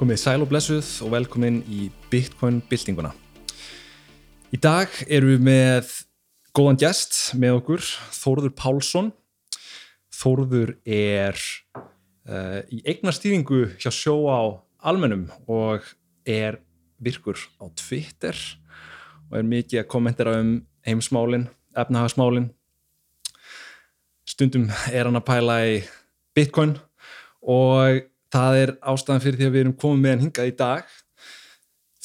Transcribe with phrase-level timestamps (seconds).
[0.00, 3.10] Komið sæl og blessuð og velkomin í Bitcoin byltinguna.
[4.48, 5.90] Í dag erum við með
[6.56, 7.84] góðan gæst með okkur,
[8.16, 9.10] Þórður Pálsson.
[10.16, 14.40] Þórður er uh, í eignastýringu hjá sjó á
[14.88, 15.84] almennum og
[16.24, 16.62] er
[16.96, 18.40] virkur á Twitter
[19.28, 20.54] og er mikið að kommentera um
[20.88, 22.48] heimsmálin, efnahagsmálin.
[24.24, 25.76] Stundum er hann að pæla í
[26.32, 26.78] Bitcoin
[27.44, 28.00] og
[28.32, 30.94] það er ástæðan fyrir því að við erum komið með hann hingað í dag.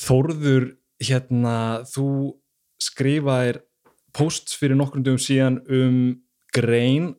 [0.06, 0.68] Þórður
[1.06, 1.58] hérna
[1.92, 2.10] þú
[2.82, 3.62] skrifaðir
[4.16, 6.00] posts fyrir nokkrum dögum síðan um
[6.56, 7.14] grein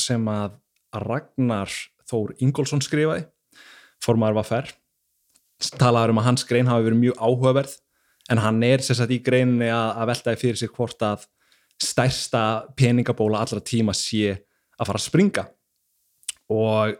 [0.00, 0.58] sem að
[0.94, 1.70] Ragnar
[2.10, 3.26] Þór Ingólfsson skrifaði
[4.02, 4.70] formaður var færr
[5.80, 7.76] talaður um að hans grein hafi verið mjög áhugaverð
[8.30, 11.26] en hann er sérstaklega í greininni að, að veltaði fyrir sig hvort að
[11.80, 12.42] stærsta
[12.78, 15.44] peningabóla allra tíma sé að fara að springa.
[16.52, 16.96] Og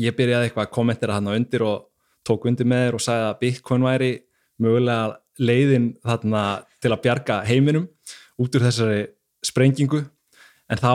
[0.00, 1.88] ég byrjaði eitthvað að kommentera hann á undir og
[2.26, 4.12] tók undir með þér og sagði að Bitcoin væri
[4.60, 6.44] mögulega leiðin þarna
[6.80, 7.88] til að bjarga heiminum
[8.40, 9.02] út úr þessari
[9.44, 10.02] sprengingu.
[10.70, 10.94] En þá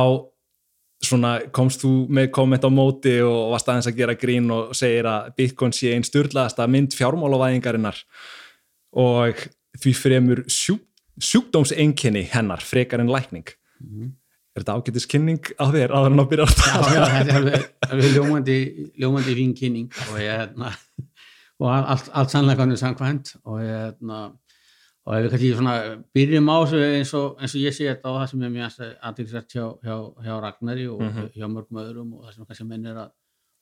[1.06, 5.09] svona komst þú með komment á móti og varst aðeins að gera grín og segir
[5.09, 8.00] að Bitcoin sé einn styrlaðasta mynd fjármálavæðingarinnar
[8.95, 9.42] og
[9.81, 10.78] því fremur sjú,
[11.19, 13.50] sjúkdómseinkenni hennar frekar en lækning.
[13.81, 14.14] Mm -hmm
[14.56, 17.67] er þetta ágættis kynning á þér áður en á byrjar Já, já, þetta er alveg,
[17.89, 18.58] alveg ljómandi,
[19.03, 20.72] ljómandi fín kynning og hérna
[21.59, 24.22] og allt, allt sannlega kannur samkvæmt og hérna
[25.06, 25.75] og ef við kannski svona
[26.18, 28.79] byrjum á eins og, eins og ég sé þetta á það sem er mjög
[29.09, 31.28] aðtilsvært hjá, hjá, hjá Ragnari og mm -hmm.
[31.35, 33.12] hjá mörgum öðrum og það sem kannski menn er að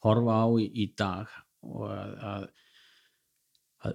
[0.06, 1.28] horfa á í, í dag
[1.64, 2.48] og að, að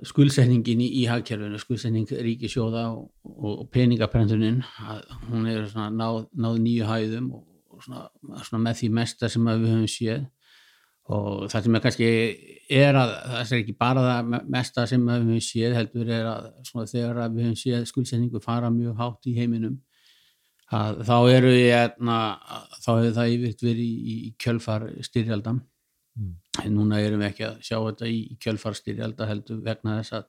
[0.09, 4.60] skuldsetningin í, í hagkerfinu, skuldsetning ríkisjóða og, og, peningaprentunin
[5.28, 7.47] hún er svona náð, náð nýju hæðum og,
[7.84, 8.09] svona,
[8.44, 10.27] svona með því mesta sem við höfum séð
[11.09, 12.09] og það sem er kannski
[12.78, 16.48] er að það er ekki bara það mesta sem við höfum séð heldur er að
[16.93, 19.78] þegar við höfum séð skuldsetningu fara mjög hátt í heiminum
[20.69, 22.19] að, þá eru ég hérna,
[22.82, 25.62] þá hefur það yfirlt verið í, í kjölfar styrjaldam
[26.19, 26.34] mm.
[26.67, 30.25] Núna erum við ekki að sjá þetta í kjölfarstýri heldur vegna þess að,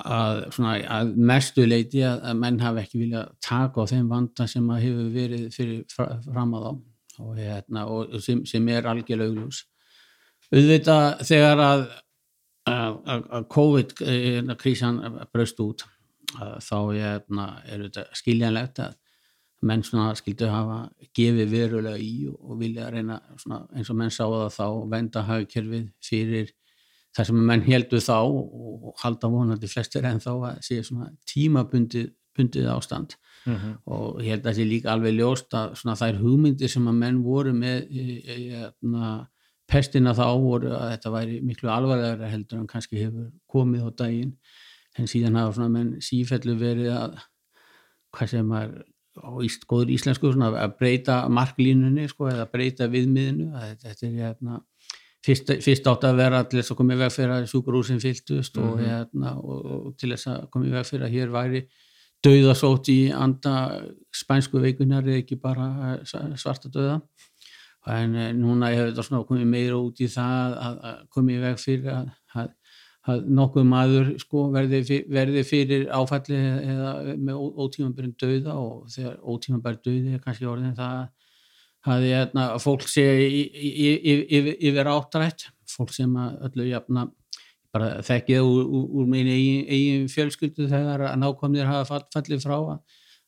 [0.00, 4.48] að, svona, að mestu leiti að, að menn hafi ekki vilja taka á þeim vanda
[4.50, 5.84] sem hefur verið fyrir
[6.26, 6.72] fram að á
[7.22, 9.64] og, hérna, og sem, sem er algjörlega auglús
[10.50, 11.84] auðvitað þegar að
[12.64, 15.84] að COVID-krísan hérna, braust út
[16.34, 18.94] þá hérna, er þetta skiljanlegt að
[19.64, 20.78] menn skildu hafa
[21.16, 26.52] gefið verulega í og vilja reyna svona, eins og menn sáða þá venda hafkerfið fyrir
[27.14, 32.70] það sem menn heldu þá og halda vonandi flestir en þá að sé svona tímabundið
[32.72, 33.14] ástand
[33.46, 33.76] mm -hmm.
[33.86, 37.00] og ég held að það sé líka alveg ljóst að svona þær hugmyndir sem að
[37.02, 39.24] menn voru með í, í, í,
[39.66, 44.34] pestina þá voru að þetta væri miklu alvarlega heldur en kannski hefur komið á daginn
[44.98, 47.16] en síðan hafa svona menn sífellu verið að
[48.14, 48.74] hvað sem er
[49.70, 53.50] góður íslensku svona, að breyta marklínunni sko, eða breyta viðmiðinu
[53.82, 54.60] þetta er hérna
[55.24, 58.56] fyrst, fyrst átt að vera til þess að koma í veg fyrir að sjúkurúsin fylltust
[58.56, 58.70] mm -hmm.
[58.70, 58.90] og, mhm.
[58.90, 61.64] hérna, og, og til þess að koma í veg fyrir að hér væri
[62.24, 63.54] dauðasótt í anda
[64.14, 65.98] spænsku veikunar eða ekki bara
[66.36, 67.00] svarta dauða
[67.86, 71.58] en eh, núna hefur þetta komið meira út í það að, að koma í veg
[71.60, 72.06] fyrir að,
[73.04, 79.82] að nokkuð maður sko, verði, verði fyrir áfalli eða með ótímanbærin döða og þegar ótímanbærin
[79.84, 81.02] döði er kannski orðin það
[81.84, 83.04] að hérna, fólk sé
[84.64, 87.08] yfir áttrætt fólk sem öllu jafna
[87.74, 92.56] bara þekkið úr, úr, úr mín eigin, eigin fjölskyldu þegar að nákvæmdir hafa fallið frá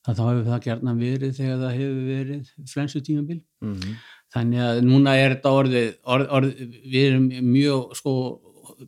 [0.07, 3.97] að þá hefur það gerna verið þegar það hefur verið flensu tímanbíl mm -hmm.
[4.35, 6.53] þannig að núna er þetta orðið, orð, orð,
[6.93, 8.13] við erum mjög sko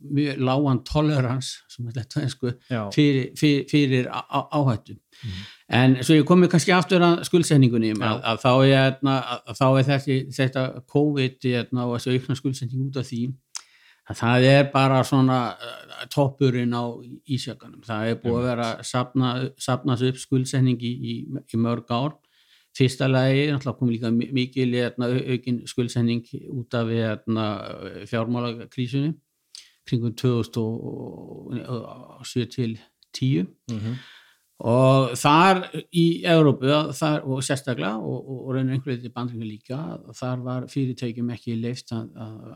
[0.01, 1.51] mjög lágan tolerans
[2.21, 2.53] einsku,
[2.93, 4.95] fyrir, fyrir, fyrir áhættu.
[5.19, 5.39] Mm.
[5.75, 9.65] en svo ég komi kannski aftur að skuldsetningunni að, að þá er, hérna, að, þá
[9.67, 10.63] er þessi, þetta
[10.93, 13.25] COVID hérna, og þessi aukna skuldsetning út af því
[14.09, 16.83] að það er bara svona uh, toppurinn á
[17.29, 22.17] ísjökanum það er búið að vera að sapnast upp skuldsetning í, í, í mörg ár.
[22.77, 27.47] Fyrsta lagi, náttúrulega kom líka mikil hérna, aukin skuldsetning út af hérna,
[28.07, 29.17] fjármálakrísunni
[29.89, 32.71] kringum 2007 til
[33.13, 33.47] 10 mm
[33.77, 33.95] -hmm.
[34.59, 40.37] og þar í Európu þar, og sérstaklega og, og reynir einhverju til bandringu líka þar
[40.43, 42.07] var fyrirtækjum ekki leift að,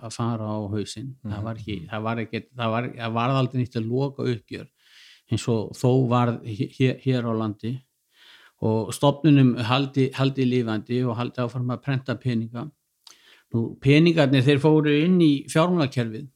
[0.04, 1.36] að fara á hausin mm -hmm.
[1.36, 4.68] það var ekki, það var ekki það var, það var aldrei nýtt að loka uppgjör
[5.32, 7.74] eins og þó var hér, hér á landi.
[8.64, 12.68] Og stopnunum haldi, haldi lífandi og haldi áfram að prenta peninga.
[13.54, 16.30] Nú, peningarnir þeir fóru inn í fjármálakerfið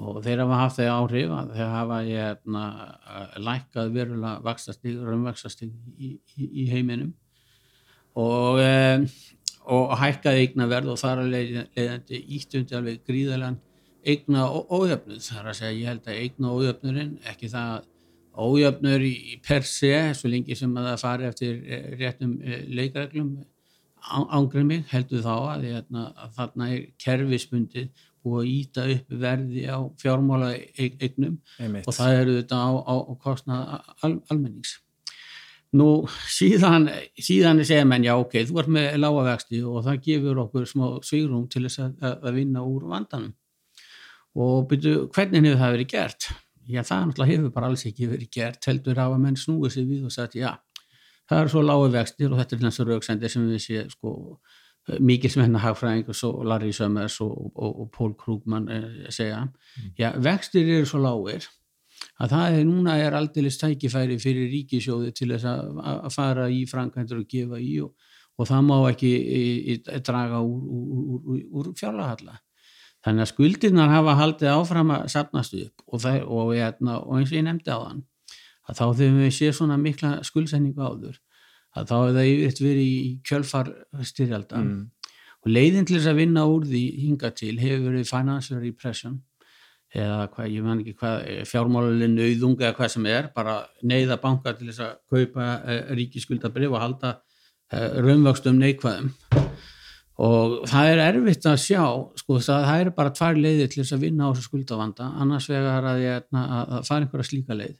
[0.00, 2.64] og þeir hafa haft þeir áhrif að þeir hafa hérna,
[3.48, 7.12] lækkað verulega vakstastig, raunvakstastig í, í, í heiminum.
[8.18, 9.04] Og, um,
[9.70, 13.54] og hækkaði eignaverð og þar að leiðandi ístundi alveg gríðalega
[14.06, 17.86] eigna ójöfnur þar að segja ég held að eigna ójöfnurinn ekki það
[18.40, 23.32] ójöfnur í per se svo lengi sem að það fari eftir eh, réttum eh, leikreglum
[24.00, 29.64] ángrið mig heldur þá að, hérna, að þarna er kerfisbundið og að íta upp verði
[29.70, 31.88] á fjármála eignum Einmitt.
[31.88, 33.74] og það eru þetta á, á, á kostnað
[34.04, 34.76] al, almennings
[35.76, 35.88] nú
[36.26, 40.66] síðan síðan er segja menn já ok, þú ert með lágavexti og það gefur okkur
[40.66, 43.34] smá svigrum til þess að, að vinna úr vandanum
[44.40, 46.30] og byrju, hvernig hefur það verið gert?
[46.70, 49.86] Já það náttúrulega hefur bara alls ekki verið gert heldur af að menn snúið sér
[49.88, 50.50] við og sagt já
[51.30, 54.12] það eru svo lágu vextir og þetta er hljómsið rauksendir sem við séum sko
[54.98, 59.44] mikil sem hennar hagfræðing og svo Larry Summers og, og, og Paul Krugman eh, segja,
[59.44, 59.90] mm.
[59.98, 61.46] já vextir eru svo lágir
[62.20, 66.62] að það er núna er aldrei stækifæri fyrir ríkisjóði til þess að, að fara í
[66.68, 67.92] frankæntur og gefa í og,
[68.40, 69.42] og það má ekki í,
[69.74, 72.40] í, draga úr, úr, úr, úr fjárlahalla
[73.04, 77.46] þannig að skuldirnar hafa haldið áfram að sapnast upp og, það, og eins og ég
[77.46, 78.06] nefndi á þann
[78.70, 81.20] að þá við séum svona mikla skuldsenningu áður
[81.76, 83.72] þá hefur það yfirleitt verið í kjölfar
[84.10, 85.16] styrjaldan mm.
[85.44, 89.20] og leiðin til þess að vinna úr því hinga til hefur verið financial repression
[89.90, 94.54] eða hvað, ég man ekki hvað fjármálulinn auðung eða hvað sem er bara neyða banka
[94.54, 97.12] til þess að kaupa eh, ríkiskuldabrif og halda
[97.74, 99.10] eh, raunvöxtum neikvæðum.
[100.20, 101.82] Og það er erfitt að sjá
[102.20, 105.08] sko það er bara tvær leiðir til þess að vinna á þessu skuldavanda.
[105.24, 107.78] Annars vegar að, að, að fara einhverja slíka leið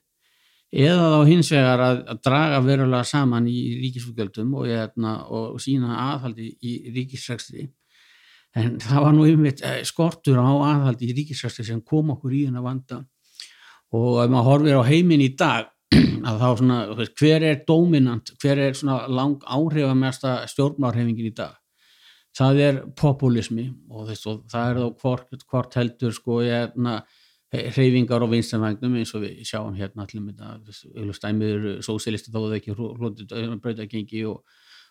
[0.71, 5.97] eða þá hins vegar að, að draga verulega saman í ríkisfugjöldum og, hérna, og sína
[6.13, 7.67] aðhaldi í ríkisrækstri
[8.59, 12.47] en það var nú einmitt eh, skortur á aðhaldi í ríkisrækstri sem kom okkur í
[12.49, 13.05] hennar vanda.
[13.95, 15.71] Og ef maður horfir á heiminn í dag
[16.29, 16.81] að þá svona,
[17.19, 21.57] hver er dominant, hver er svona lang áhrifamesta stjórnmárhefingin í dag?
[22.37, 26.69] Það er populismi og, þess, og það er þá hvort, hvort heldur sko ég er
[26.69, 27.01] hérna,
[27.51, 32.59] hreyfingar og vinstanvægnum eins og við sjáum hérna allir með það stæmiður sósilisti þó það
[32.61, 32.77] ekki
[33.65, 34.45] breytagengi og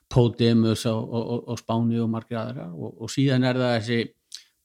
[0.09, 2.65] Pódemus og, og, og Spáni og margir aðra.
[2.73, 3.99] Og, og síðan er það þessi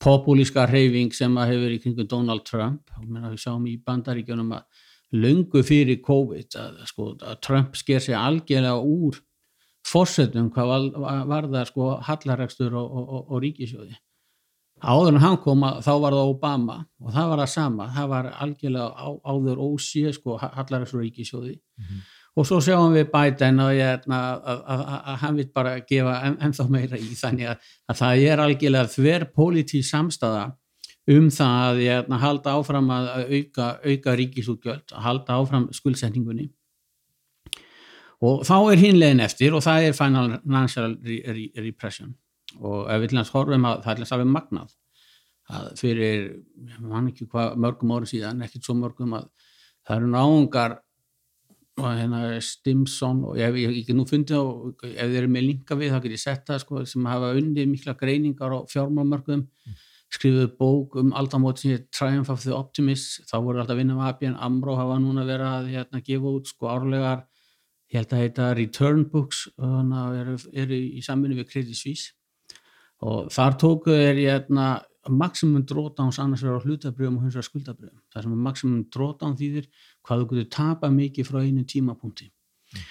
[0.00, 2.94] populíska hreyfing sem að hefur í kringum Donald Trump.
[2.98, 4.80] Og menna við sjáum í bandaríkjunum að
[5.14, 9.20] löngu fyrir COVID að, sko, að Trump sker sig algjörlega úr
[9.84, 10.88] fórsetum hvað
[11.28, 13.98] var það sko hallarækstur og ríkisjóði
[14.84, 18.10] áður en hann kom að þá var það Obama og það var það sama, það
[18.12, 22.02] var algjörlega á, áður ósíð sko Hallaræksur ríkisjóði mm -hmm.
[22.36, 24.82] og svo sjáum við Biden að, hérna, að, að,
[25.12, 29.30] að hann vil bara gefa en, ennþá meira í þannig að það er algjörlega þver
[29.34, 30.44] politíð samstaða
[31.06, 36.50] um það að hérna, halda áfram að auka, auka ríkisútgjöld, að halda áfram skuldsendingunni
[38.24, 40.94] og þá er hinlegin eftir og það er financial
[41.60, 42.14] repression.
[42.62, 44.74] Og ef við til næst horfum að það er alveg magnað
[45.52, 46.28] að fyrir,
[46.80, 49.28] mann ekki hvað mörgum ári síðan, ekkert svo mörgum að
[49.84, 50.78] það eru náungar
[51.74, 54.44] og hérna Stimson og ég hef ekki nú fundið á,
[54.86, 57.66] ef þeir eru með linka við þá getur ég sett það sko sem hafa undir
[57.66, 59.80] mikla greiningar á fjármálmörgum mm.
[60.14, 64.12] skrifuðu bók um aldamót sem er Triumph of the Optimist þá voru alltaf vinna með
[64.12, 67.24] ABN AMRO hafa núna verið að hérna, gefa út sko árlegar
[67.90, 71.80] ég held að heita Return Books og þannig að eru, eru í samfunni við Credit
[71.80, 72.14] Suisse
[73.02, 74.68] og þar tóku er hérna
[75.10, 78.02] maximum drawdowns annars verður á hlutabrjöfum og hins vegar skuldabrjöfum.
[78.12, 79.70] Það sem er maximum drawdown þýðir
[80.02, 82.30] hvað þú getur tapa mikið frá einu tímapunkti.
[82.74, 82.84] Mm.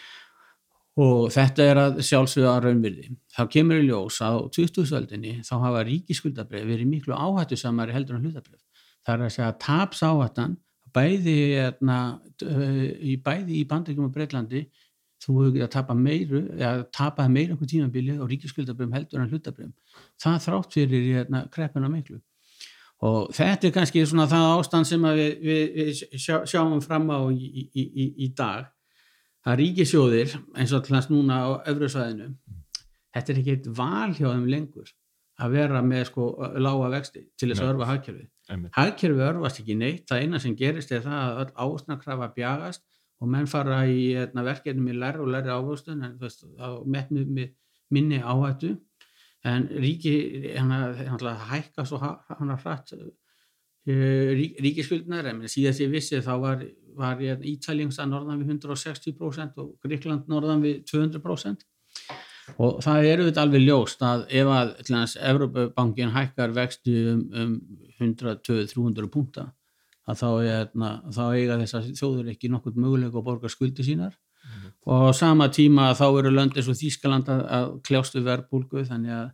[1.03, 3.07] Og þetta er að sjálfsögða raunvirði.
[3.33, 8.19] Þá kemur í ljós að á 2000-öldinni þá hafa ríkiskuldabrjöf verið miklu áhættu samari heldur
[8.19, 8.61] en hlutabrjöf.
[9.03, 10.53] Það er að segja að taps áhættan
[10.93, 11.97] bæði, hérna,
[12.45, 14.67] í, bæði í bandreikum og Breitlandi
[15.23, 19.31] þú hefur getið að tapa meiru eða tapaði meira einhver tímabili og ríkiskuldabröfum heldur en
[19.31, 19.73] hlutabröfum
[20.21, 22.19] það þrátt fyrir hérna, kreppuna miklu.
[23.03, 27.19] Og þetta er kannski svona það ástand sem við, við, við sjá, sjáum fram á
[27.31, 28.69] í, í, í, í dag.
[29.43, 32.29] Að ríkisjóðir eins og allans núna á öfrusvæðinu
[33.13, 34.93] þetta er ekki eitt val hjá þeim lengur
[35.43, 36.29] að vera með sko
[36.61, 38.29] lága vexti til þess að örfa hagkerfið.
[38.75, 40.05] Hagkerfið örfast ekki neitt.
[40.09, 42.83] Það eina sem gerist er það að öll ásnakrafa bjagast
[43.23, 46.43] og menn fara í hérna, verkefni með lærri og lærri ávöxtun en veist,
[46.85, 47.53] metnu með
[47.93, 48.73] minni áhættu.
[49.47, 50.13] En ríki
[50.53, 50.93] hérna,
[51.49, 56.67] hækka svo hann að hratt eh, rík, ríkiskyldnar en síðast ég vissi þá var,
[56.99, 61.67] var Ítalingsa norðan við 160% og Gríkland norðan við 200%
[62.59, 64.71] og það eru þetta alveg ljóst að ef að
[65.31, 67.53] Evropabankin hækkar vextu um, um
[67.99, 69.45] 100-200-300 punta
[70.09, 74.17] að þá, hérna, þá eiga þess að þjóður ekki nokkur möguleik að borga skuldi sínar.
[74.83, 79.13] Og á sama tíma þá eru lönd eins og Þýskaland að, að kljástu verbulgu þannig
[79.15, 79.29] að,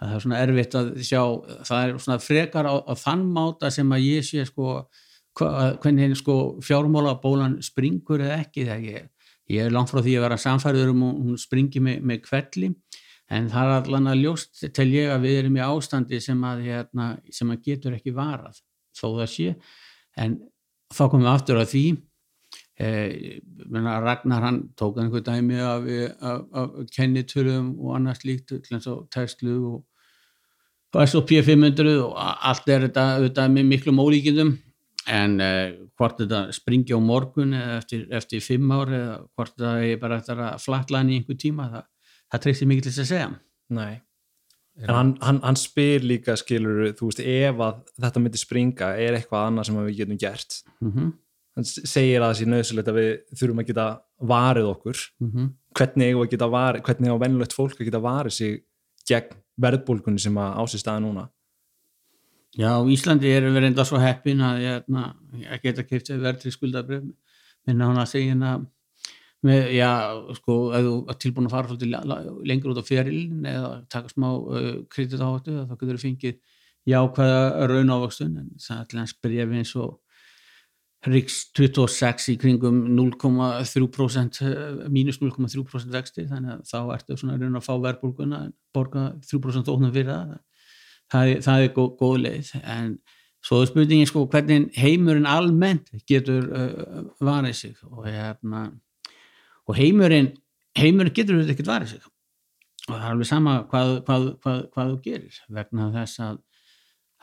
[0.00, 1.22] að það er svona erfitt að sjá,
[1.68, 4.80] það er svona frekar á, á þann máta sem að ég sé sko
[5.38, 9.06] hvernig sko fjármála bólan springur eða ekki þegar ég,
[9.54, 12.72] ég er langt frá því að vera samfæriður um hún springi með, með kvelli
[13.30, 16.64] en það er allan að ljóst til ég að við erum í ástandi sem að,
[16.66, 18.58] hérna, sem að getur ekki varað
[18.96, 19.54] þó það sé
[20.20, 20.38] en
[20.90, 21.84] þá komum við aftur að því
[22.80, 23.38] eh,
[23.70, 25.86] Ragnar hann tók einhver dæmi af,
[26.20, 29.84] af, af kennitöluðum og annars líkt og Tesla og,
[30.94, 34.56] og SOP 500 og allt er þetta, þetta með miklum ólíkindum.
[35.10, 40.02] En eh, hvort þetta springi á morgun eftir, eftir fimm ár eða hvort þetta er
[40.02, 41.88] bara eftir að flatlæna í einhver tíma það,
[42.30, 43.32] það treystir mikið til þess að segja.
[43.70, 43.92] Nei
[44.80, 49.18] En hann, hann, hann spyr líka, skilur, þú veist, ef að þetta myndi springa, er
[49.18, 50.62] eitthvað annað sem við getum gert.
[50.80, 51.10] mm -hmm.
[51.58, 53.86] Hann segir að það sé nöðsulegt að við þurfum að geta
[54.32, 54.98] varið okkur.
[55.20, 55.48] Mm -hmm.
[55.76, 58.64] Hvernig við að geta varið, hvernig á vennilegt fólk að geta varið sig
[59.08, 61.28] gegn verðbólkunni sem að ásist staða núna?
[62.58, 67.04] Já, Íslandi erum við reynda svo heppin að ég, na, ég geta keipt verðri skuldabröf
[67.66, 68.66] minna hún að segja að
[69.46, 69.90] með, já,
[70.36, 74.28] sko, ef þú er tilbúin að fara svolítið lengur út á ferilin eða taka smá
[74.36, 76.38] uh, kredit áttu þá getur þú fengið
[76.90, 79.98] jákvæða raun ávöxtun en það er allans breyfi eins og
[81.08, 84.40] Riks 26 í kringum 0,3%
[84.92, 88.40] mínus 0,3% vexti þannig að þá ertu svona raun að fá verðbólguna
[88.76, 90.34] borga 3% óknum fyrir það.
[91.10, 92.92] Það, það er góð, góð leið en
[93.40, 98.66] svo er spurningin sko hvernig heimurinn almennt getur uh, varðið sig og hérna
[99.68, 100.30] og heimurinn,
[100.78, 102.06] heimurinn getur þetta ekkert varðið sig.
[102.88, 106.38] Og það er alveg sama hvað, hvað, hvað, hvað þú gerir vegna þess að,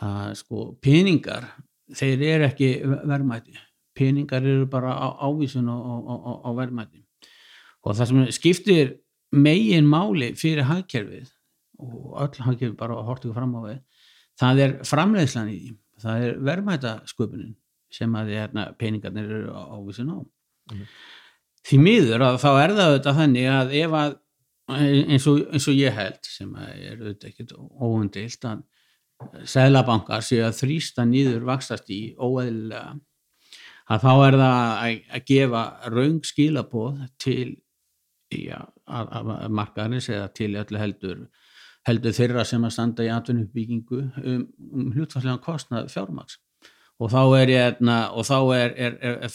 [0.07, 1.49] að sko peningar
[1.97, 3.57] þeir eru ekki verðmæti.
[3.97, 6.15] Peningar eru bara á, ávísun á, á,
[6.45, 7.01] á verðmæti.
[7.83, 8.93] Og það sem skiptir
[9.33, 11.31] megin máli fyrir hagkerfið
[11.81, 13.81] og öll hagkerfið bara ykkur fram á við
[14.37, 15.75] það er framleiðslan í því.
[16.03, 17.53] Það er verðmætasköpunin
[17.97, 20.17] sem að hérna, peningarnir eru ávísun á.
[20.73, 20.83] Mm.
[21.67, 24.15] Því miður að þá er það auðvitað þannig að ef að
[24.77, 28.65] eins og, eins og ég held sem er auðvitað ekkert óundilt að
[29.49, 32.99] Sælabankar séu að þrýsta nýður vakstast í óeðlilega
[33.87, 35.61] að þá er það að, að gefa
[35.93, 37.47] raung skilabóð til
[38.35, 41.23] ja, að, að markaðarins eða til öllu heldur
[41.87, 44.43] heldur þeirra sem að standa í atvinnuppbyggingu um,
[44.75, 46.41] um hlutfallega kostnað fjármaks
[46.99, 49.31] hérna, og þá er, er, er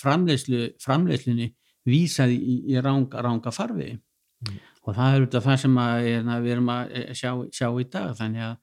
[1.86, 4.58] framleiðslu, framleiðslunni vísað í, í ranga, ranga farfi mm.
[4.86, 8.16] og það er þetta það sem að, hérna, við erum að sjá, sjá í dag
[8.16, 8.56] þannig að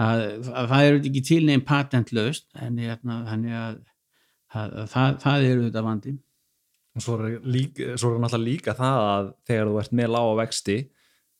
[0.00, 3.80] að, að það eru ekki til nefn patentlaust en hérna, þannig að,
[4.54, 6.18] að það, það eru þetta vandi
[6.92, 10.90] og svo er, er náttúrulega líka það að þegar þú ert með lága vexti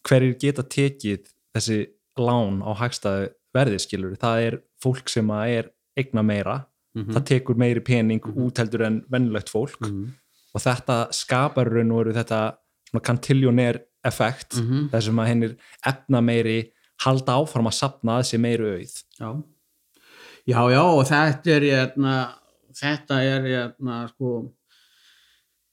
[0.09, 1.87] hverjir geta tekið þessi
[2.19, 6.65] lán á hagstaðu verði skilur, það er fólk sem er eigna meira,
[6.97, 7.13] mm -hmm.
[7.13, 8.47] það tekur meiri pening mm -hmm.
[8.47, 10.13] út heldur en vennilegt fólk mm -hmm.
[10.55, 12.41] Og þetta skapar raun og veru þetta
[13.03, 14.89] kantiljóner effekt Mhm.
[14.93, 15.57] þessum að hennir
[15.87, 16.73] efna meiri
[17.05, 19.43] halda áfram að sapna að sér meiri auð já.
[20.47, 22.35] já, já, og þetta er hérna,
[22.75, 24.53] þetta er hérna, sko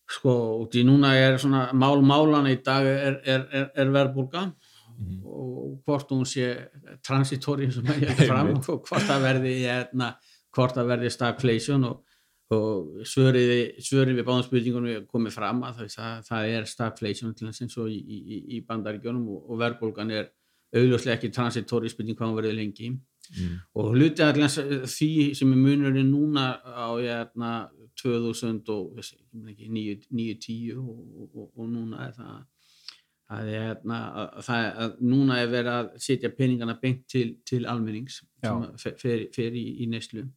[0.10, 4.54] sko, því núna er svona mál málan í dag er, er, er, er verðbólga
[5.00, 5.22] Mhm.
[5.26, 6.68] og hvort hún sé
[7.08, 10.16] transitóri sem ég held fram og hvort það verði hérna,
[10.52, 12.02] hvort það verði stagflation og,
[12.56, 17.92] og svöriði, svöriði við báðum spurningunum komið fram að það, það er stagflation eins og
[17.94, 20.32] í, í, í bandaríkjónum og, og verðbólgan er
[20.74, 22.92] auðvitað ekki transitóri spurning hvað hún verði lengi.
[23.30, 23.58] Mm.
[23.78, 24.56] og hluti allans
[24.90, 27.70] því sem er munurinn núna á hérna,
[28.02, 28.96] 2000 og
[29.36, 32.40] 9-10 og, og, og núna er það
[33.30, 38.24] að, hérna, að, það, að núna er verið að setja peningana beint til, til almennings
[38.42, 40.32] sem fer, fer, í, í þannig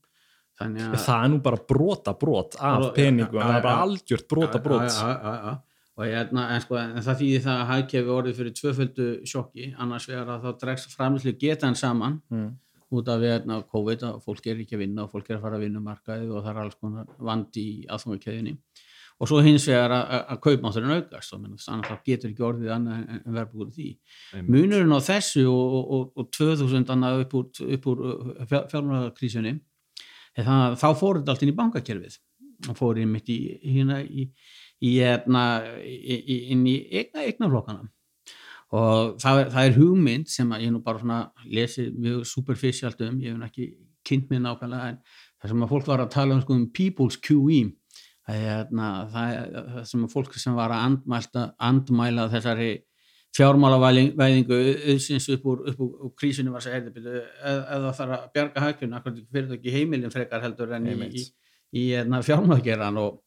[0.62, 4.98] að það er nú bara brota brot af peningum, það er bara algjört brota brot.
[5.92, 9.72] og hérna, en, sko, en það þýðir það að hagkefi orðið fyrir tvöföldu sjokki.
[9.82, 12.46] Annars vegar að þá dregst framlýslu getan saman mm.
[12.96, 15.60] út af hérna, COVID að fólk er ekki að vinna og fólk er að fara
[15.60, 18.56] að vinna um markaði og það er alls konar vandi í aðfangakeðinni
[19.22, 21.34] og svo hins vegar að, að, að kaupmátturinn aukast.
[21.34, 23.90] Og annars þá getur ekki orðið annað en, en verðbúkur því.
[24.48, 27.50] Munurinn á þessu og, og, og, og 2000 annað upp úr,
[27.92, 28.02] úr
[28.50, 29.60] fjármálagakrísunni er
[30.38, 32.20] það að þá fór þetta allt inn í bankakerfið.
[32.70, 34.28] Og fór inn mitt í, hérna, í,
[34.80, 35.42] hérna,
[35.82, 37.88] í, í, inn í eigna, eignaflokkana
[38.72, 43.36] og það það er hugmynd sem ég nú bara svona lesi mjög superficialt um, ég
[43.36, 43.66] hef ekki
[44.08, 45.00] kynnt mér nákvæmlega en
[45.42, 47.60] það sem að fólk var að tala um, sko, um people's QE
[48.22, 52.70] það hérna, það, sem að fólk sem var að andmælta, andmæla þessari
[53.36, 54.58] fjármálavæðingu
[54.92, 58.96] auðsins upp úr, upp úr, krísinu var að segja eða það þarf að bjarga hækjun
[59.32, 61.22] fyrir það ekki heimilin frekar heldur en í, í,
[61.72, 63.22] í, í fjármálageran og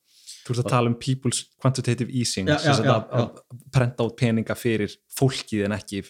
[0.46, 4.14] Þú ert að tala um people's quantitative easing Já, já, já, að, að prenta út
[4.20, 6.04] peninga fyrir fólkið en ekki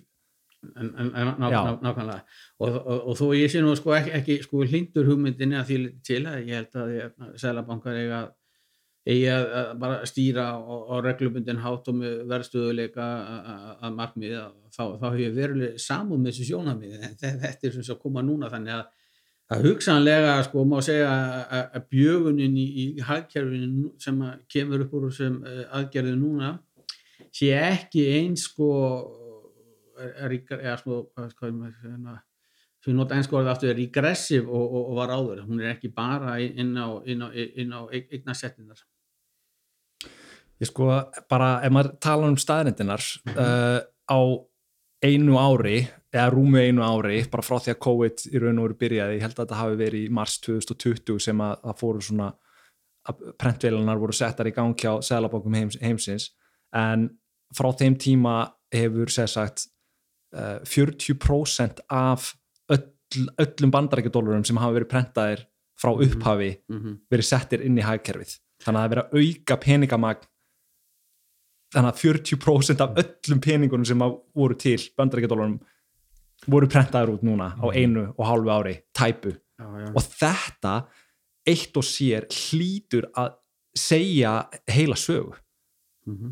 [0.74, 2.24] en, en, en ná, ná, nákvæmlega.
[2.60, 5.78] Og, og, og þó ég sé nú sko ekki, ekki sko hlindur hugmyndinni að því
[6.08, 8.22] til að ég held að ég, selabankar eiga
[9.06, 10.58] eigi að, að bara stýra á,
[11.06, 13.06] reglubundin hátt og með verðstöðuleika
[13.86, 14.40] að- markmiði
[14.74, 18.00] þá, þá hef ég veruleg samúð með þessu sjónamið en þe- þetta er sem svo
[18.02, 18.86] koma núna þannig að
[19.54, 25.12] að hugsanlega sko má segja að, að- bjögunin í, í hagkerfinu sem kemur upp úr
[25.14, 25.36] sem
[25.70, 26.56] aðgerðu núna
[27.30, 28.72] sé ekki eins sko
[30.02, 32.16] er, er sko hvað, er maður- hérna,
[32.82, 35.40] sem ég nota einsko orðið aftur er regressiv og, og, og var áður.
[35.48, 37.28] Hún er ekki bara inn á, á,
[37.74, 38.82] á eignasettinar
[40.62, 40.88] ég sko
[41.30, 43.04] bara ef maður tala um staðrindinar
[43.36, 44.20] uh, á
[45.06, 48.78] einu ári eða rúmu einu ári bara frá því að COVID í raun og veru
[48.80, 52.30] byrjaði ég held að þetta hafi verið í mars 2020 sem að það fóru svona
[53.06, 56.30] að prentveilunar voru settar í gangi á seðlabankum heims, heimsins
[56.74, 57.10] en
[57.56, 58.38] frá þeim tíma
[58.74, 59.68] hefur sér sagt
[60.36, 62.32] uh, 40% af
[62.72, 62.88] öll,
[63.44, 65.44] öllum bandarækjadólarum sem hafa verið prentaðir
[65.76, 66.02] frá Mhm.
[66.08, 66.98] upphafi mm -hmm.
[67.12, 70.28] verið settir inn í hagkerfið þannig að það er verið að auka peningamagn
[71.76, 75.58] þannig að 40% af öllum peningunum sem voru til bandarækjadólarum
[76.52, 79.90] voru prentaður út núna á einu og hálfu ári tæpu já, já.
[79.92, 80.76] og þetta
[81.46, 83.36] eitt og sér hlýtur að
[83.76, 85.36] segja heila sögu
[86.06, 86.32] Mm -hmm.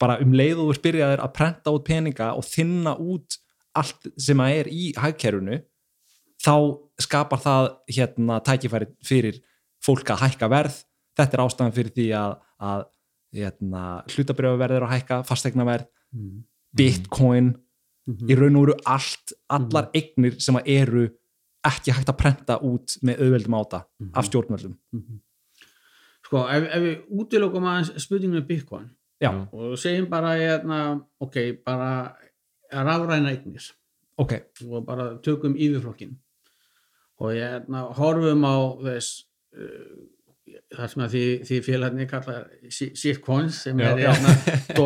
[0.00, 3.38] bara um leið og þú ert byrjaðir að prenta út peninga og þinna út
[3.74, 5.60] allt sem að er í hagkerfinu
[6.42, 6.56] þá
[7.00, 9.40] skapar það hérna tækifæri fyrir
[9.84, 10.84] fólk að hækka verð
[11.16, 12.84] þetta er ástæðan fyrir því að, að
[13.34, 13.82] hérna,
[14.14, 16.44] hlutabrjöfaverð er að hækka fastegnaverð, Mm.
[16.76, 17.56] Bitcoin
[18.06, 18.30] -hmm.
[18.30, 21.04] í raun og veru allt, allar eignir sem að eru
[21.64, 24.76] ekki hægt að prenta út með auðveldum áta af stjórnvöldum.
[24.92, 25.20] Mhm.
[26.24, 30.78] Sko, ef, ef við útilokum aðeins spurningum um Bitcoin já, og segjum bara, hérna,
[31.20, 32.16] ok, bara
[32.72, 33.72] rafræna eignir
[34.16, 34.32] ok,
[34.70, 36.16] og bara tökum yfirflokkin
[37.20, 40.13] og hérna, horfum á þess uh,
[40.74, 44.30] þar sem að því, því félagarnir kallar shitcoins sem Já, er hérna,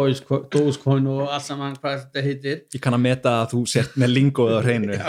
[0.53, 2.57] Dogecoin og allt saman hvað þetta heitir.
[2.75, 4.99] Ég kann að meta að þú sért með lingoð á hreinu.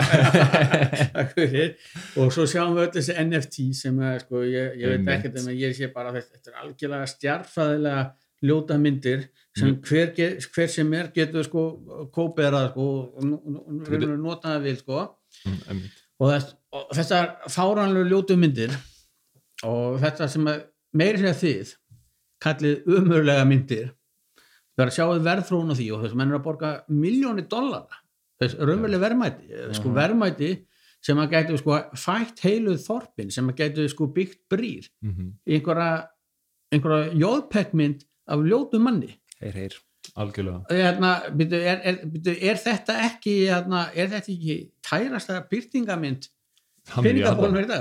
[2.20, 5.50] Og svo sjáum við öll þessi NFT sem er, sko, ég, ég veit ekkert um
[5.52, 8.02] að ég sé bara þetta, þetta er algjörlega stjarfæðilega
[8.48, 9.20] ljóta myndir
[9.58, 9.80] sem Mm.
[9.82, 11.62] hver, get, hver sem er getur sko
[12.14, 12.84] kóperað sko,
[13.18, 15.00] og nú- nú- nú- raunverulega nota það vil sko.
[15.44, 15.80] Mm,
[16.20, 18.70] og, þess, og þetta er fáranlega ljótu myndir
[19.66, 20.46] og þetta sem
[20.96, 21.72] meiri segja þið
[22.44, 23.90] kallið umurlega myndir
[24.76, 27.44] það er að sjáu verðfrón á því og þess að menn er að borga miljóni
[27.52, 27.98] dollara
[28.40, 30.50] þess raunverulega verðmæti sko verðmæti
[31.04, 35.30] sem að gætu sko fætt heiluð þorpin sem að gætu sko byggt brýr Mhm.
[35.48, 36.08] í einhverja,
[36.72, 39.14] einhverja jóðpekkmynd af ljótu manni.
[39.40, 39.76] Heyr, heyr
[40.16, 40.64] algjörlega.
[40.70, 46.28] Hérna, byrju, er, er, byrju, er þetta ekki hérna, er þetta ekki tærasta byrtingamynd
[46.90, 47.80] peningabólum halda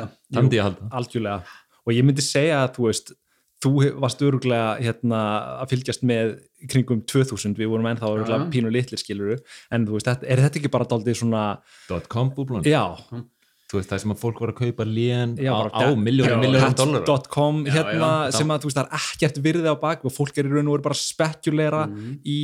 [0.91, 1.43] algjörlega
[1.89, 3.11] og ég myndi segja að þú veist
[3.59, 5.17] þú varst öruglega hérna,
[5.65, 6.29] að fylgjast með
[6.71, 8.51] kringum 2000 við vorum ennþá öruglega Já.
[8.53, 9.35] pínu litlir skiluru
[9.75, 11.41] en þú veist, er þetta ekki bara daldið svona
[12.07, 12.85] .com búblun já,
[13.69, 17.17] þú veist það sem að fólk var að kaupa lén já á, miljónum miljónum dollara
[17.35, 18.37] .com Já, hérna já.
[18.39, 20.71] sem að þú veist, það er ekkert virði á bak og fólk er í raun
[20.71, 22.15] og veru bara að spekulera Mhm.
[22.23, 22.37] í,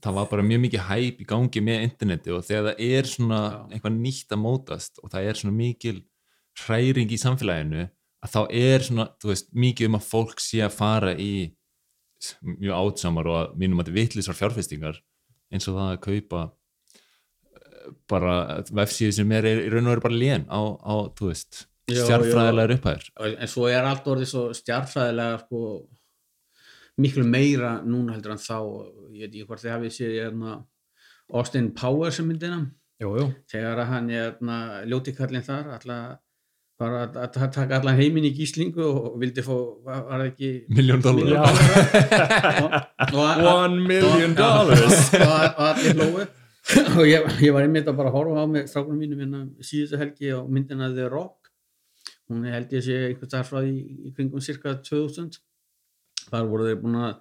[0.00, 3.40] það var bara mjög mikið hæp í gangi með interneti og þegar það er svona
[3.44, 3.76] Já.
[3.76, 5.98] eitthvað nýtt að mótast og það er svona mikil
[6.64, 7.90] hræring í samfélaginu
[8.22, 11.32] að þá er svona, þú veist, mikið um að fólk sé að fara í
[12.46, 15.00] mjög átsamar og að mínum að þetta vitlisar fjárfestingar
[15.52, 18.36] eins og það að kaupa eh, bara
[18.70, 22.76] vefsíðu sem er í raun og veru bara lén á, á þú veist, Já, stjarfræðilegar
[22.76, 25.62] upphæður en svo er allt orðið svo stjarfæðilega sko,
[27.02, 28.58] miklu meira núna heldur en þá.
[29.16, 30.54] Ég veit ekki hvort þið hafið séð hérna,
[31.32, 32.60] Austin Powers myndina
[33.02, 36.21] jú, jú, þegar að hann hérna, ljóti kallinn þar alltaf
[36.82, 39.54] var að, að, að taka allan heiminn í gíslingu og vildi fá,
[39.86, 40.50] var, var það ekki
[42.62, 42.76] og,
[43.08, 45.10] og, one million dollars.
[45.22, 46.28] Og, og allir hlóðu
[46.70, 50.30] og ég, ég var einmitt að bara horfa á með strákunum mínum hérna síðustu helgi
[50.30, 51.50] á myndina The Rock.
[52.30, 53.74] Hún er held ég sé einhvern frá í,
[54.06, 55.40] í kringum cirka 2000
[56.28, 57.16] þar voru þeir búin að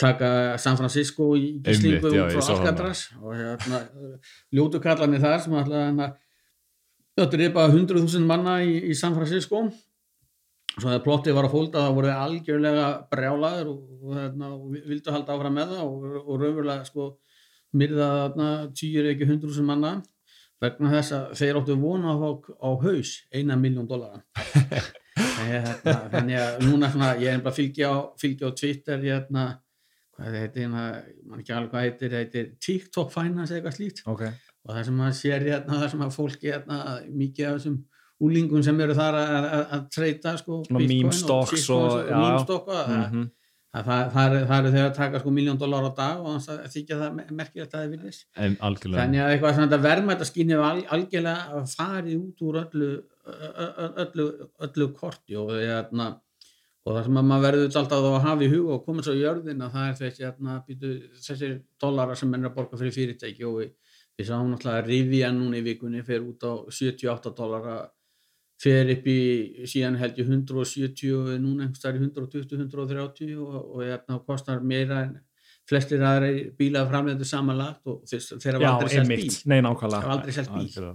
[0.00, 2.56] taka San Francisco í gíslingu Einmitt, já, frá.
[2.56, 3.04] Alcatraz.
[3.20, 3.82] Og hérna
[4.56, 6.16] ljótu kallarnir þar sem alltaf
[7.20, 9.64] er bara 100.000 manna í, í San Francisco.
[10.76, 14.84] Svo þegar plottið var að fólda þá voru algjörlega brjálaður og, og, hérna, og vi-
[14.92, 17.08] vildu halda áfram með það og, og raunverulega sko
[17.80, 19.96] myrða þarna tíur ekki hundru sem manna
[20.62, 24.22] vegna þess að þeir áttu vona á, á haus eina miljón dólara
[25.40, 29.44] hérna, þannig að núna svona, ég er bara að fylgja á, fylgja á Twitter hérna,
[30.16, 30.84] hvað heitir hérna,
[31.26, 34.02] mann ekki alveg hvað heitir, heitir TikTok Finance eitthvað slíkt.
[34.10, 34.26] Ok,
[34.66, 36.78] og það sem maður sér hérna, það sem að fólki hérna,
[37.22, 37.76] mikið af þessum
[38.20, 41.22] úlingum sem eru þar að, að, að treyta sko, shitcoins
[41.94, 42.80] og- meme stock og
[43.86, 47.74] það, eru þegar að taka sko miljón dólar á dag og það þykja það merkilegt
[47.74, 47.92] að það er
[48.66, 49.02] algjörlega.
[49.04, 52.88] Þannig að eitthvað svona verðmættaskynni hefur al, algjörlega farið út úr öllu
[53.30, 53.52] ö-
[53.86, 54.26] ö- öllu,
[54.66, 56.08] öllu korti og, hérna,
[56.84, 59.22] og það sem að maður verður alltaf að hafa í huga og koma svo í
[59.22, 60.92] jörðin að það er þessi, hérna, býtu,
[61.28, 63.70] þessir dólarar sem menn er að borga fyrir fyrirtæki og við,
[64.20, 67.80] við sáum náttúrulega að Rivian núna í vikunni fer út á 78 dólara
[68.60, 69.20] fer upp í
[69.70, 75.14] síðan held ég 170 og núna einhverstaðar í 120-130 og, og hérna, kostar meira en
[75.70, 79.30] flestir aðra bílað framleitur samanlagt og þeirra var aldrei selt bíl.
[79.52, 80.02] Nei, nákvæmlega.
[80.02, 80.90] Var aldrei selt bíl.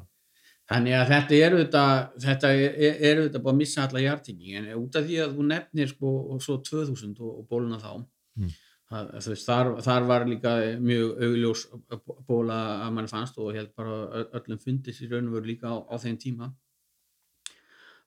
[0.66, 1.92] Þannig að þetta er auðvitað
[2.24, 6.14] þetta auðvitað bara að missa alla hjartingi en út af því að þú nefnir sko,
[6.34, 7.92] og svo 2000 og, og bóluna þá
[8.36, 8.52] Mm.
[8.94, 11.66] Að, að, veist, þar, þar var líka mjög augljós
[12.28, 15.76] bóla að mann fannst og held bara öllum fundist í raun og veru líka á,
[15.90, 16.52] á þeim tíma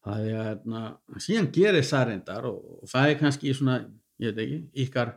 [0.06, 0.84] það er hérna
[1.18, 3.80] síðan gerir það reyndar og, og það er kannski svona,
[4.22, 5.16] ég veit ekki, ykkar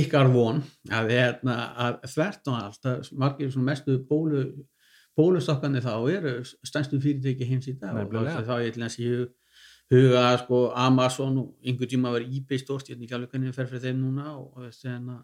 [0.00, 0.60] ykkar von
[0.92, 4.44] að, hérna, að þvert og allt að margir svona mestu bólu
[5.18, 8.44] bólustokkandi þá eru stærstu fyrirtæki heims í dag og Nefnilega.
[8.46, 9.08] þá ég til þess í
[9.90, 13.50] hug- huga sko Amazon og einhver tíma var eBay stórt, ég veit ekki alveg hvernig
[13.50, 15.18] það fer fyrir þeim núna og, og veist, hérna,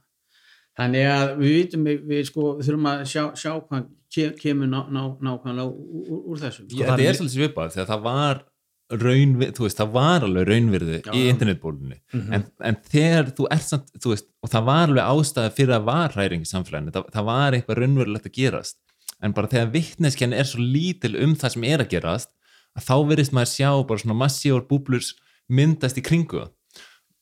[0.79, 4.81] þannig að við vitum við, við sko þurfum að sjá, sjá hvað ke- kemur ná,
[4.93, 8.45] ná, nákvæmlega úr, úr, úr þessum það þetta er- svolítið svipað þegar það var
[8.87, 11.97] raunvirði, þú veist, það var alveg raunvirði Já, í internetbólunni.
[12.15, 12.33] Mhm.
[12.37, 15.89] en, en þegar þú ert samt, þú veist og það var alveg ástæða fyrir að
[15.89, 18.77] var hræring í samfélaginu, það, það var eitthvað raunverulegt að gerast.
[19.25, 22.31] En bara þegar vittneskjan er svo lítil um það sem er að gerast
[22.77, 25.07] að þá verðist maður sjá bara svona massívar búblur
[25.49, 26.51] myndast í kringu það.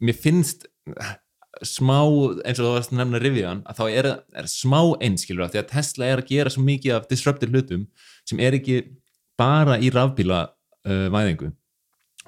[0.05, 1.15] mér finnst eh,
[1.63, 2.01] smá,
[2.45, 5.71] eins og þú varst nefna Rivian, að þá er, er smá einskilur að því að
[5.73, 7.87] Tesla er að gera svo mikið af disruptive hlutum
[8.27, 8.81] sem er ekki
[9.39, 11.53] bara í rafbíla uh, væðingu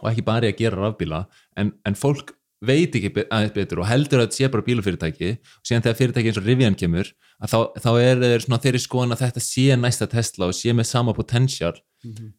[0.02, 1.24] og ekki bara í að gera rafbíla
[1.58, 2.34] en, en fólk
[2.66, 6.30] veit ekki aðeins betur og heldur að þetta sé bara bílufyrirtæki og síðan þegar fyrirtæki
[6.30, 7.10] eins og Rivian kemur
[7.42, 10.72] að þá, þá er þeir svona þeirri skoðan að þetta sé næsta Tesla og sé
[10.76, 11.74] með sama potential
[12.06, 12.32] Mhm.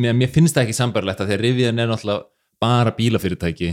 [0.00, 2.26] Mér, mér finnst það ekki sambarlegt að því að Rivian er náttúrulega
[2.60, 3.70] bara bílafyrirtæki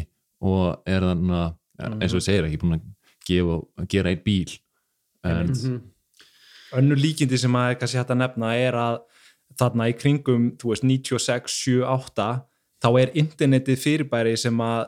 [0.47, 2.85] og er þannig að eins og þú segir ekki búin að
[3.27, 4.57] gefa, að gera einn bíl.
[5.27, 5.79] En, Mhm.
[6.79, 8.99] önnur líkindi sem að kannski hægt að nefna er að
[9.57, 12.43] þarna í kringum þú veist 96, 7, 8
[12.83, 14.87] þá er internetið fyrirbæri sem að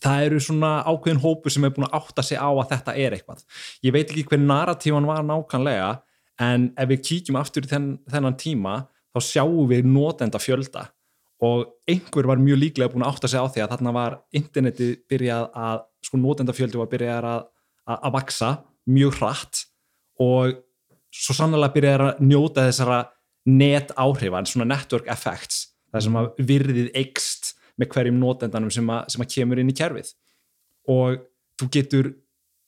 [0.00, 3.16] það eru svona ákveðin hópu sem er búin að átta sig á að þetta er
[3.16, 3.44] eitthvað.
[3.84, 5.90] Ég veit ekki hver narratífan var nákvæmlega
[6.40, 8.74] en ef við kíkjum aftur í þenn, þennan tíma
[9.14, 10.88] þá sjáum við notenda fjölda
[11.40, 14.90] og einhver var mjög líklega búin að átta sig á því að þarna var internetið
[15.08, 17.46] byrjað að sko notenda fjöldi var byrjað að,
[17.86, 18.50] að, að vaksa
[18.90, 19.62] mjög hratt
[20.20, 20.60] og
[21.10, 23.00] svo sannlega byrjaði að njóta þessara
[23.50, 28.90] net áhrifa, en svona network effects það sem að virðið eikst með hverjum notendanum sem
[28.92, 30.10] að, sem að kemur inn í kerfið.
[30.92, 31.22] Og
[31.58, 32.10] þú getur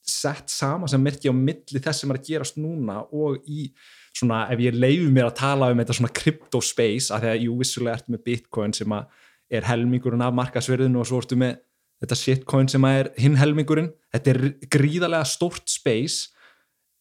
[0.02, 3.68] sett sama sem merki á milli þess sem er að gerast núna og í
[4.16, 7.44] svona, ef ég leifu mér að tala um þetta svona crypto space, að því að
[7.46, 9.20] jú vissulega ertu með bitcoin sem að
[9.52, 11.58] er helmingurinn af markasverðinu og svo ertu með
[12.02, 13.90] þetta shitcoin sem að er hinn helmingurinn.
[14.14, 14.40] Þetta er
[14.72, 16.32] gríðarlega stórt space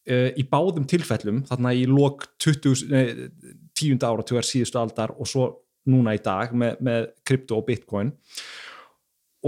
[0.08, 5.28] uh, í báðum tilfellum þarna í lok 20, nei, tíunda ára tugar síðustu aldar og
[5.28, 5.48] svo
[5.90, 8.12] núna í dag með, með krypto og bitcoin.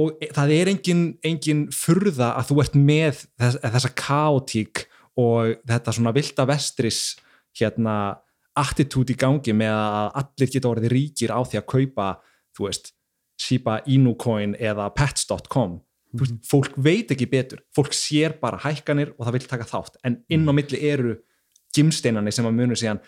[0.01, 4.87] Og e- það er engin, engin furða að þú ert með þess, þessa kaotík
[5.23, 7.03] og þetta svona vilda vestris
[7.59, 7.97] hérna
[8.55, 12.09] attitút í gangi með að allir geta orðið ríkir á því að kaupa
[12.55, 12.93] þú veist,
[13.41, 15.81] Shiba Inu coin eða pets.com mm
[16.21, 16.39] -hmm.
[16.47, 19.97] fólk veit ekki betur, fólk sér bara hækkanir og það vil taka þátt.
[20.05, 21.17] En inn á milli eru
[21.75, 23.01] gimsteinani sem að munu síðan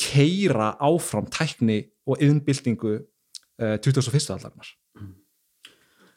[0.00, 2.94] keira áfram tækni og yðnbyltingu
[3.60, 4.30] uh, 21.
[4.30, 4.68] aldarinnar.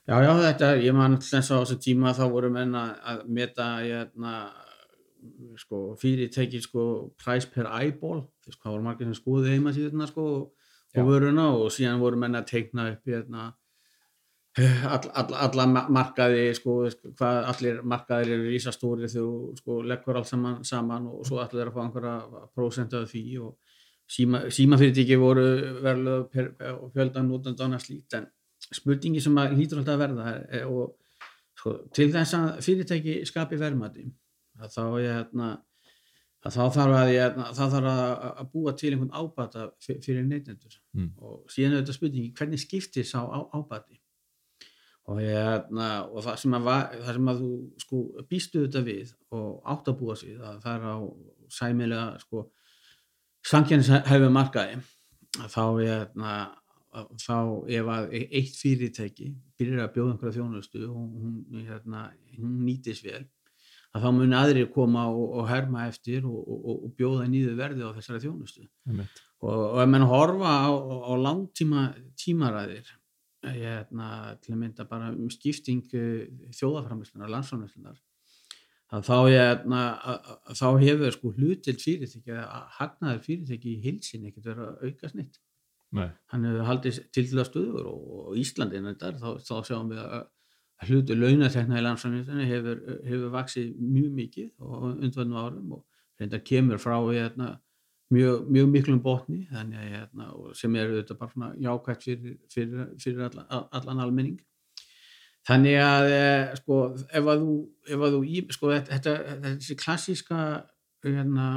[0.08, 3.66] Já, já, þetta, ég man þess að á þessu tíma þá voru menn að, meta
[3.84, 4.34] hérna,
[5.60, 6.84] sko, fyrirtæki sko,
[7.20, 10.28] price per eyeball veist hvað voru margir sem skoði heima síðuna sko,
[10.98, 13.50] og vöruna og síðan voru menn að teikna upp hérna
[14.58, 16.78] all, all, alla ma- markaði sko,
[17.20, 21.66] hvað allir markaðir eru rísastóri þegar þú sko, leggur allt saman, saman og svo allir
[21.66, 23.76] er að fá einhverja prósentu af því og
[24.18, 25.46] síma, símafyrirtæki voru
[25.84, 28.30] verðlega per, og fjöldan út en slíkt en
[28.74, 30.96] spurningi sem að hlýtur alltaf að verða er, er, og
[31.58, 34.16] sko, til þess að fyrirtæki skapi verðmæti að
[34.74, 35.50] þá ég hérna
[36.48, 38.02] að þá þarf að, ég, hérna, þá þarf að,
[38.42, 41.10] að búa til einhvern ábata fyr- fyrir neytendur Mm.
[41.22, 43.98] og síðan er þetta spurningi hvernig skiptir sá á, ábati
[45.08, 47.50] og, ég, hérna, og það, sem að, va- það sem að þú
[47.84, 48.00] sko,
[48.32, 50.98] býstu þetta við og átt að búa sig að það er á
[51.58, 52.46] sæmilega sko,
[53.48, 54.80] samkjæmshæfu markaði
[55.38, 56.34] að þá hérna,
[56.98, 57.36] að þá
[57.78, 59.28] ef að eitt fyrirtæki
[59.60, 61.36] byrjar að bjóða einhverja þjónustu og hún,
[61.68, 62.06] hérna,
[62.38, 63.26] hún nýtis vel
[63.96, 67.88] að þá muni aðrir koma og, og herma eftir og, og, og bjóða nýðu verði
[67.88, 69.22] á þessari þjónustu Einmitt.
[69.42, 72.92] og, ef menn horfa á, á langtíma tímaræðir
[73.48, 78.00] hérna, til að mynda bara um skipting þjóðaframlæslunar, landsframlæslunar
[78.96, 79.82] að þá, hérna,
[80.56, 85.40] þá hefur sko hlutild fyrirtæki að hagnaður fyrirtæki í hilsin ekkert verið að auka snitt
[85.98, 86.10] Nei.
[86.32, 90.02] hann hefur haldið til til að stöður og, og Íslandi þetta, þá, þá sjáum við
[90.04, 90.26] að
[90.86, 96.82] hlutu launatekna í landsframlæslunar hefur, hefur vaksið mjög mikið og undvöndum árum og reyndar kemur
[96.82, 97.56] frá hérna,
[98.14, 103.26] mjög, mjög miklum botni þannig að hérna, sem er auðvitað bara jákvægt fyrir, fyrir, fyrir
[103.30, 104.38] allan, allan almenning.
[105.48, 109.78] Þannig að eh, sko, ef að þú, ef að þú í, sko, þetta, þetta, þessi
[109.80, 110.40] klassíska
[111.08, 111.50] hérna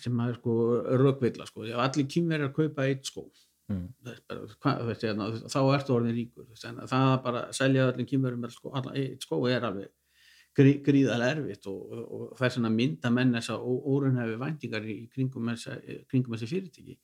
[0.00, 0.54] sem maður sko
[0.98, 3.28] rökvilla sko, ef allir kýmverjar kaupa eitt skó
[3.72, 3.84] Mm.
[4.04, 4.40] Það
[4.80, 8.48] þú veist, hérna, þá ertu orðin ríkur veist, en það að bara selja öllum kýmverjum
[8.52, 8.72] sko,
[9.22, 9.92] skó er alveg
[10.56, 14.88] grí, gríðarlega erfitt og, og, og það er svona mynda menn þess að órunhefi væntingar
[14.88, 16.98] í kringum þessi fyrirtæki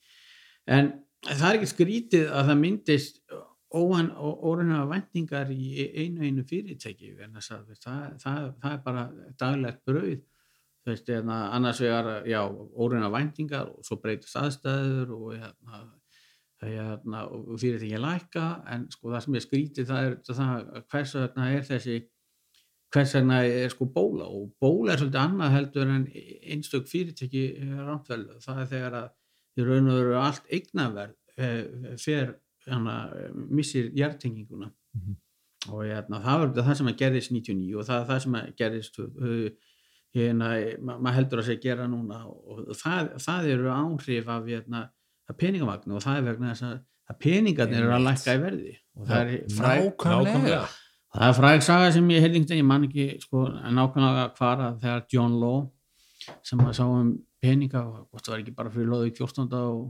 [0.70, 0.92] en
[1.26, 3.22] það er ekki skrítið að það myndist
[3.70, 8.84] órunhefi væntingar í einu einu fyrirtæki en þess að þú veist, það, það, það er
[8.90, 9.06] bara
[9.42, 10.20] daglegt brauð
[10.90, 15.82] veist, hérna, annars vegar já, órunhefi væntingar og svo breytist aðstæður og hérna
[16.68, 20.82] er hérna, og fyrirtæki lækka en sko það sem er skrítið það er það að
[20.92, 21.94] hvers vegna er þessi
[22.92, 24.26] hvers vegna er sko bóla?
[24.28, 26.04] Og bóla er svolítið annað heldur en
[26.52, 27.44] einstök fyrirtæki
[27.86, 29.08] rántvel það er þegar að
[29.60, 32.34] í raun og veru allt eignaverð eh, fer
[32.68, 32.98] hana,
[33.48, 35.14] missir hjartenginguna Mhm.
[35.70, 38.46] og hérna, það var það sem að gerðist 99 og það er það sem að
[38.58, 38.96] gerðist
[40.14, 40.48] hérna,
[40.82, 42.16] ma- maður heldur að segja gera núna.
[42.26, 44.80] Og það, það eru áhrif af hérna,
[45.30, 46.76] að peningavagnu og það er vegna þess að,
[47.10, 50.60] að peningarnir eru að lækka í verði og það er fræg, Nákvæmlega.
[51.16, 53.46] það er fræg saga sem ég heyrði ég man ekki sko,
[53.78, 55.58] nákvæmlega hvar að þegar John Law
[56.46, 59.48] sem að sá um peninga og það var ekki bara fyrir loðið 14.
[59.56, 59.82] og,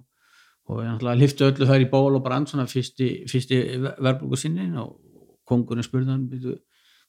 [0.70, 3.58] og ég náttúrulega lifti öllu þær í ból og brand svona fyrsti, fyrsti
[3.98, 4.98] verbulgu sinni og
[5.50, 6.28] kongurinn spurði hann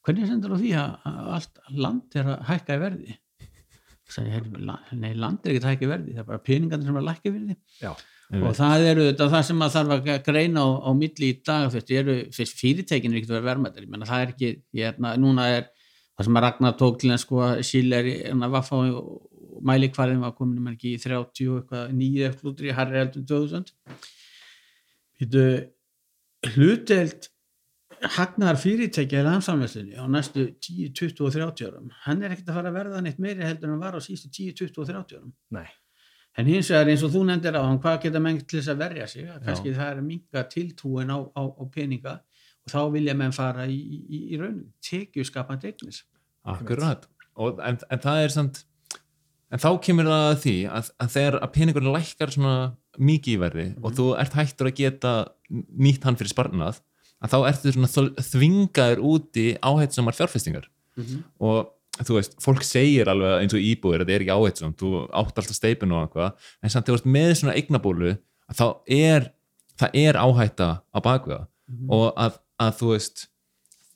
[0.02, 3.18] hvernig sendur á því að, að allt land er að hækka í verði?
[4.12, 6.88] Sagði, "Heyrðu, la- nei land er ekki að hækka í verði það er bara peningarnir
[6.88, 7.56] sem er að lækka í verði.
[7.80, 7.92] Já,
[8.40, 11.66] og það eru þetta það sem að þarf að greina á, á milli í dag
[11.72, 14.88] fyrst, eru, fyrst fyrirtækin er ekkert að vera verðmættar ég menna það er ekki, ég
[14.88, 15.66] er, núna er
[16.16, 18.80] það sem að Ragnar tók til en sko að Síl er í en að vaffa
[18.88, 23.28] og mælikvarðin var komin um ekki í 30 og eitthvað nýju eftir í Harry Eldun
[23.28, 23.68] 2000
[25.20, 25.44] Þetta
[26.56, 27.28] hluteld
[28.16, 32.58] hagnaðar fyrirtækja í landsamvæslinni á næstu 10, 20 og 30 árum hann er ekkert að
[32.58, 35.20] fara að verða neitt meiri heldur en hann var á sístu 10, 20 og 30
[35.20, 35.36] árum.
[35.54, 35.68] Nei
[36.38, 38.82] En hins vegar eins og þú nefndir á hann, hvað geta menn til þess að
[38.82, 39.28] verja sig?
[39.44, 42.14] Kannski það er að minga tiltrúin á, á, á peninga
[42.62, 46.04] og þá vilja menn fara í, í, í raunin, tekju skapandi eignis.
[46.48, 47.04] Akkurat.
[47.36, 48.62] Og, en, en það er samt
[49.52, 52.56] en þá kemur það að því að, að þegar að peningurinn lækkar svona
[53.00, 55.12] mikið í verði og þú ert hættur að geta
[55.52, 56.80] nýtt hann fyrir sparnað
[57.22, 60.66] að þá ertu svona þvingaður úti áhætsamar fjárfestingar.
[61.38, 61.68] Og
[62.00, 65.40] þú veist, fólk segir alveg eins og íbúir að þetta er ekki áhætsam, þú átt
[65.42, 68.14] alltaf steipin og eitthvað, en samt þú ert með svona eignabólu,
[68.52, 69.28] þá er
[69.80, 71.44] það er áhætta á bakveða
[71.92, 73.26] og að, að þú veist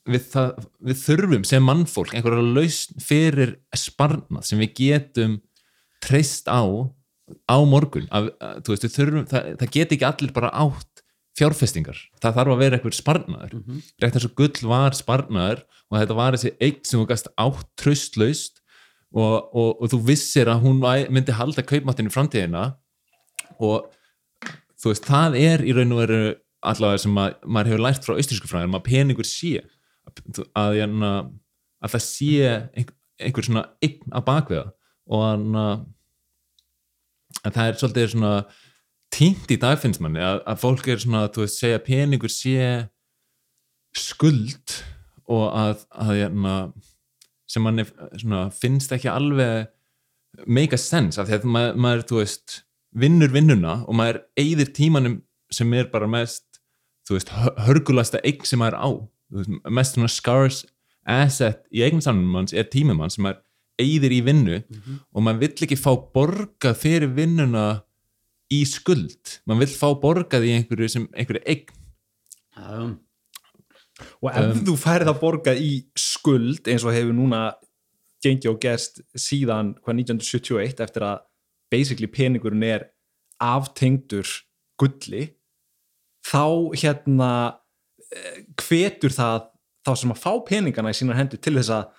[0.07, 5.37] við, það, við þurfum sem mannfólk einhverja lausn fyrir sparnað sem við getum
[6.03, 6.63] treyst á
[7.47, 8.07] á morgun.
[8.15, 10.86] Að, að, þú veist, við þurfum, það, það get ekki allir bara átt
[11.37, 13.81] fjárfestingar, það þarf að vera einhver sparnaður, mm -hmm.
[14.01, 17.67] rétt eins og gull var sparnaður og þetta var þessi eign sem þú gast átt
[17.77, 18.61] tröstlaust
[19.13, 22.75] og, og, og þú vissir að hún myndi halda kaupmáttinu framtíðina
[23.59, 23.87] og
[24.77, 26.21] þú veist, það er í raun og veru
[26.67, 29.61] allavega sem að, maður hefur lært frá austrísku fræðum að peningur sé.
[30.07, 31.11] Að, að, hérna,
[31.83, 34.67] að það sé einhver, einhver svona eign að bakveða
[35.07, 35.21] og
[37.43, 38.31] að það er svolítið svona
[39.13, 42.31] tínt í dag finnst manni að, að fólk er svona, þú veist, segja að peningur
[42.33, 42.67] sé
[43.97, 44.75] skuld
[45.27, 46.53] og að, að hérna,
[47.49, 47.85] sem manni
[48.19, 49.67] svona, finnst ekki alveg
[50.45, 52.57] make a sense af því að maður, maður, þú veist
[52.97, 55.19] vinnur vinnuna og maður eyðir tímanum
[55.53, 56.61] sem er bara mest
[57.07, 58.89] þú veist, hö- hörgulasta eign sem maður á.
[59.37, 60.67] Veist, mest svona scarce
[61.07, 63.41] asset í eignsamnum manns er tímum mann sem maður
[63.79, 64.57] eigðir í vinnu
[65.13, 67.65] og maður vill ekki fá borgað fyrir vinnuna
[68.53, 69.37] í skuld.
[69.45, 71.75] Maður vill fá borgað í einhverju sem einhverju eign.
[72.57, 72.97] Já,
[74.21, 77.41] og ef þú færið að borga í skuld eins og hefur núna
[78.23, 81.23] gengið og gerst síðan hvað 1971 eftir að
[81.73, 82.87] basically peningurinn er
[83.43, 84.29] aftengdur
[84.79, 85.27] gulli
[86.25, 87.31] þá hérna
[88.13, 89.49] eh, hvetur það
[89.87, 91.91] þá sem að fá peningana í sínar hendur til þess að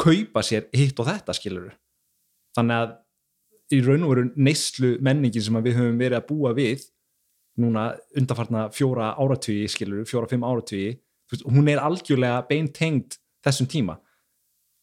[0.00, 1.70] kaupa sér hitt og þetta skilur
[2.56, 2.96] þannig að
[3.76, 6.86] í raun og veru neyslu menningin sem að við höfum verið að búa við
[7.60, 10.94] núna undanfarna fjóra áratugi skilur, fjóra, fimm áratugi
[11.30, 13.98] þú veist, hún er algjörlega beintengd þessum tíma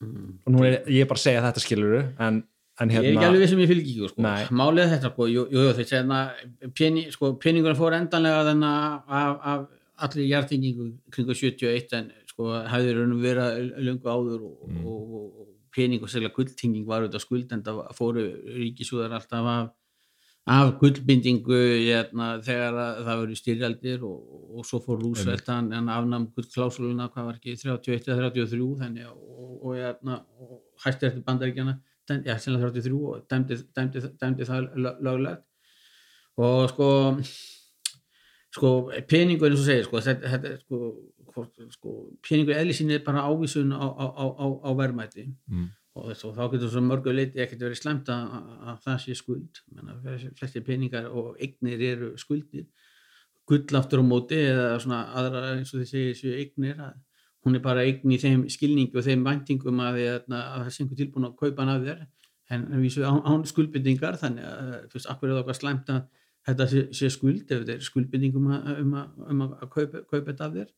[0.03, 2.43] og nú er ég bara að segja þetta skilur en,
[2.77, 4.25] en Ég er hérna ekki alveg vissum ég fylg ekki sko.
[4.59, 9.01] Málið er þetta, sko, jú, jú, jú þeir segja pening, sko, peningurinn fór endanlega þennan
[9.09, 9.65] af, af
[10.05, 14.83] allir hjartingingu kringu 71 en sko hefði raun og vera löngu áður og, Mm.
[14.85, 15.46] og, og, og
[15.77, 18.23] pening og sérlega gulltinging var auðvitað skuld en það fóru
[18.57, 19.67] ríkisúðar alltaf af,
[20.57, 25.89] af gullbindingu hérna, þegar að það voru styrjaldir og, og svo fór Rúsvelt hann en
[25.93, 31.09] afnam gullklásuluna hvað var ekki 31 eða 33 þannig og, og, og, hérna, og hætti
[31.11, 35.43] eftir bandaríkjana já, sennilega 33 og dæmdi, dæmdi, dæmdi það lög- löglegt.
[36.37, 36.87] Og sko
[38.55, 38.69] sko
[39.09, 40.79] peningur eins og segir sko, þetta, þetta, sko,
[41.37, 41.95] hvort, sko
[42.25, 45.27] peningur eðli sín er bara ávísun á, á, á, á, verðmæti.
[45.47, 45.69] Mm.
[45.97, 49.17] og, og þá getur svo mörgu leiti ekkert verið slæmt að, að, að það sé
[49.17, 49.61] skuld.
[49.73, 49.97] Menna,
[50.37, 52.67] flestir peningar og eignir eru skuldir.
[53.47, 56.81] Gull aftur á móti eða svona aðra eins og segir séu eignir
[57.47, 60.83] hún er bara eign í þeim skilningi og þeim væntingum að, að, að það sé
[60.83, 62.05] einhver tilbúin að kaupa hann af þér.
[62.51, 66.01] En vísu án, án skuldbindingar þannig að þú veist, akkur er það okkar slæmt að
[66.47, 70.29] þetta sé, sé skuld ef þetta er skuldbindingum að, um, að, um að kaupa, kaupa
[70.29, 70.69] þetta af þér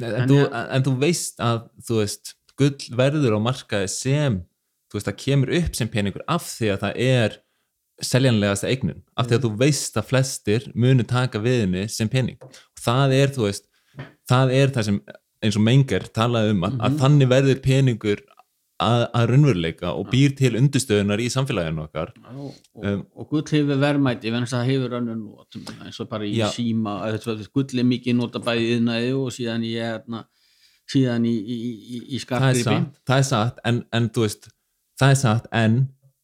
[0.00, 4.40] en, En þú, en þú veist að þú veist, gull verður á markaði sem
[4.90, 7.38] þú veist, það kemur upp sem peningur af því að það er
[8.00, 12.38] seljanlegasta eignin, af því að þú veist að flestir munu taka við henni sem pening.
[12.40, 13.68] Og það er, þú veist
[14.30, 15.00] það er það sem,
[15.44, 18.22] eins og Menger talaði um að, að þannig verður peningur
[18.80, 23.42] að, að raunveruleika og býr til undirstöðunar í samfélaginu okkar og, og, Um, og gull
[23.50, 26.46] hefur verðmæti venast að það hefur önnur not eins og bara í Já.
[26.54, 30.22] síma að gull er mikið nota bæði yðnaði og síðan í hérna,
[30.90, 34.24] síðan í, í, í, í það er skartgripi satt, það er satt en, en þú
[34.26, 34.48] veist,
[35.00, 35.76] það er satt en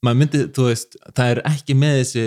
[0.06, 2.24] maður myndi, þú veist, það er ekki með þessi,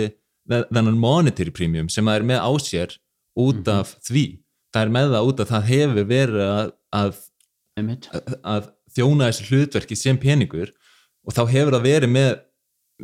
[0.50, 2.96] þennan monetary premium sem það er með á sér
[3.40, 3.72] út Mhm.
[3.80, 4.24] af því,
[4.74, 7.20] það er með það út af það hefur verið að, að,
[7.78, 8.08] einmitt.
[8.44, 10.72] að þjóna þessu hlutverki sem peningur
[11.26, 12.30] og þá hefur það verið með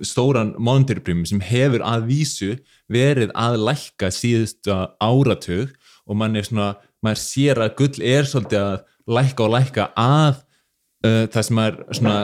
[0.05, 2.51] stóran monetary premium sem hefur að vísu
[2.93, 5.73] verið að lækka síðustu áratug
[6.07, 10.43] og mann er svona, maður sér að gull er svolítið að lækka og lækka að
[11.07, 12.19] uh, það sem er svona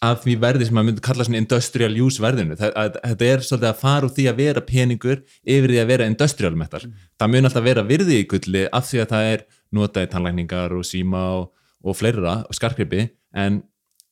[0.00, 3.80] að því verði sem maður myndi kalla svona industrial use verðinu, þetta er svolítið að
[3.82, 6.80] fara úr því að vera peningur yfir því að vera industrial metal,
[7.20, 9.44] það mun alltaf vera virði í gulli af því að það er
[9.76, 11.50] notað í tannlækningar og síma og,
[11.84, 13.60] og fleira og skarkripi en,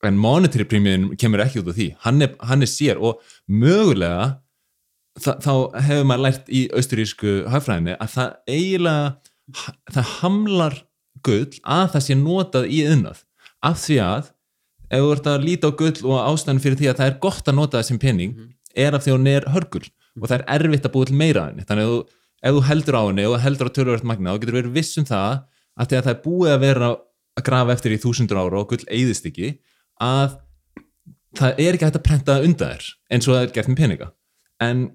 [0.05, 4.39] en monetary premium kemur ekki út af því, hann er, hann er sér og mögulega
[5.19, 5.53] þá
[5.83, 9.63] hefur maður lært í austurísku hagfræðinni að það eiginlega
[9.95, 10.77] það hamlar
[11.27, 13.25] gull að það sé notað í yðnað
[13.67, 14.29] af því að
[14.89, 17.51] ef þú ert að líta á gull og ástæðan fyrir því að það er gott
[17.51, 18.37] að nota það sem pening
[18.79, 19.85] er af því að hún er hörgul
[20.19, 21.67] og það er erfitt að búa til meira henni.
[21.69, 21.99] Þannig að þú,
[22.49, 25.07] ef þú heldur á henni og heldur á tölvöld magna þá getur verið viss um
[25.09, 25.35] það
[25.79, 26.91] að því að það er búið að vera
[27.39, 29.53] að grafa eftir í þúsundur ára og gull eyðist ekki
[30.05, 30.37] að
[31.39, 34.09] það er ekki hægt að prenta undan þér eins og það er gert með peninga.
[34.65, 34.87] En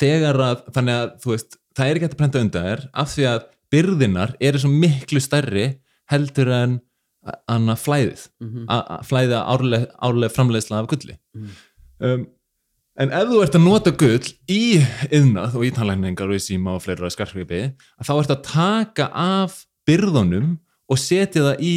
[0.00, 3.12] þegar að þannig að þú veist, það er ekki hægt að prenta undan þér af
[3.14, 3.44] því að
[3.74, 5.66] byrðinar eru svo miklu stærri
[6.12, 6.76] heldur en
[7.50, 8.66] anna flæðið Mhm.
[8.70, 11.16] að að flæða árleg, árleg framleiðsla af gulli.
[11.98, 12.26] Um,
[12.98, 14.60] en ef þú ert að nota gull í
[15.10, 17.62] yðnað og í tannlækningar og í síma og fleira skarkripi
[17.98, 20.58] að þá ert að taka af byrðunum
[20.88, 21.76] og setja það í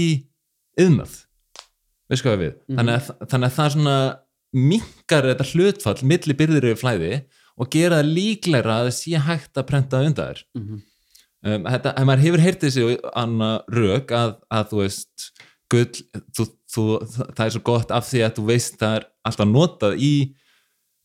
[2.42, 2.78] við Mhm.
[2.78, 3.98] þannig, þannig að það svona
[4.54, 7.12] minkar þetta hlutfall milli byrðir yfir flæði
[7.60, 10.82] og gera það líklegra að það sé hægt að prenta undan þér Mhm.
[11.44, 15.32] um, þetta, ef maður hefur heyrt þessi anna rök að, að þú veist
[15.70, 16.02] gull,
[16.34, 16.84] þú, þú,
[17.38, 20.14] það er svo gott af því að þú veist það er alltaf notað í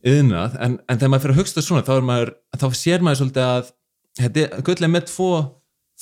[0.05, 2.31] yðnað, en, en þegar maður fyrir að hugsta svona þá, maður,
[2.61, 5.29] þá sér maður svolítið að gull er með tvo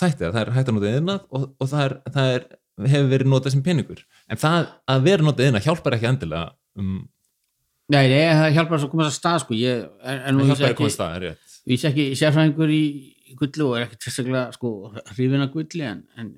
[0.00, 2.46] þætti, það er hægt að nota yðnað og, og það, er, það er,
[2.92, 4.04] hefur verið notað sem peningur.
[4.28, 7.00] En það að vera notað yðnað hjálpar ekki endilega um,
[7.92, 9.56] Nei, nei, það hjálpar að komast að stað sko.
[9.58, 11.56] Ég er nú vísu hjálpar ekki að ekki, komast það, er rétt.
[11.68, 12.84] Vísu ekki sérfræðingur í
[13.38, 14.70] gulli og er ekkert sérstaklega sko
[15.12, 16.30] hrifin að gulli en, en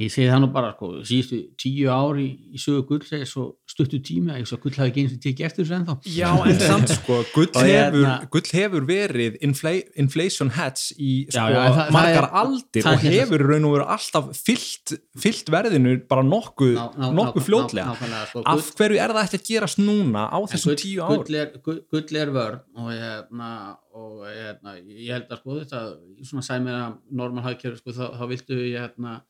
[0.00, 3.98] ég segi það nú bara sko síðustu tíu ári í, sögu gull er svo stuttu
[4.02, 5.94] tími að ég svo gull hafi ekki eins og tekið eftir þessu ennþá.
[6.16, 9.72] Já, en samt sko, gull Og hefur, hérna- gull hefur verið infla
[10.04, 13.74] inflation hedge í sko, Já, já, það margar er- aldir og er- hefur raun og
[13.76, 14.94] veru alltaf fyllt,
[15.26, 17.94] fyllt verðinu bara nokkuð, Ná- ná- nokkuð ná- fljótlega.
[18.32, 21.34] sko, af hverju er það ekki að gerast núna á þessum gull- tíu ár gull
[21.44, 23.50] er, gull, gull er vörn og, hérna,
[23.94, 25.80] og hérna, ég held að sko þetta
[26.24, 29.20] svona sæmir að normal hagkerfi sko, þá, þá viltu hérna,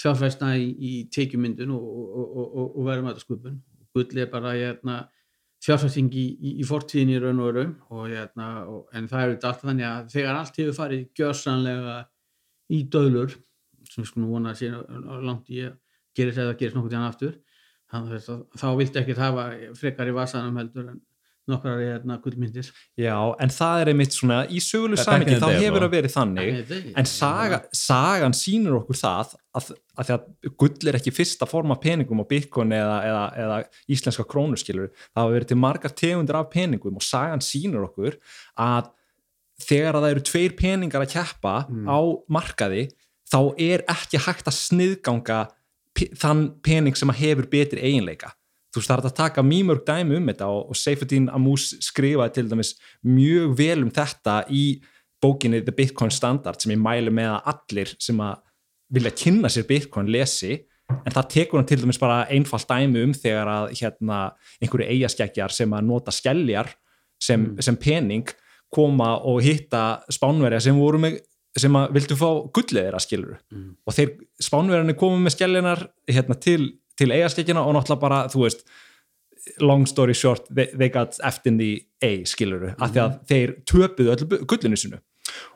[0.00, 3.58] fjárfæsna í, í tekjumyndun og, og, og, og, verðum þetta skupun
[3.94, 4.96] gull er bara hérna,
[5.64, 8.48] fjárfæsting í, í, í fortíðin í raun og og, hérna,
[8.96, 11.98] en það er þetta allt þannig að þegar allt hefur farið gjörsanlega
[12.70, 13.36] í döðlur
[13.90, 14.70] sem við skulum vona að sé
[15.26, 15.76] langt í að
[16.16, 17.36] gerist eða gerist nokkuð tíðan aftur
[17.90, 19.46] þannig að þá viltu ekki hafa
[19.78, 21.00] frekar í vasanum heldur en
[21.50, 22.68] nokkrar hérna gullmyndir.
[23.00, 26.50] Já, en það er einmitt svona í sögulu samingi þá hefur það verið þannig.
[27.02, 31.76] En saga, sagan sýnir okkur það að, að því að gull er ekki fyrsta forma
[31.82, 33.58] peningum á bitcoin eða, eða, eða
[33.90, 38.16] íslenska krónuskilur það hafa verið til margar tegundir af peningum og sagan sýnir okkur
[38.56, 38.90] að
[39.60, 41.98] þegar að það eru tveir peningar að keppa á
[42.32, 42.86] markaði
[43.30, 45.40] þá er ekki hægt að sniðganga
[45.94, 48.32] pe- þann pening sem að hefur betri eiginleika
[48.70, 51.68] þú veist það er að taka mjög mörg dæmi um þetta og, og Seyfuddin Amús
[51.82, 52.74] skrifaði til dæmis
[53.06, 54.64] mjög vel um þetta í
[55.20, 58.38] bókinni The Bitcoin Standard sem ég mælu með að allir sem að
[58.90, 60.56] vilja kynna sér Bitcoin lesi.
[60.90, 64.20] En það tekur hann til dæmis bara einfalt dæmi um þegar að hérna
[64.62, 66.72] einhverju eigaskeggjar sem að nota skelljar
[67.22, 68.26] sem, sem pening
[68.74, 71.20] koma og hitta spánverja sem voru með
[71.58, 73.70] sem að vildu fá gullið þeirra skilur Mm.
[73.86, 74.10] og þeir
[74.46, 76.68] spánverjarnir komu með skelljarnar hérna, til,
[77.00, 78.64] til eigaskeggina og náttúrulega bara þú veist
[79.60, 84.12] long story short, they, they got in the A skiluru, af því að þeir töpuðu
[84.14, 85.00] öllu gullinu sinu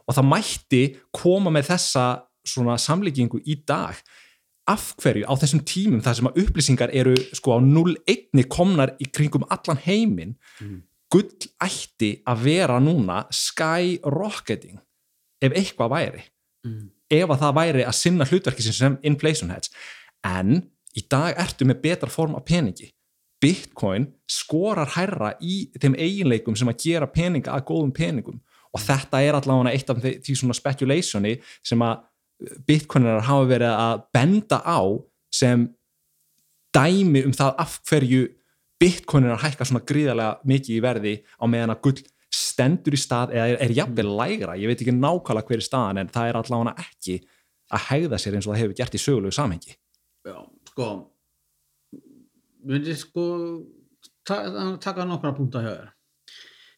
[0.04, 0.82] og það mætti
[1.14, 2.04] koma með þessa
[2.44, 3.96] svona samlíkingu í dag.
[4.68, 9.08] Af hverju á þessum tímum þar sem að upplýsingar eru sko á 0-1 komnar í
[9.12, 10.36] kringum allan heiminn
[11.12, 14.80] gull ætti að vera núna skyrocketing
[15.44, 16.24] ef eitthvað væri.
[16.64, 16.88] Mm.
[17.12, 19.68] ef að það væri að sinna hlutverki sem sem inflation hedge.
[20.24, 20.62] En
[20.94, 22.90] í dag ertu með betra form af peningi.
[23.42, 28.40] Bitcoin skorar hærra í þeim eiginleikum sem að gera peninga að góðum peningum.
[28.74, 31.34] Og þetta er allavega eitt af því, því svona speculationi
[31.66, 32.02] sem að
[32.66, 34.80] Bitcoinar hafa verið að benda á
[35.34, 35.68] sem
[36.74, 38.24] dæmi um það af hverju
[38.82, 42.02] Bitcoinar hækka svona gríðarlega mikið í verði á meðan að gull
[42.34, 46.02] stendur í stað eða er, er jafnvel lægra, ég veit ekki nákvæmlega hver er staðan
[46.02, 47.20] en það er allavega ekki
[47.74, 49.76] að hegða sér eins og það hefur gert í sögulegu samhengi.
[50.26, 50.38] Já,
[50.74, 50.90] sko
[52.66, 53.24] myndi sko
[54.26, 55.90] taka, nokkra punta hjá þér.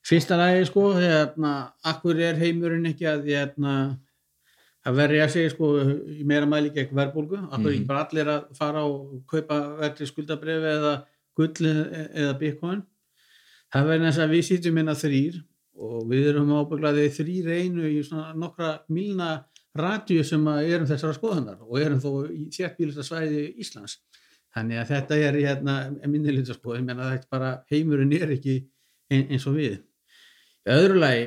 [0.07, 3.73] Fyrsta lagi sko hérna, akkur er heimurinn ekki að hérna,
[4.87, 5.73] að verja sig sko
[6.13, 7.41] í meira mæli gegn verðbólgu?
[7.49, 10.95] Akkur er ekki bara allir að fara og kaupa verðli skuldabrifi eða
[11.39, 12.85] gull e- eða bitcoin?
[13.73, 15.43] Það verður þess að við sýtum inn að þrýr
[15.87, 19.31] og við erum ábygglaði þrýr einu í svona nokkra milna
[19.81, 23.99] radíu sem að erum þessara skoðanar og erum þó í þéttbílista svæði Íslands
[24.57, 25.75] þannig að þetta er hérna
[26.09, 28.55] minnilinda sko, ég menna þetta bara heimurinn er ekki
[29.11, 29.83] ein, eins og við
[30.67, 31.27] öðru lagi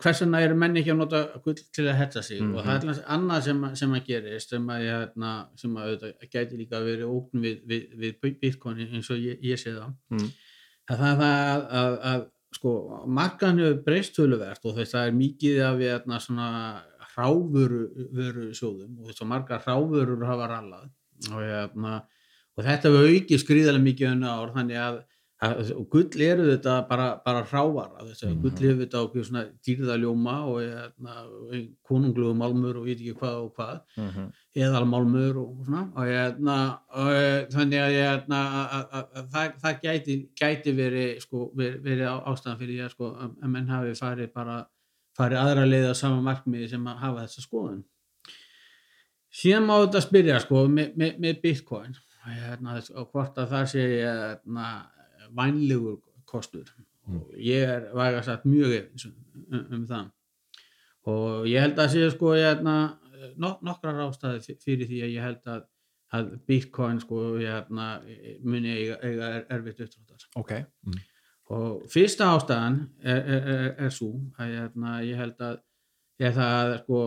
[0.00, 2.54] hversuna eru menn ekki að nota gull til að hetsa sig Mhm.
[2.54, 5.86] og það er alltaf annað sem, að- sem að gerist sem að, hérna, sem að
[5.88, 7.82] auðvitað gæti líka verið ókn við, við,
[8.20, 10.30] við bitcoin eins og ég, ég sé það Mm.
[10.90, 15.00] að það er það að, að, að sko, markan hefur breyst töluvert og þess að
[15.00, 16.82] það er mikið af hérna, svona
[17.14, 17.80] hráfuru
[18.12, 20.90] vöru sjóðum og þess að margar hráfurur hafa rallað.
[21.32, 22.02] Og, hérna,
[22.58, 25.02] og þetta hefur aukið skriðarlega mikið önnu ár þannig að,
[25.44, 28.42] að gull eru þetta bara, bara hrávar þess að Mhm.
[28.42, 31.14] gull hefur þetta okkur svona dýrðaljóma og hérna,
[31.84, 33.80] konunglugu málmur og veit ekki hvað og hvað.
[34.56, 35.82] Eðalmálmur og svona.
[35.96, 36.56] Og, hérna,
[36.94, 37.96] og eh, þannig að,
[38.30, 43.10] að, að, að það, það gæti, gæti verið, sko, verið á- ástæðan fyrir að, sko,
[43.18, 44.60] að menn hafi farið bara
[45.16, 47.84] farið aðra leið á sama markmiði sem að hafa þessa skoðun.
[49.34, 51.94] Síðan má þetta spyrja sko, með, með, með bitcoin.
[52.24, 54.68] Hérna, og hvort að það sé hérna,
[55.36, 55.98] vænlegur
[56.28, 56.70] kostur.
[57.10, 60.12] Og ég er vægast sagt mjög efins um, um, um það.
[61.12, 62.76] Og ég held að sé sko hérna,
[63.40, 65.66] nok nokkrar ástæði fyrir því að ég held að,
[66.16, 67.90] að bitcoin sko hérna,
[68.46, 70.30] muni eiga, eiga er, erfitt uppdráttar.
[70.40, 70.54] Ok,
[71.52, 75.58] og fyrsta ástæðan er, er, er, er svo að hérna, ég held að
[76.22, 77.00] ég það að sko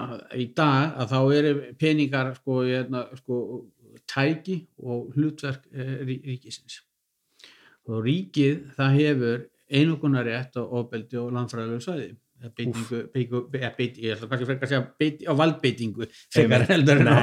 [0.00, 3.38] að í dag að þá eru peningar sko, hérna, sko
[4.10, 6.80] tæki og hlutverk eh, rí- ríkisins.
[7.90, 12.10] Og ríkið það hefur einogunar rétt á ofbeldi og landfræðilegu svæði
[12.48, 17.02] beitingu, beitingu, eða beitingu ég ætla kannski frekar að segja beit, á valdbeitingu frekar heldur
[17.02, 17.16] en á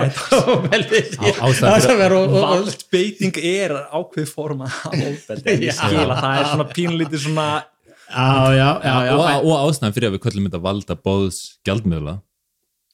[1.18, 1.48] Á-
[2.20, 7.50] og, valdbeiting er ákveð forma ég að það er svona pínlítið svona
[8.08, 12.14] já, já, já, já, og, og ástæðan fyrir að við köllum þetta valda bóðs gjaldmiðla.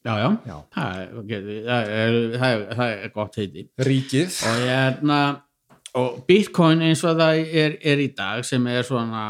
[0.03, 0.29] Já, já.
[0.49, 0.55] Já.
[0.73, 1.33] Það, er, ok,
[1.67, 3.65] það, er, það, er, það er gott heiti.
[3.87, 4.39] Ríkið.
[4.49, 5.19] Og hérna
[5.93, 9.23] og bitcoin eins og það er, er í dag sem er svona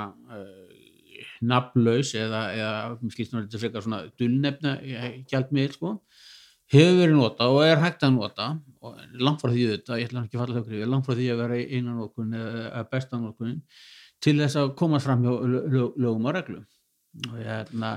[1.52, 4.76] nafnlaus eða, eða skilst nú þetta frekar svona dullnefna
[5.32, 5.94] gjaldmiðl sko
[6.74, 8.48] hefur verið nota og er hægt að nota
[8.84, 11.28] og langt frá því þetta, ég ætla ekki að falla þau grifir, langt frá því
[11.34, 13.52] að vera einan okkur eða bestan okkur
[14.24, 16.64] til þess að komast fram hjá lög- lög- lögum og reglum
[17.30, 17.92] og hérna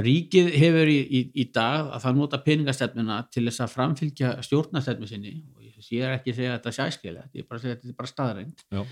[0.00, 5.08] ríkið hefur í, í, í dag að það nota peningastefnuna til þess að framfylgja stjórnastefnu
[5.10, 7.58] sinni og ég, ég er ekki að segja að þetta sé æskilegt, ég er bara
[7.58, 8.84] að segja að þetta er bara staðreind Já.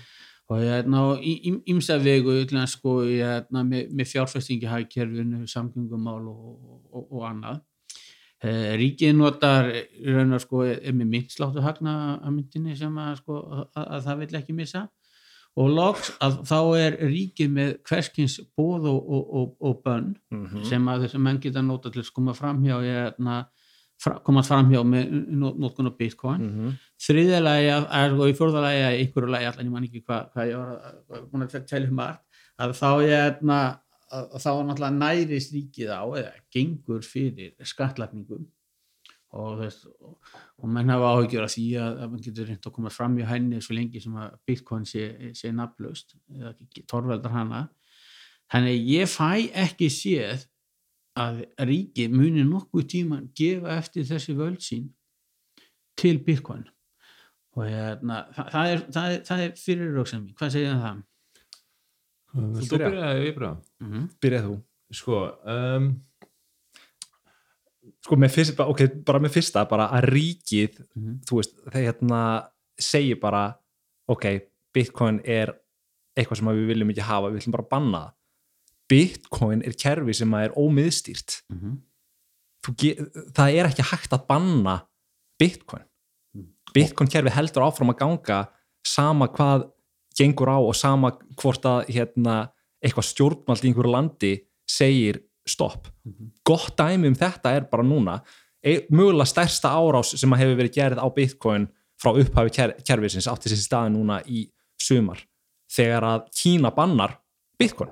[0.49, 2.33] Og hérna og í í- ýmsa vegu
[2.67, 7.61] sko hérna, með, með fjárfestingi hagkerfinu, samgöngumál og, og, og annað
[8.41, 13.17] Eh, ríkið notar í raun og sko er með myndsláttu hagna að myndinni sem að
[13.19, 14.83] sko að, að það vil ekki missa
[15.59, 20.63] og loks að þá er ríkið með hverskins bóð og, og, og, og bönn Mhm.
[20.69, 23.41] sem að þessi menn geta nota til að koma framhjá hérna,
[24.23, 26.45] komast framhjá með notkun á bitcoin.
[26.49, 26.77] Mhm.
[26.99, 30.03] þriðja lagi að, að, og í fjórða lagi að einhverju lagi allan ég man ekki
[30.05, 32.23] hvað hva ég var að- að- búin að tæla um margt
[32.59, 33.59] að þá ég hérna,
[34.11, 38.39] að, að þá náttúrulega nærist ríkið á eða gengur fyrir skattlagningu.
[39.31, 40.15] Og, og,
[40.57, 43.27] og menn hafa áhyggjur af því að, að mann getur reynd að koma fram í
[43.29, 45.03] henni svo lengi sem að bitcoin sé,
[45.37, 46.55] sé nafnlaust eða
[46.89, 47.59] torveldar hana.
[48.49, 49.29] Þannig að ég fæ
[49.67, 50.47] ekki séð
[51.19, 54.89] að ríki muni nokkuð tíman gefa eftir þessi völd sín
[55.99, 56.65] til bitcoin
[57.57, 60.99] og hérna, það, það, er, það, er, það er fyrir rauksam mín, hvað segir það?
[62.29, 62.89] Þú byrja?
[62.89, 64.09] byrjaði, byrja Mm -hmm.
[64.21, 64.57] byrjað þú
[64.91, 65.87] Sko, um,
[68.05, 71.19] sko með fyrst, bara- ok, bara með fyrsta bara að ríkið, Mhm.
[71.27, 72.49] þú veist þeir hérna
[72.79, 73.55] segir bara
[74.07, 74.25] ok,
[74.73, 75.53] bitcoin er
[76.17, 78.13] eitthvað sem við viljum ekki hafa, við viljum bara banna það
[78.89, 81.41] bitcoin er kerfi sem er ómiðstýrt.
[81.49, 81.77] Mm -hmm.
[82.65, 84.81] Þú ge- það er ekki hægt að banna
[85.39, 85.83] bitcoin.
[86.73, 88.47] Bitcoin kerfi heldur áfram að ganga
[88.85, 89.71] sama hvað
[90.17, 92.51] gengur á og sama hvort að hérna,
[92.83, 94.33] eitthvað stjórnmald í einhverju landi
[94.67, 95.87] segir stopp.
[96.45, 98.21] Gott dæmi um þetta er bara núna.
[98.63, 101.67] E, mögulega stærsta árás sem hefur verið gerð á bitcoin
[101.99, 105.21] frá upphafi ker, kerfisins átti þessi staði núna í sumar
[105.69, 107.17] þegar að Kína bannar
[107.59, 107.91] bitcoin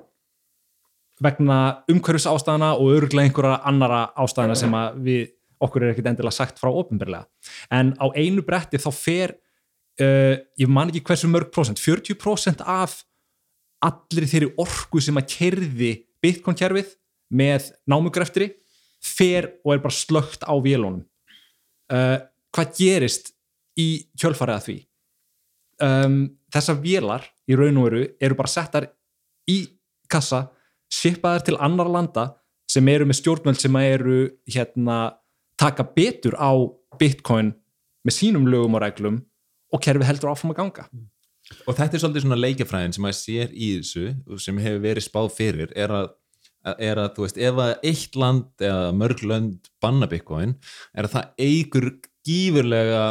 [1.24, 1.58] vegna
[1.90, 5.28] umhverfis ástæðana og öruglega einhverja annara ástæðana sem við
[5.62, 7.26] okkur er ekkert endilega sagt frá ofinbyrlega
[7.74, 13.00] en á einu bretti þá fer uh, ég man ekki hversu mörg prósent 40% af
[13.84, 15.92] allir þeirri orku sem að kerði
[16.22, 16.94] bitcoin kerfið
[17.34, 18.50] með námugreftri
[19.04, 21.04] fer og er bara slögt á vélunum.
[21.88, 22.18] Uh,
[22.54, 23.32] hvað gerist
[23.78, 24.78] í kjölfarið að því?
[25.78, 26.16] Um,
[26.50, 28.88] þessar vélar í raun og veru eru bara settar
[29.48, 29.60] í
[30.10, 30.48] kassa
[30.92, 32.26] shipaðar til annar landa
[32.68, 34.18] sem eru með stjórnvöld sem eru
[34.48, 34.98] hérna
[35.58, 36.52] taka betur á
[37.00, 37.52] bitcoin
[38.06, 39.22] með sínum lögum og reglum
[39.74, 40.86] og kerfið heldur áfram að ganga.
[41.64, 45.30] Og þetta er svolítið svona leikjafræðin sem maður sér í þessu sem hefur verið spáð
[45.36, 46.10] fyrir er að,
[46.76, 50.58] er að þú veist, ef að eitt land eða mörg lönd banna bitcoin
[50.92, 51.90] er að það eigur
[52.28, 53.02] gífurlega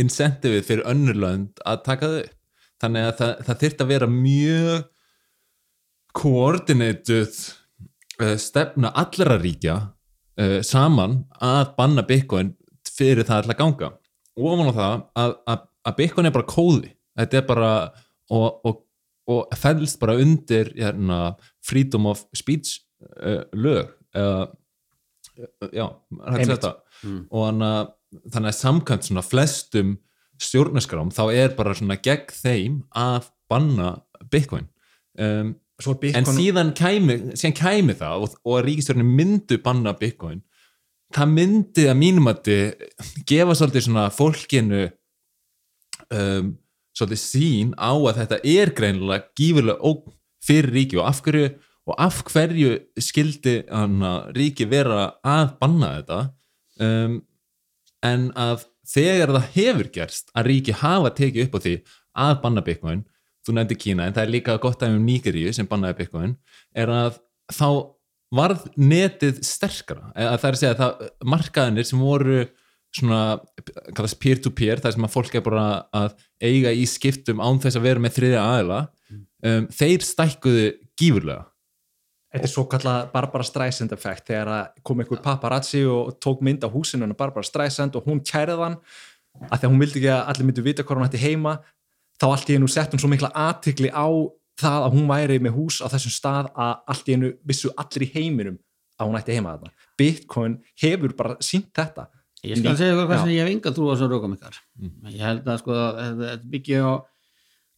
[0.00, 2.22] incentivið fyrir önnur lönd að taka þau
[2.82, 4.86] þannig að það, það þyrft að vera mjög
[6.16, 7.36] koordinatuð
[8.22, 9.76] uh, stefna allra ríkja
[10.40, 12.54] uh, saman að banna bitcoin
[12.96, 13.92] fyrir það alltaf ganga.
[14.36, 16.90] Og ofan á það að, að, að bitcoin er bara kóði.
[17.16, 17.70] Þetta er bara
[18.32, 18.82] og, og,
[19.32, 22.80] og fælst bara undir hérna, freedom of speech
[23.20, 23.92] uh, lög
[25.72, 25.86] já,
[26.32, 26.72] hægt þetta.
[27.04, 27.20] Mm.
[27.30, 27.70] og hana,
[28.32, 29.94] þannig að samkvæmt svona flestum
[30.40, 33.92] stjórnarskrám þá er bara svona gegn þeim að banna
[34.32, 34.68] bitcoin.
[35.20, 39.92] Um, Er en bitcoin síðan kæmi, síðan kæmi það og, og að ríkistjórnin myndu banna
[39.96, 40.40] bitcoin
[41.14, 42.48] það myndi að mínum að
[43.28, 44.86] gefa svolítið svona fólkinu
[46.10, 46.54] um,
[46.96, 49.92] svolítið sín á að þetta er greinilega gífurlega
[50.46, 51.50] fyrir ríki og af hverju
[51.86, 56.20] og af hverju skildi hana, ríki vera að banna þetta?
[56.82, 57.20] Um,
[58.04, 61.76] en að þegar það hefur gerst að ríki hafa tekið upp á því
[62.26, 63.04] að banna bitcoin
[63.46, 66.36] þú nefndi Kína en það er líka gott dæmi um Nígeríu sem bannaði bitcoin
[66.76, 67.20] er að
[67.54, 67.68] þá
[68.34, 70.10] varð netið sterkara.
[70.18, 72.38] Eða það er að segja að það markaðinir sem voru
[72.96, 73.20] svona
[73.96, 77.88] kallast peer-to-peer það sem að fólk er bara að eiga í skiptum án þess að
[77.88, 78.78] vera með þriðja aðila
[79.12, 81.44] um, þeir stækkuðu gífurlega.
[82.36, 86.64] Þetta er svo kallað Barbara Streisand effekt þegar að kom einhver paparazzi og tók mynd
[86.66, 88.80] á húsinu hennar Barbara Streisand og hún kærið hann
[89.46, 91.54] að því að hún vildi ekki að allir myndu vita hvað hún ætti heima
[92.20, 94.08] þá allt í einu sett hún svo mikla aðtikli á
[94.56, 98.06] það að hún væri með hús á þessum stað að allt í einu vissu allir
[98.06, 98.60] í heiminum
[98.96, 99.74] að hún ætti heima þarna.
[100.00, 102.08] Bitcoin hefur bara sínt þetta.
[102.46, 103.22] Ég skal segja ykkur hvað Já.
[103.24, 104.56] sem ég hef enga trú á þessum rökum ykkar.
[105.10, 106.92] Ég held að sko þetta byggja á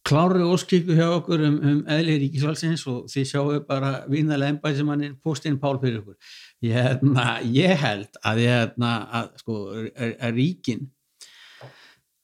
[0.09, 5.59] klári óskíku hjá okkur um, um eðli ríkisvalsins og þið sjáu bara hann er postinn
[5.59, 6.15] Pál fyrir ykkur.
[6.63, 9.59] Ég, hérna, ég held að, ég, hérna, að, sko,
[9.89, 10.87] að, að ríkin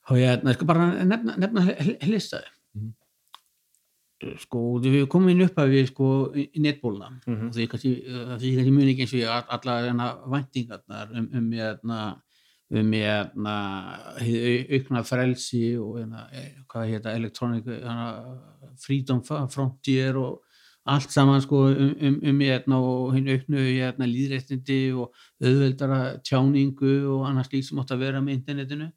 [0.09, 1.63] og ég hérna, sko bara nefna, nefna
[2.05, 2.51] hlistaði.
[4.39, 6.05] Sko, við komum inn upp að við sko
[6.39, 7.47] í netbóluna Mhm.
[7.49, 11.51] og því kannski, kannski muni ekki eins og ég all- allar hérna væntingarnar um, um
[11.51, 12.21] hérna
[12.71, 13.55] um hérna
[14.17, 18.35] hið au- aukna frelsi og hérna, eh, hvað heita hérna,
[18.77, 20.41] freedom frontier og
[20.87, 27.05] allt saman sko um, um, um hérna og hinn auknu hérna líðréttindi og auðveldara tjáningu
[27.19, 28.93] og annars líkt sem átt að vera með internetinu Mm.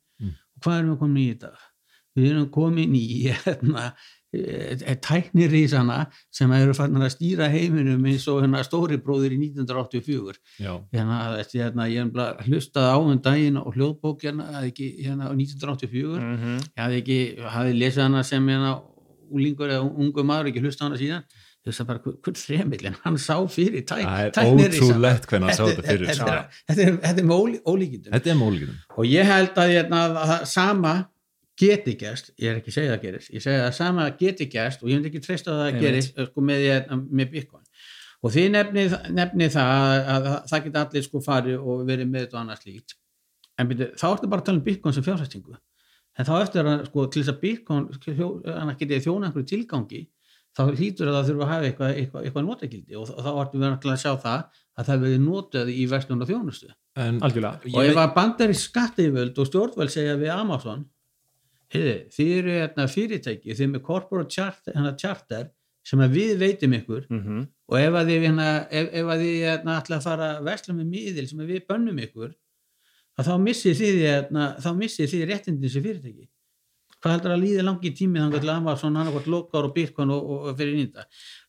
[0.63, 1.67] Hvað erum við komin í dag?
[2.19, 3.93] Við erum komin í hérna
[4.29, 6.03] tæknirísana
[6.35, 11.21] sem eru fannar að stýra heiminum eins og hérna stóri bróðir í 1984 Já, hérna,
[11.39, 16.19] þessi, hérna, ég hef bara hlustað á um daginn og hljóðbók hérna, hérna á 1984
[16.19, 16.59] Mm -hmm.
[16.77, 18.83] ég hafði ekki, hafði lesið hana sem hérna
[19.31, 21.25] úlingur eða ungu maður ekki hlustað hana síðan
[21.89, 24.05] bara, hvern hver þremillin, hann sá fyrir tæk,
[25.31, 26.09] hvernig hann sá þetta fyrir.
[26.09, 26.35] þetta,
[26.87, 26.99] er-
[27.69, 28.13] ólíkindum.
[28.97, 30.95] Og ég held að, hérna, að það sama
[31.59, 34.83] geti gerst, ég er ekki að segja að gerist ég segja að sama geti gerst
[34.83, 35.87] og ég myndi ekki treysta að það Einmitt.
[35.89, 37.65] gerist sko, með, hérna, með Bitcoin.
[38.23, 42.09] Og þið nefnið, nefnið það að, að, að það geti allir sko farið og verið
[42.11, 42.95] með þetta og annað slíkt.
[43.59, 45.59] En byrju, þá ertu bara að tala um Bitcoin sem fjárfæstingu
[46.19, 47.85] en þá eftir að sko, til þess að Bitcoin
[48.55, 50.01] annað getið þjóna einhverju tilgangi
[50.59, 53.63] þá hlýtur að það þurfa að hafa eitthvað, eitthvað, eitthvað notakildi og, og þá ertu
[53.63, 57.73] verið að sjá það að það verið notað í verslun og þjónustu En Algjörlega.
[57.75, 60.83] og ef að bandari skattyföld og stjórnvöld segja við Amazon
[61.73, 65.49] heiði, þið eru hérna, fyrirtæki þið með corporate charter, hérna, charter
[65.89, 67.47] sem að við veitum ykkur Mm -hmm.
[67.69, 70.75] og ef að þið, hérna, ef, ef að þið hérna, ætla að fara að vesla
[70.75, 72.35] með miðil sem við bönnum ykkur
[73.19, 76.29] að þá missið þið, hérna, þá missið þið réttindin sem fyrirtæki
[77.09, 80.43] hvað heldur að líði langi tími þannig til Amazon annarkvæmt lokar og Bitcoin og, og,
[80.53, 81.05] og fyrir nýta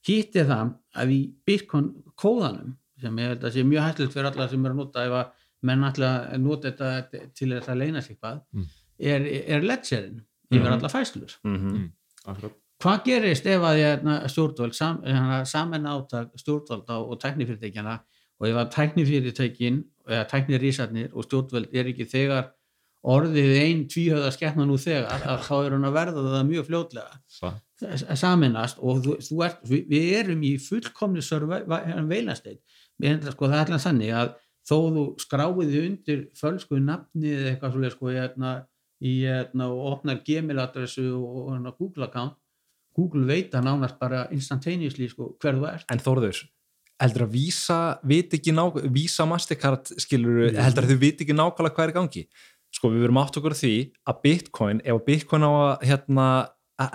[0.07, 0.71] hitt er það
[1.03, 4.73] að í Bitcoin kóðanum sem ég held að sé mjög hættilegt fyrir alla sem eru
[4.73, 5.35] að nota ef að
[5.67, 8.65] menn ætla að nota þetta til þess að leina sig hvað Mm.
[8.99, 9.21] er,
[9.55, 10.73] er ledgerinn yfir Mhm.
[10.73, 12.49] alla fæslur Mm -hmm.
[12.79, 17.97] Hvað gerist ef að hérna, stjórnvöld sam, hérna, saman átak stjórnvölda og tæknifyrirtækjana
[18.39, 22.47] og ef að tæknifyrirtækin eða tæknirísarnir og stjórnvöld er ekki þegar
[23.07, 27.53] orðið einn tvíhöða skepna nú þegar að þá er hann að verða það mjög fljótlega.
[28.19, 31.23] Saminast og þú, þú ert, við, við erum í fullkomni
[32.09, 32.59] veilansteit
[32.99, 34.33] sko, það er alltaf þannig að
[34.67, 38.53] þó þú skráið þið undir fölsku nafni eða eitthvað svolítið sko, hérna,
[38.99, 42.37] hérna, og opnar Gmail adressu og, og hérna, Google account
[42.99, 45.87] Google veit að nánast bara instantaneously sko, hver þú ert.
[45.93, 46.41] En Þórður,
[46.99, 47.79] heldur að Visa
[48.11, 52.25] vit ekki ná, Visa Mastercard skilur, heldur að þau vit ekki nákvæmlega hvað er gangi
[52.79, 53.73] sko við verum átt okkur því
[54.07, 56.27] að Bitcoin, ef Bitcoin á að hérna,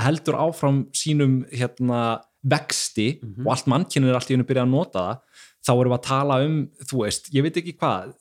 [0.00, 3.44] heldur áfram sínum hérna, vexti Mhm.
[3.46, 5.20] og allt mannkynir er allt í hennu byrjað að nota það
[5.64, 6.56] þá erum við að tala um,
[6.88, 8.14] þú veist, ég veit ekki hvað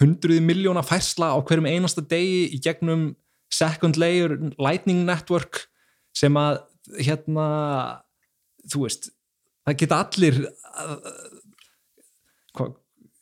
[0.00, 3.14] hundruði miljóna færsla á hverjum einasta degi í gegnum
[3.50, 5.66] second layer lightning network
[6.14, 6.58] sem að
[6.98, 7.46] hérna
[8.70, 9.10] þú veist,
[9.66, 10.40] það geta allir
[12.58, 12.68] hva,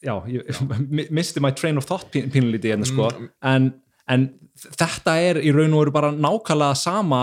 [0.05, 3.29] já, ég mi- misti my train of thought pín- pínlítið hérna sko Mm.
[3.43, 3.69] en,
[4.13, 4.29] en
[4.77, 7.23] þetta er í raun og veru bara nákvæmlega sama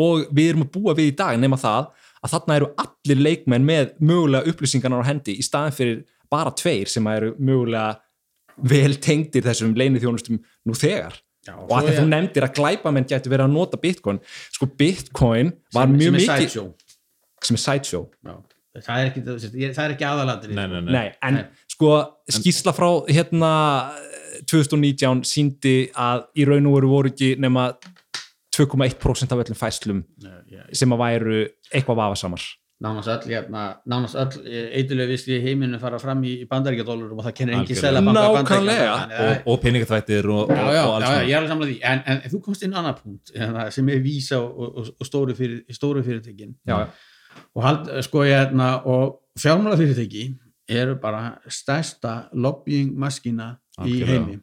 [0.00, 1.92] og við erum að búa við í dag nema það
[2.24, 6.00] að þarna eru allir leikmenn með mögulega upplýsingarnar á hendi í staðin fyrir
[6.32, 8.00] bara tveir sem eru mögulega
[8.70, 13.44] vel tengdir þessum leinithjónustum nú þegar Já, og að þú nefndir að glæpamenn gæti verið
[13.50, 14.20] að nota bitcoin
[14.54, 16.68] sko bitcoin var sem, mjög sem mikið sideshow
[17.44, 18.36] sem er sideshow Já.
[18.86, 19.24] það er ekki,
[19.76, 20.92] það er ekki aðalandri Nei, nei, nei.
[20.94, 21.66] Nei, en Nei.
[21.74, 21.90] sko
[22.38, 23.52] skýrsla frá hérna
[24.50, 27.70] 2019 síndi að í raun og veru voru ekki nema
[28.54, 30.04] 2,1% af öllum fæslum
[30.72, 31.40] sem að væru
[31.74, 32.44] eitthvað vafasamar.
[32.84, 37.26] Nánast öll, hérna, nánast öll eitthulega vist í heiminu fara fram í, í bandaríkjadólarum og
[37.28, 38.02] það kennir engin Algjörlega.
[38.02, 38.96] selabanka Nákvæmlega.
[39.24, 41.78] og, og peningaþvættir og, Já, já, og já, alls já, ég er alveg samlega því.
[41.92, 45.08] En, en þú komst inn á annar punkt hérna, sem er vísa og, og, og
[45.08, 46.56] stóru, fyrir, stóru fyrirtækin.
[46.68, 46.76] Já,
[47.54, 50.26] og, hald, sko, ég, hérna, og fjármála fyrirtæki
[50.68, 54.40] eru bara stærsta lobbying maskina í heimi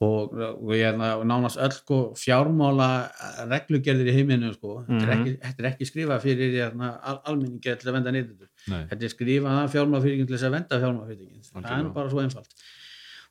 [0.00, 3.10] og, og, hérna, og nánast öll sko, fjármála
[3.50, 4.84] reglugerðir í heiminu sko.
[4.86, 5.22] þetta, er Mhm.
[5.24, 8.84] ekki, þetta er ekki skrifað fyrir hérna, al, almenningi til að venda neytendur Nei.
[8.92, 12.54] þetta er skrifað af fjármálafyrirtækin til þess að venda fjármálafyrirtækin það er bara svo einfalt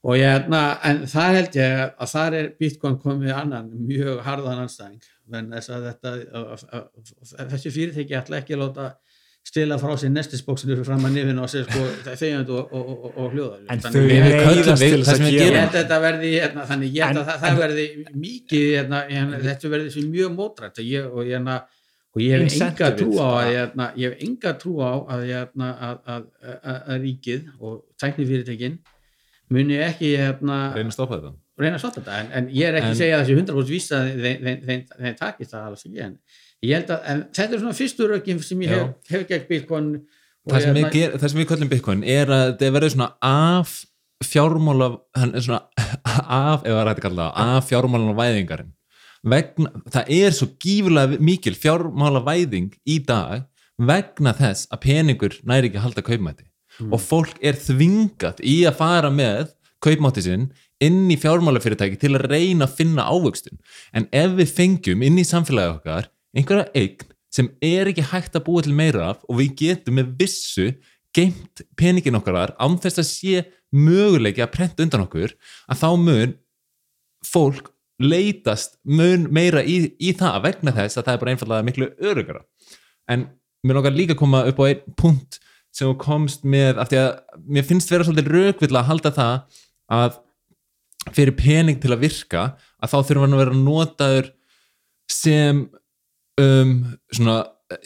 [0.04, 4.60] og ég, hérna, en það held ég að þar er Bitcoin komið annan mjög harðan
[4.68, 5.02] anstæðing
[5.34, 8.86] en þess að þetta þessi fyrirtæki ætla ekki að láta
[9.48, 11.86] stila frá sér nestisbóksinu fyrir fram að nefinu og segja sko
[12.22, 13.62] þegjandi og, og, og, og hljóðar.
[13.72, 17.30] En Þannig þau við- til þess að gera þetta verði hérna, þannig ég held að
[17.32, 17.86] það, það verði
[18.26, 21.56] mikið hérna, hérna, þetta verði svo mjög mótrætt og ég, og, hérna,
[22.18, 25.72] og ég hef enga trú á að hérna, ég hef enga trú á að, hérna,
[25.88, 26.28] að, að,
[26.58, 28.78] að, að ríkið og tæknifyrirtækin
[29.56, 31.32] muni ekki hérna, reyna að stoppa þetta.
[31.64, 32.18] reyna að stoppa þetta.
[32.20, 34.10] En, en ég er ekki að segja að þessi 100% vísa að
[34.68, 36.18] þeim, takist það alls ekki en
[36.66, 39.91] ég held að en þetta er svona fyrstu rökin sem ég hef, hef gegn Bitcoin
[39.97, 43.12] og það sem, hérna- ger, það sem við kallum Bitcoin er að þetta verður svona
[43.28, 43.76] af
[44.26, 45.62] fjármála hann er svona
[46.24, 48.74] af, ef það er hægt að kalla það af fjármálan væðingarinn
[49.28, 53.45] vegna, það er svo gífurlega mikil fjármála væðing í dag
[53.78, 56.47] vegna þess að peningur næri ekki að halda kaupmætti.
[56.89, 59.53] Og fólk er þvingað í að fara með
[59.84, 60.47] kaupmátti sinn
[60.84, 63.58] inn í fjármálafyrirtæki til að reyna að finna ávöxtun.
[63.93, 68.45] En ef við fengjum inn í samfélagi okkar einhverja eign sem er ekki hægt að
[68.47, 70.67] búa til meira af og við getum með vissu
[71.15, 75.34] geimt peningin okkar þar án þess að sé möguleiki að prenta undan okkur
[75.67, 76.36] að þá mun
[77.25, 81.89] fólk leitast mun meira í, í það vegna þess að það er bara einfallega miklu
[81.97, 82.43] örugara
[83.11, 83.28] en
[83.65, 85.39] mér langar líka að koma upp á einn punkt
[85.73, 89.59] sem komst með af því að mér finnst vera svolítið rökvill að halda það
[89.97, 90.21] að
[91.15, 92.45] fyrir pening til að virka
[92.78, 94.32] að þá þurfa hann að vera notaður
[95.11, 95.61] sem
[96.42, 96.78] um,
[97.14, 97.40] svona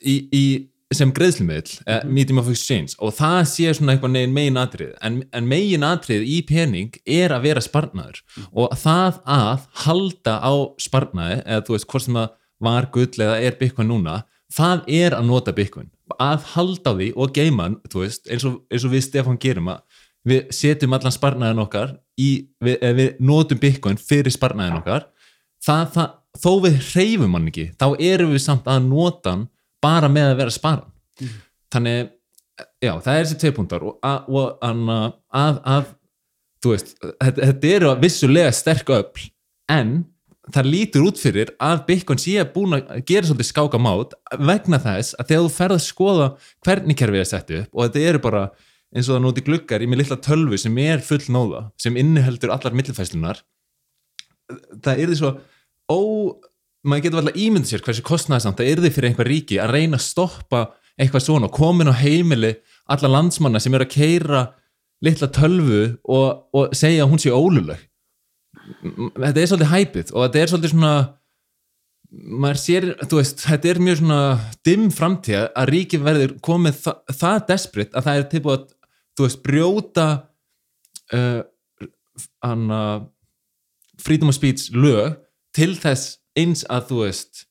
[0.03, 0.45] í, í
[0.91, 5.21] sem greiðslumiðl, mm medium of exchange og það sé svona eitthvað negin megin atrið en,
[5.31, 8.19] en megin atrið í pening er að vera sparnaður.
[8.51, 13.39] Og það að halda á sparnaði eða þú veist hvort sem það var gull eða
[13.39, 14.17] er bitcoin núna
[14.51, 15.89] það er að nota bitcoin.
[16.19, 19.83] Að halda á því og geima hann, eins og, eins og við Stefán gerum að
[20.27, 22.31] við setjum allan sparnaðin okkar í,
[22.61, 25.07] við, eða við notum bitcoin fyrir sparnaðin okkar.
[25.61, 29.47] Það, það, þó við hreyfum hann ekki þá erum við samt að nota hann
[29.81, 31.31] bara með að vera sparan.
[31.73, 32.11] Þannig,
[32.83, 34.79] já, það er þessi tvei punktar og, að,
[35.41, 35.91] að, að
[36.61, 39.27] þú veist, þetta, þetta eru vissulega sterk öll
[39.71, 39.93] en
[40.51, 45.15] það lítur út fyrir að Bitcoin sé búin að gera svolítið skáka mát vegna þess
[45.19, 46.27] að þegar þú ferð að skoða
[46.65, 48.43] hvernig kerfið er sett upp og þetta eru bara
[48.91, 52.51] eins og það nóti gluggar í með litla tölvu sem er full nóða, sem inniheldur
[52.53, 53.43] allar millifæslunar
[54.83, 55.33] það er því svo
[55.91, 55.99] ó,
[56.87, 59.99] maður getur alltaf ímyndið sér hversu kostnæðsamt það er því fyrir einhver ríki að reyna
[59.99, 60.63] að stoppa
[60.97, 62.55] eitthvað svona og komin á heimili
[62.91, 64.43] alla landsmanna sem eru að keira
[65.05, 67.87] litla tölvu og, og segja að hún sé óluleg
[69.17, 70.93] þetta er svolítið hæpið og þetta er svolítið svona
[72.11, 74.19] maður sér, þú veist, þetta er mjög svona
[74.67, 78.65] dimm framtíð að ríki verður komið þa það desperate að það er tilbúið að,
[79.15, 80.07] þú veist, brjóta
[81.15, 81.39] uh,
[82.43, 82.81] hana
[84.01, 85.20] freedom of speech lög
[85.55, 87.45] til þess eins að þú veist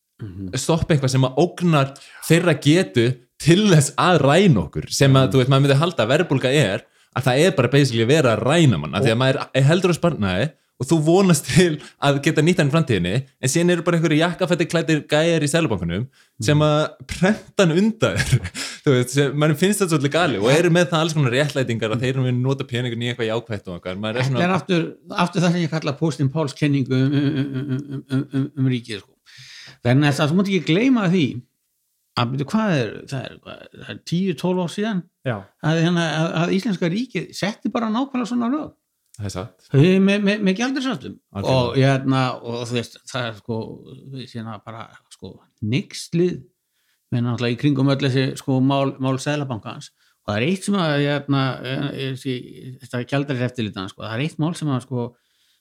[0.61, 1.93] stoppa eitthvað sem að ógnar
[2.29, 3.07] þeirra getu
[3.41, 6.85] til þess að ræna okkur sem að, þú veist, maður myndi halda að verðbólga er
[7.17, 9.95] að það er bara basically verið að ræna mann af því að maður er heldur
[9.95, 10.49] á sparnaði
[10.81, 14.21] og þú vonast til að geta nýtt hann í framtíðinni en síðan eru bara einhverju
[14.23, 16.07] jakkafætti klættir gæjar í sælubankunum
[16.41, 16.79] sem að
[17.11, 18.41] prenta hann undan þér.
[18.85, 21.95] þú veist, sem, mann finnst þetta svolítið gali og eru með það alls konar réttlætingar
[21.97, 24.57] að þeir eru að nota peningun í eitthvað jákvætt og eitthvað maður er Þetta er
[24.57, 24.89] aftur,
[25.27, 28.73] aftur það sem ég kalla Postin Páls kenningu um, um, um, um, um, um, um
[28.73, 29.15] ríkið sko.
[29.85, 31.27] Verðin þess að þú mútti ekki gleyma því
[32.21, 35.01] að byrju hvað er, það er, hvað er, það er 10-12 ár síðan
[35.31, 38.73] að, hérna, að, að íslenska ríkið setti bara nákvæmlega svona lög
[39.21, 39.67] það er satt.
[39.73, 40.25] Með,
[41.37, 41.57] Algjörlega.
[41.71, 43.59] og, hérna, og þú veist það er sko,
[44.33, 46.39] séna bara sko, nixlið
[47.11, 49.91] með náttúrulega í kringum öll þessi sko, mál, mál Sælabankans
[50.21, 54.25] og það er eitt sem að hérna, eh, þessi- þetta gjaldarir eftirlítana sko, það er
[54.27, 55.07] eitt mál sem að sko,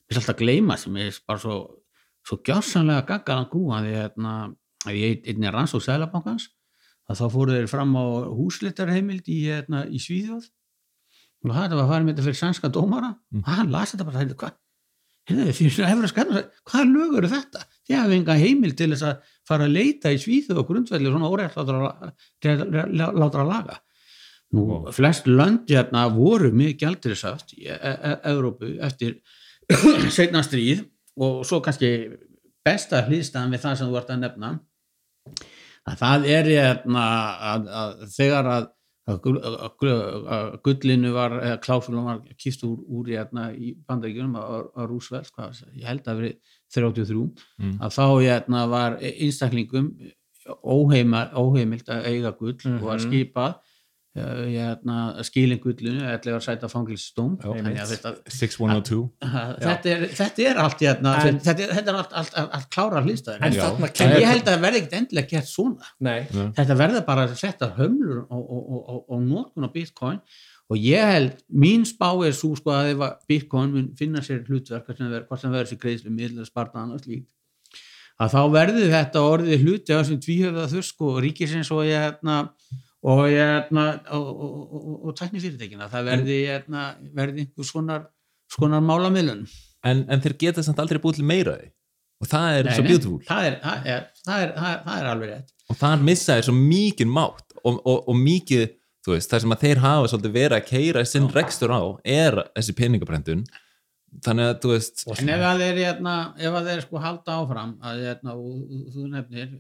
[0.10, 1.58] við alltaf að gleyma sem er bara svo,
[2.28, 4.56] svo gjörsanlega gaggalan gúa því hérna,
[4.86, 6.50] að ég einnig rannsók Sælabankans
[7.10, 10.50] að þá fóru þeir fram á húslitarheimild í, hérna, í Svíðjóð
[11.46, 13.44] og það var að fara með þetta fyrir sænska dómara Mm.
[13.46, 14.54] og hann lasi þetta bara, hvað
[15.30, 17.60] heyrðu, því sem hefur að skanna hvaða lög eru þetta?
[17.88, 19.16] Þið hafið enga heimil til þess að
[19.48, 21.76] fara að leita í Svíþjóð og grundvelli svona óréttlátra
[23.46, 23.76] laga
[24.56, 24.64] nú,
[24.96, 29.20] flest lönd hérna voru með gjaldriðsátt í e e Evrópu eftir
[30.18, 30.88] setna stríð
[31.20, 31.92] og svo kannski
[32.66, 34.50] besta hlýðstæðan við það sem þú ert að nefna
[35.90, 37.06] að það er hérna
[37.54, 38.66] að, að þegar að,
[39.10, 43.74] að gull- að gull- að gullinu var, eða klásulun var kýst úr, úr hérna, í
[43.88, 44.70] bandaríkjunum að,
[45.66, 45.76] það?
[45.80, 46.36] ég held að verið
[46.76, 47.78] 33, Mm.
[47.80, 49.90] að þá hérna, var einstaklingum
[51.38, 53.06] óheimilt að eiga gull og var Mhm.
[53.10, 53.56] skipað
[54.18, 54.98] uh, hérna,
[55.28, 59.00] skilin gullinu eða sæta þetta, 6102
[59.64, 62.70] þetta, er, þetta er allt hérna, En- þetta, er, þetta er allt, allt, allt, allt
[62.74, 65.90] klára hlýstaður En en, ég held að það verði ekkert endilega gert svona.
[66.06, 66.20] Nei,
[66.58, 70.22] þetta verður bara að setja hömlur og, og, og, og, og nótkun á bitcoin.
[70.70, 74.86] Og ég held, mín spá er svo sko að ef bitcoin mun finna sér hlutverk
[74.86, 77.26] hvort sem verður, hvort sem verður sér greiðslu miðlega spartan og slíkt
[78.20, 82.36] að þá verður þetta orðið hluti á þessum tvíhöfða þurr sko ríkisins og ég hérna
[83.08, 86.86] og hérna og, og, og, og, og tækni fyrirtækina, það verði hérna,
[87.16, 88.08] verði einhver skonar
[88.52, 89.46] skonar málamiðlun.
[89.88, 91.70] En, en þeir geta samt aldrei búið til meira af því.
[92.20, 93.22] Og það er svo beautiful.
[93.24, 93.86] Það það,
[94.26, 95.54] það, það, er, alveg rétt.
[95.72, 97.46] Og það missa þeir svo mikið mátt.
[97.64, 98.66] Og, og, og mikið,
[99.06, 102.42] þú veist, það sem að þeir hafa svolítið verið að keira sinn rekstur á er
[102.58, 103.46] þessi peningabrendun
[104.26, 107.74] þannig að, þú veist En ef að þeir, hérna, ef að þeir sko halda áfram
[107.86, 109.52] að, hérna, og þú- nefnir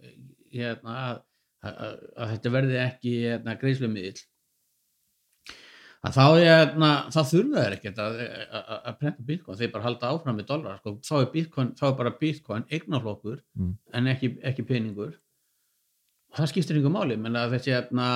[0.56, 1.20] hérna, að,
[1.66, 2.04] að,
[2.34, 4.20] þetta verði ekki hérna, greiðslumiðil
[6.08, 10.12] að þá, hérna, þá þurfa þeir ekkert að, að, að prenta bitcoin, þeir bara halda
[10.14, 13.74] áfram með dólar, sko, þá er bitcoin, þá er bara bitcoin eignaflokkur Mm.
[14.00, 15.18] en ekki, ekki peningur.
[16.38, 18.08] Það skiptir yngur máli, menn að þessi hérna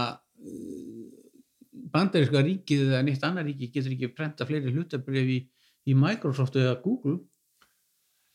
[1.93, 5.39] bandaríska ríkið eða neitt annar ríki getur ekki prenta fleiri hlutabrif í,
[5.89, 7.19] í Microsoft eða Google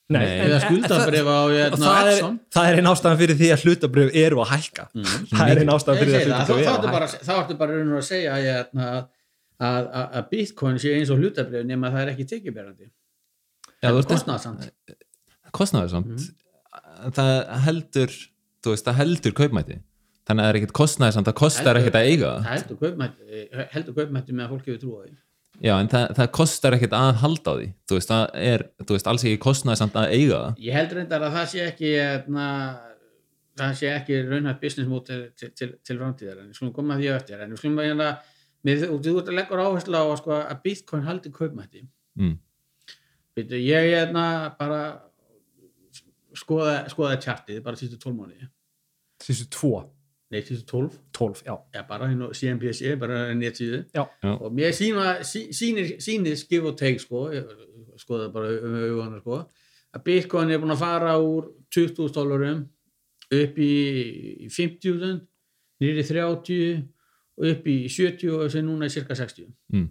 [0.08, 3.64] Nei, eða skuldabrif á og það er, Exxon það er einn ástæðan fyrir því að
[3.66, 4.84] hlutabrif eru að hækka.
[5.36, 6.94] Það er einn ástæðan Ég fyrir því það, að þá hlutabréf þá ertu eru að
[6.96, 7.26] bara, hækka.
[7.28, 8.86] þá ertu bara raunur að segja að, hérna,
[9.58, 13.90] að, að, að bitcoin sé eins og hlutabrif nema að það er ekki tekjuberandi Já,
[13.92, 14.64] þú ert- kostnaðsamt
[15.58, 16.08] kostnaður samt.
[16.16, 17.12] Mhm.
[17.20, 17.34] það
[17.68, 18.16] heldur
[18.64, 19.76] þú veist, það heldur kaupmæti
[20.28, 22.42] þannig að það er ekkert kostnaður samt, það kostar ekkert að eiga það.
[22.48, 25.12] það heldur kaupmætti með að fólk hefur trú á því
[25.64, 27.68] já, en það, það kostar ekkert að halda á því.
[27.88, 30.60] Þú veist, það er, þú veist, alls ekki kostnaður samt að eiga það.
[30.66, 32.48] Ég held reyndar að það sé ekki hérna,
[33.58, 37.10] það sé ekki raunhætt business model til, til, til framtíðar en við skulum koma því
[37.10, 37.42] á eftir.
[37.42, 38.10] En við skulum að hérna
[38.68, 41.84] við, þú ert að leggur áherslu á að, sko, að bitcoin haldi kaupmætti.
[42.18, 42.38] Mm.
[43.38, 44.24] Býtu, ég hérna
[44.58, 44.82] bara
[46.38, 48.48] skoða, skoða tjartið bara sístu 12 mánuði.
[49.22, 49.82] Sístu tvo,
[50.32, 54.04] sístu 12 tólf, já ja, bara hérna á CNBC, bara netsíðu Já.
[54.22, 54.32] Já.
[54.40, 57.28] og mér sína, sí, sínir, sínir skif og teik sko,
[57.96, 59.38] skoða bara um auðvana sko,
[59.96, 62.66] að Bitcoin er búin að fara úr 20.000 dólarum
[63.32, 63.72] upp í,
[64.44, 65.20] í 50.000
[65.80, 66.82] nýri 30
[67.38, 69.88] og upp í 70 og sem núna er cirka 60 Mm.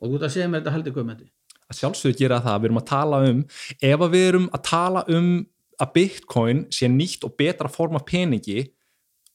[0.00, 1.26] og þú ert að segja mér þetta haldi kaupmætti
[1.66, 3.44] að sjálfsögðu gera það, við erum að tala um
[3.82, 5.28] ef að við erum að tala um
[5.82, 8.62] að bitcoin sé nýtt og betra form af peningi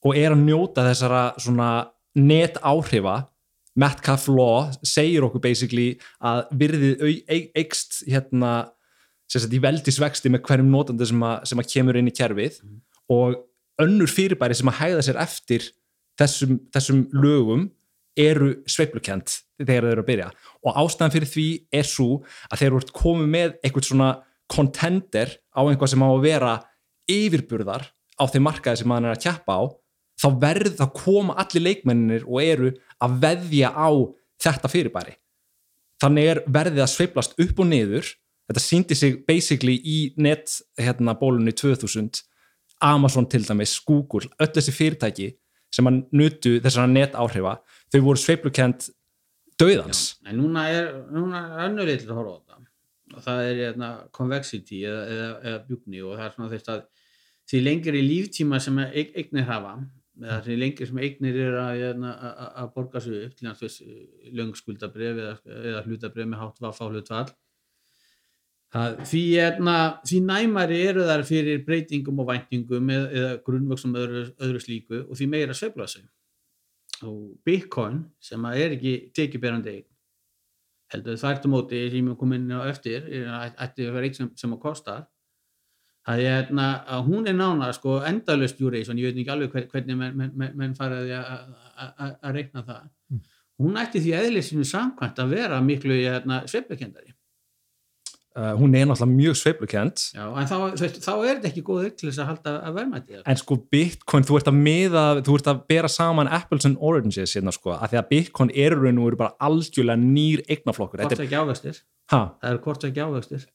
[0.06, 1.72] og er að njóta þessara svona
[2.18, 3.22] net áhrifa
[3.80, 7.04] Metcalf Law segir okkur basically að virðið
[7.56, 8.72] eikst hérna
[9.32, 12.60] sagt, í veldisvexti með hverjum notandi sem sem að kemur inn í kerfið
[13.12, 13.38] og
[13.82, 15.70] önnur fyrirbæri sem að hæða sér eftir
[16.20, 17.70] þessum, þessum lögum
[18.20, 20.28] eru sveiflukent þegar þeir eru að byrja.
[20.68, 21.48] Og ástæðan fyrir því
[21.80, 22.10] er svo
[22.50, 24.10] að þeir eru komið með eitthvað svona
[24.52, 26.56] contender á einhvað sem á að vera
[27.12, 27.88] yfirburðar
[28.20, 29.62] á þeim markaði sem hann er að kjappa á
[30.22, 33.90] þá verð það koma allir leikmennir og eru að veðja á
[34.42, 35.16] þetta fyrirbæri.
[36.02, 38.08] Þannig er verðið að sveiflast upp og niður.
[38.50, 40.50] Þetta síndi sig basically í net
[40.82, 42.24] hérna bólunni 2000
[42.82, 45.28] Amazon til dæmis, Google öll þessi fyrirtæki
[45.72, 47.60] sem að nutu þessara net áhrifa,
[47.94, 48.90] þau voru sveiflukent
[49.62, 52.58] döðans en núna er, núna er önnur litur að horfa á þetta.
[53.12, 56.82] Og það er hérna, convexity eða, eða, eða bjúkni og það er svona þess að
[57.52, 59.76] því lengri líftíma sem eig- eignir hafa
[60.22, 62.16] eða því lengri sem eignir er hérna,
[62.52, 63.78] að, borga sig upp til hans
[64.40, 65.36] löngskuldabref eða,
[65.72, 66.62] eða hlutabref með hátt
[68.72, 69.76] það, því, hérna,
[70.08, 75.16] því næmari eru þar fyrir breytingum og væntingum eða, eða grunnvöksum öðru, öðru slíku og
[75.20, 76.06] því meira sveifla sig.
[77.02, 79.88] Og Bitcoin sem er ekki tekjuberandi eign
[80.92, 84.32] heldur þvært á móti sem ég kom inn á eftir er- að vera eign sem,
[84.36, 84.96] sem að kosta
[86.08, 89.70] að, ég, hérna, að hún er nána sko endalust duration, ég veit ekki alveg hvern-
[89.72, 92.84] hvernig menn, menn, menn, faraði að- reikna það.
[93.62, 97.14] Hún ætti því eðlisinu samkvæmt að vera miklu hérna, sveiflakendari
[98.36, 100.04] uh, hún er náttúrulega mjög sveiflukent.
[100.16, 102.80] Já, en þá, veist, þá er þetta ekki góð eign til þess að halda að
[102.82, 103.24] það.
[103.34, 107.36] en sko Bitcoin, þú ert að miða þú ert að bera saman apples and oranges
[107.38, 111.04] hérna sko, að því að Bitcoin er raun og eru bara algjörlega nýr eignaflokkur.
[111.04, 111.82] Hvort Þetta ekki ávextir.
[112.12, 113.50] Ha, það er hvort ekki ávextir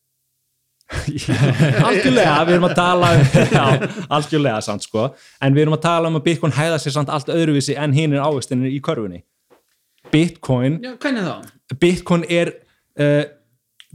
[0.87, 3.25] algjörlega, við erum að tala um,
[3.57, 3.65] já,
[4.19, 5.09] algjörlega samt sko.
[5.43, 8.15] En við erum að tala um að Bitcoin hæða sér samt allt öðruvísi en hinn
[8.15, 9.25] er ávistinir í körfunni.
[10.13, 11.53] Bitcoin Já, hvernig þá?
[11.83, 12.53] Bitcoin er
[13.03, 13.25] uh,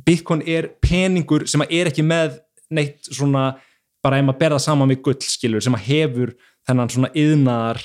[0.06, 2.40] Bitcoin er peningur sem að er ekki með
[2.72, 3.54] neitt svona
[4.04, 6.34] bara ef maður berða saman við gull skilur sem að hefur
[6.68, 7.82] þennan svona yðnaðar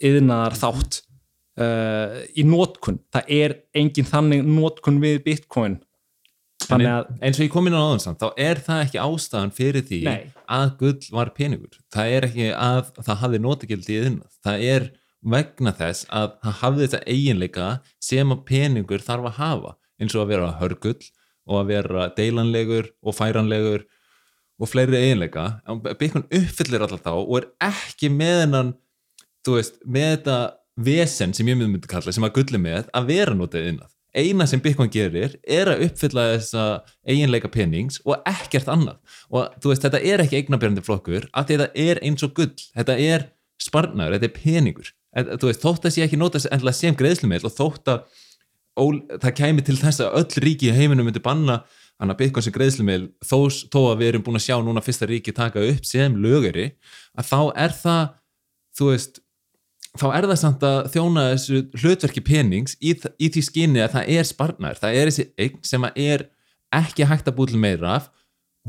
[0.00, 1.00] yðnaðar þátt
[1.60, 5.78] uh, í nótkun það er engin þannig nótkun við Bitcoin
[6.68, 9.86] þannig að eins og ég kom inn á samt, þá er það ekki ástæðan fyrir
[9.88, 10.32] því Nei.
[10.56, 11.78] að gull var peningur.
[11.92, 14.90] Það er ekki að það hafði notagildi í þinnað, það er
[15.34, 17.70] vegna þess að það hafði þetta eiginleika
[18.10, 19.72] sem að peningur þarf að hafa.
[20.00, 21.00] Eins og að vera hörgull
[21.50, 23.84] og að vera deilanlegur og færanlegur
[24.60, 25.48] og fleiri eiginleika.
[26.00, 28.72] Bitcoin uppfyllir alltaf þá og er ekki með hennan
[29.44, 30.38] þú veist, með þetta
[30.80, 34.62] vesen sem ég myndi kalla, sem að gulli með að vera notað innað eina sem
[34.62, 36.64] Bitcoin gerir er að uppfylla þessa
[37.06, 38.98] eiginleika penings og ekkert annað.
[39.30, 42.64] Og þú veist, þetta er ekki eignabjörndi flokkur því þetta er eins og gull.
[42.76, 43.28] Þetta er
[43.60, 44.90] sparnaður, þetta er peningur.
[45.10, 48.02] Þú veist, þótt að sé ekki nota sem greiðslumiðl og þótt að
[48.78, 48.84] ó,
[49.18, 51.60] það kæmi til þess að öll ríki í heiminum myndi banna
[52.00, 55.08] hann að Bitcoin sem greiðslumiðl þó, þó að við erum búin að sjá núna fyrsta
[55.10, 56.70] ríki taka upp sem lögari
[57.18, 58.14] að þá er það
[58.78, 59.20] þú veist,
[59.98, 64.12] þá er það samt að þjóna þessu hlutverki penings í, í því skinni að það
[64.16, 66.26] er sparnar það er þessi eign sem að er
[66.74, 68.10] ekki hægt að búið til meira af.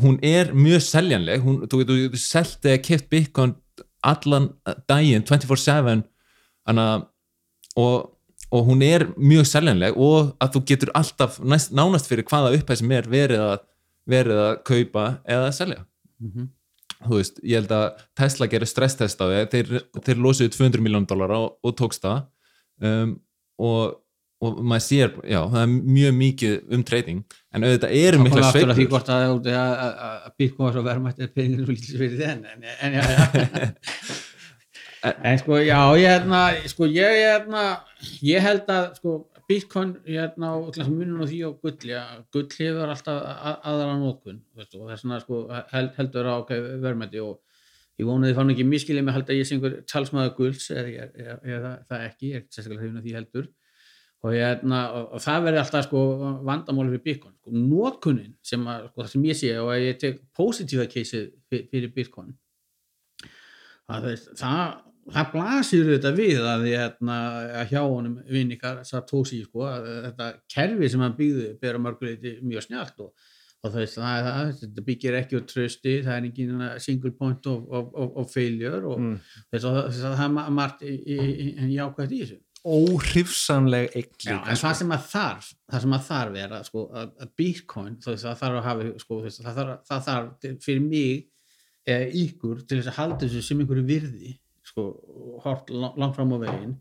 [0.01, 1.43] Hún er mjög seljanleg.
[1.43, 3.55] Hún, þú getur þú selt eða keft Bitcoin
[4.01, 4.49] allan
[4.89, 6.01] daginn 24-7
[6.65, 6.85] hana,
[7.77, 8.13] og,
[8.49, 12.81] og hún er mjög seljanleg og að þú getur alltaf næst, nánast fyrir hvaða upphæð
[12.81, 13.61] sem er verið að,
[14.09, 15.85] verið að kaupa eða selja.
[16.23, 16.49] Mhm.
[17.07, 19.73] Þú veist, ég held að Tesla gerir stresstest á því, þeir,
[20.05, 22.23] þeir losuðu 200 miljón dólar og, og tókst það.
[22.81, 23.13] Um,
[23.61, 23.99] og,
[24.41, 28.39] og maður sér, já, það er mjög mikið um trading, en auðvitað eru Það mikla
[28.39, 28.91] kom aftur að því sveiflur.
[28.95, 29.23] hvort að,
[29.53, 33.03] að, að, að var svo verðmætt eða peningin svo lítið fyrir þenn en, en, já,
[33.11, 33.57] já.
[35.29, 36.41] en sko já ég, hérna,
[36.73, 37.65] sko, ég, hérna,
[38.25, 39.15] ég held að sko,
[39.51, 39.93] Bitcoin
[40.71, 43.21] þess að munum á því og gull já, gull hefur alltaf
[43.67, 43.95] aðra
[44.55, 45.39] veist, og þess vegna sko,
[45.73, 47.39] held, heldur á okay, verðmætti og
[47.99, 51.01] ég vonaði fann ekki miskilið með held að ég sé einhver talsmaður gulls eða ég
[51.03, 53.49] er, er, er, það, það ekki, ég er sérstaklega hrifin af því heldur.
[54.21, 56.01] Og, hérna, og, og það verður alltaf sko,
[56.45, 59.99] vandamáli fyrir Bitcoin sko, notkunin sem, að, sko, það sem ég sé og að ég
[60.03, 62.35] tek positífa keisið fyrir Bitcoin
[63.89, 64.75] að það, það,
[65.09, 67.17] það blasir þetta við að, hérna,
[67.63, 69.65] að hjá honum vinnikar Satoshi sko,
[70.07, 73.09] þetta kerfi sem hann byggði bera mörguleiti mjög snjált og,
[73.63, 77.65] og það, það, það, þetta byggir ekki á trösti, það er engin single point of,
[77.69, 79.17] of, of, failure og Mm.
[79.53, 82.39] þess að þess að það er ma- margt jákvæmt í þessu
[84.29, 84.67] Já, líka, en sko.
[84.67, 88.59] það sem að þarf það sem að þarf er að, sko, að, Bitcoin það þarf
[88.59, 91.27] að hafa sko, það, þarf, það fyrir mig
[91.89, 94.35] eða ykkur til þess að halda þessu sem einhverju virði
[94.71, 94.87] sko,
[95.43, 96.77] hort lang- langt fram á veginn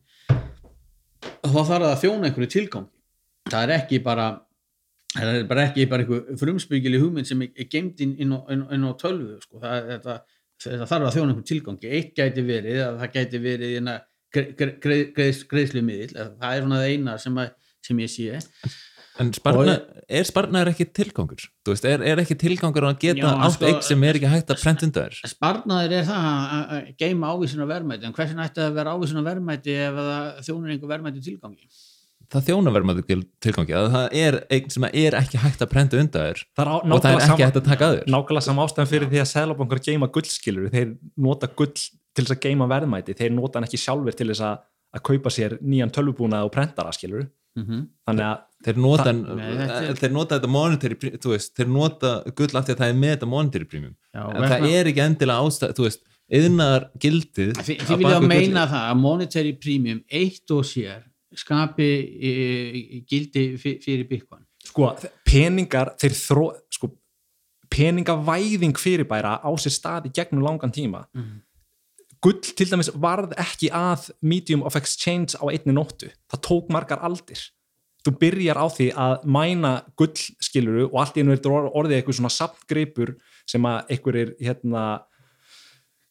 [1.41, 2.93] þá þarf það að þjóna einhverju tilgangi.
[3.51, 4.27] Það er ekki bara
[5.17, 8.87] það er bara ekki bara einhver frumspyggjali hugmynd sem er gemd inn, inn, inn, inn
[8.87, 9.59] á tölvu sko.
[9.63, 10.21] það, þetta,
[10.63, 11.91] þetta þarf að þjóna einhverju tilgangi.
[11.99, 13.77] Eitt gæti verið að það gæti verið
[14.35, 17.53] greið, greið, greið, greiðslumiðil það er svona það eina sem, að,
[17.87, 18.41] sem ég sé
[19.19, 19.75] en sparna,
[20.09, 21.43] er sparnar ekki tilgangur?
[21.65, 24.31] Þú veist, er, er ekki tilgangur að geta Já, átt sko, eign sem er ekki
[24.31, 28.05] hægt að prenta undan þér sparnaður er það að- geima ávísun á verðmæti.
[28.07, 31.67] En hversin ætti að vera ávísun á verðmæti ef það þjónur einhver verðmæti tilgangi?
[32.31, 33.03] Það þjónavermaðu
[33.43, 33.75] tilgangi.
[33.75, 37.11] Að það er eign sem er ekki hægt að prenta undan þér er og það
[37.11, 38.11] er ekki sama- hægt að taka að þér.
[38.15, 42.43] Nákvæmlega sama ástæðan fyrir því að seðlabankar geima gullskilur, þeir nota gull til þess að
[42.45, 44.63] geima verðmæti, þeir nota hann ekki sjálfur til þess að,
[44.95, 47.83] að kaupa sér nýjan tölvubúnað og prentara skilur mm -hmm.
[48.07, 52.51] þannig að þeir nota, Það- Nei, þetta þeir nota þetta monetary veist, þeir nota gull
[52.57, 55.47] af því að það er með þetta monetary premium Já, en það er ekki endilega
[55.47, 58.75] ástæð þú veist, yðnar gildið Þi, þið vilja við meina gullið.
[58.75, 61.03] það að monetary premium eitt og sér
[61.35, 61.91] skapi
[62.21, 64.91] e, gildi fyr, fyrir Bitcoin sko,
[65.25, 66.91] peningar þeir þró, sko,
[67.71, 71.41] peningavæðing fyrirbæra á sér stað í gegnum langan tíma Mhm.
[72.21, 76.99] gull til dæmis varð ekki að medium of exchange á einni nóttu það tók margar
[77.01, 77.39] aldir
[78.07, 82.19] þú byrjar á því að mæna gull skiluru og allt í er þetta orðið eitthvað
[82.21, 83.15] svona sapngreipur
[83.49, 84.85] sem að einhverjir hérna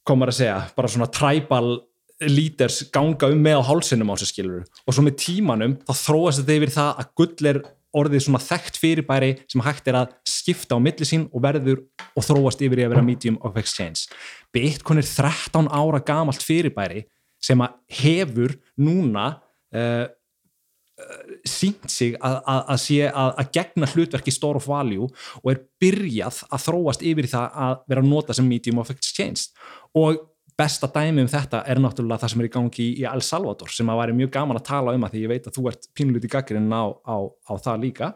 [0.08, 1.80] komar að segja, bara svona tribal
[2.28, 4.64] leaders ganga um með á hálsinum á þessu skiluru.
[4.86, 7.62] Og svo með tímanum þá þróast þetta yfir það að gull er
[8.00, 11.82] orðið svona þekkt fyrirbæri sem hægt er að skipta á milli sín og verður
[12.14, 14.06] og þróast yfir í að vera medium of exchange.
[14.54, 17.06] Bitcoin er 13 ára gamalt fyrirbæri
[17.42, 19.32] sem að hefur núna
[19.74, 20.06] uh,
[21.48, 25.08] sínt sig að, sé að, að gegna hlutverki store of value
[25.42, 29.50] og er byrjað að þróast yfir það að vera að nota sem medium of exchange.
[29.98, 30.20] Og
[30.60, 33.90] besta dæmi um þetta er náttúrulega það sem er í gangi í, El Salvador sem
[33.92, 36.32] að væri mjög gaman að tala um að því ég veit að þú ert pínluti
[36.32, 37.16] gaggrinn á, á,
[37.48, 38.10] á það líka.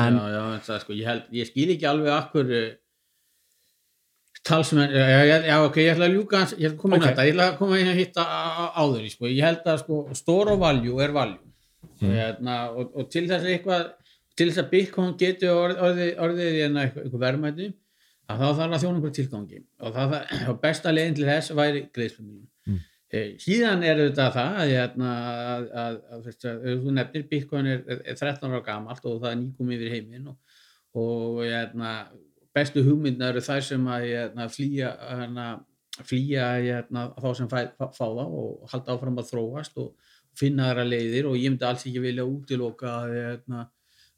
[0.00, 2.54] En já, já, það, sko, ég, held, ég skil ekki alveg akkur
[4.46, 5.04] talsmenn já,
[5.44, 7.04] já, ok, ég ætla að ljúka ég ætla að koma inn Ok.
[7.04, 8.24] á þetta, ég ætla að koma inn að hitta
[8.80, 11.49] áður í, sko, ég held að sko, stóra valjú er valjú
[12.00, 12.14] Mm.
[12.16, 13.88] hérna, og, og til þess að eitthvað
[14.38, 17.66] til þess að Bitcoin geti orð, orðið, orðið í hérna eitthvað, eitthvað verðmæti
[18.30, 21.56] að þá þarf að þjóna einhver tilgangi og, það, það, og besta leiðin til þess
[21.58, 22.80] væri greiðsfamilíun Mm.
[23.10, 27.80] Eh, síðan er þetta það að, hérna, að, að, að, að, þú nefnir Bitcoin er,
[27.90, 30.60] er, er 13 ára gamalt og það er nýkum yfir heiminn og,
[31.00, 31.94] og hérna,
[32.54, 35.48] bestu hugmyndna eru þær sem að hérna, flýja hérna,
[36.06, 40.70] flýja hérna, þá sem fæ, fá, fá það og halda áfram að þróast og finna
[40.70, 43.64] þeirra leiðir og ég myndi alls ekki vilja útiloka að, hérna,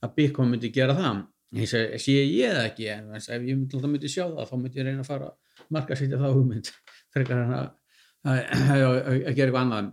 [0.02, 1.22] að Bitcoin myndi gera það.
[1.52, 4.54] Eins og sé ég það ekki en ef ég myndi, alltaf myndi sjá það þá
[4.58, 6.70] myndi ég reyna að fara að marka sýtja það hugmynd
[7.14, 7.66] frekar en að,
[8.24, 9.90] að, að, að gera eitthvað annað.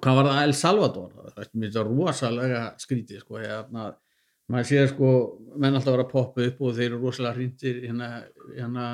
[0.00, 0.44] Hvað var það?
[0.44, 1.10] El Salvador?
[1.34, 3.90] Það er mér rosalega skrítið sko, hérna,
[4.50, 5.10] maður séð sko
[5.60, 8.08] menn alltaf vera að poppa upp og þeir eru rosalega hrindir hérna,
[8.56, 8.86] hérna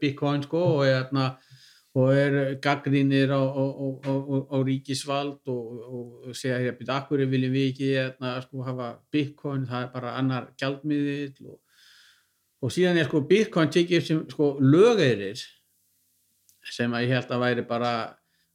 [0.00, 1.32] Bitcoin sko og, hérna,
[1.94, 3.64] og er gaggrínir á, á,
[4.00, 4.12] á,
[4.48, 9.66] á, ríkisvald og, og segja hér að akkur viljum við ekki hérna, sko, hafa Bitcoin,
[9.68, 11.58] það er bara annar gjaldmiðill og,
[12.64, 15.44] og síðan er sko Bitcoin tekið sem sko lögeirir
[16.72, 17.92] sem að ég held að væri bara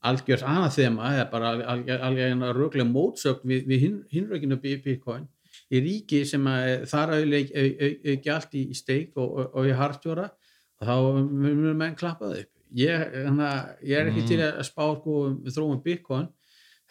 [0.07, 5.29] algjörð annað þema eða bara algjör, algjör röglega mótsögn við, við hin, hinrökinu Bitcoin
[5.69, 10.29] í ríki sem að þar auðvitað allt í, steik og, og, í hartjóra
[10.81, 14.27] þá munum menn klappað upp ég, hana, ég er ekki Mm.
[14.27, 16.27] til að spá sko, um þróum Bitcoin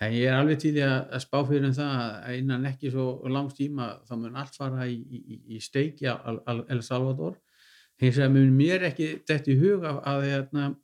[0.01, 1.95] en ég er alveg til að spá fyrir um það
[2.29, 6.07] að innan ekki svo langs tíma þá mun allt fara í, í, í steik í
[6.13, 7.37] Al- Al- El Salvador.
[8.01, 10.75] Hins vegar mun mér ekki þetta í huga að, að,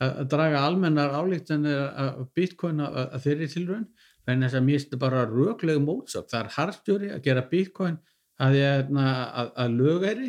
[0.00, 2.96] að, að draga almennar álíktanir að Bitcoin að,
[3.28, 3.86] þeirri tilraun
[4.28, 6.26] en þess að mér finnst þetta bara röglegu mótsögn.
[6.28, 7.44] Það er hartjóri að gera
[8.38, 10.28] að, að, að, að lögæri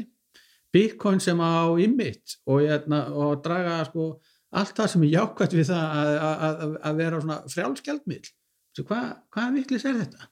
[0.73, 4.11] Bitcoin sem á ymmit og, hérna, og draga sko
[4.49, 8.35] allt það sem er jákvæmt við það að, að, að, vera svona frjálskjaldmiðl
[8.79, 10.27] hvað hva viklis er þetta?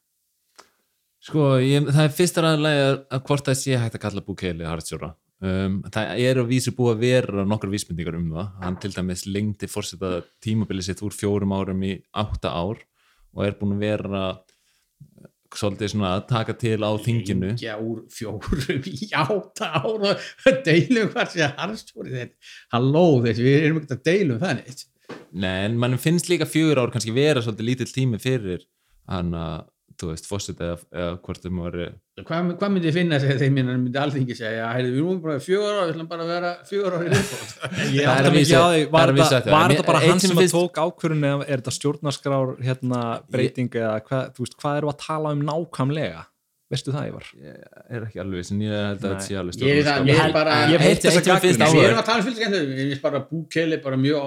[1.27, 5.09] Sko, ég, það er fyrst aðalega að, hvort það sé hægt að kalla Bukele hardsjóra.
[5.43, 8.51] Um, það er að vísu búið að vera nokkar vísmyndingar um það.
[8.63, 12.79] Hann til dæmis lengdi fórseta tímabilið sitt úr fjórum árum í átta ár
[13.35, 14.21] og er búin að vera
[15.55, 17.53] svolítið svona að taka til á þinginu.
[17.61, 20.13] Já, úr fjórum í átta ára
[20.67, 24.85] deilum hvað sé harstjóri þetta halló þessi, við erum ekki að deilum það neitt
[25.37, 28.65] Nei, en mann finnst líka fjögur ár kannski vera svolítið lítill tími fyrir
[29.11, 29.67] hann að,
[29.97, 31.77] þú veist, fórseta eða, eða hvort þeim var
[32.21, 35.41] hvað, hvað myndi ég finna þegar þeim minna myndi alþingi segja, heyrðu, við erum bara
[35.43, 37.51] fjögur ára við ætlum bara að vera fjögur ára í viðbót.
[37.97, 41.27] Ég Það er átta að ekki það var þetta bara hann sem finnst- tók ákvörun
[41.31, 45.45] eða er þetta stjórnarskrár hérna breyting eða hvað, þú veist, hvað eru að tala um
[45.49, 46.25] nákvæmlega
[46.71, 47.27] veistu það Ívar?
[47.39, 47.53] ég
[47.95, 50.33] er ekki alveg sem ég held að þetta sé alveg Ég er það- ég er
[50.35, 51.79] bara- ég eitt sem finnst gagnrýni.
[51.79, 54.19] við erum að tala um skemmtur mér finnst bara Bukele bara mjög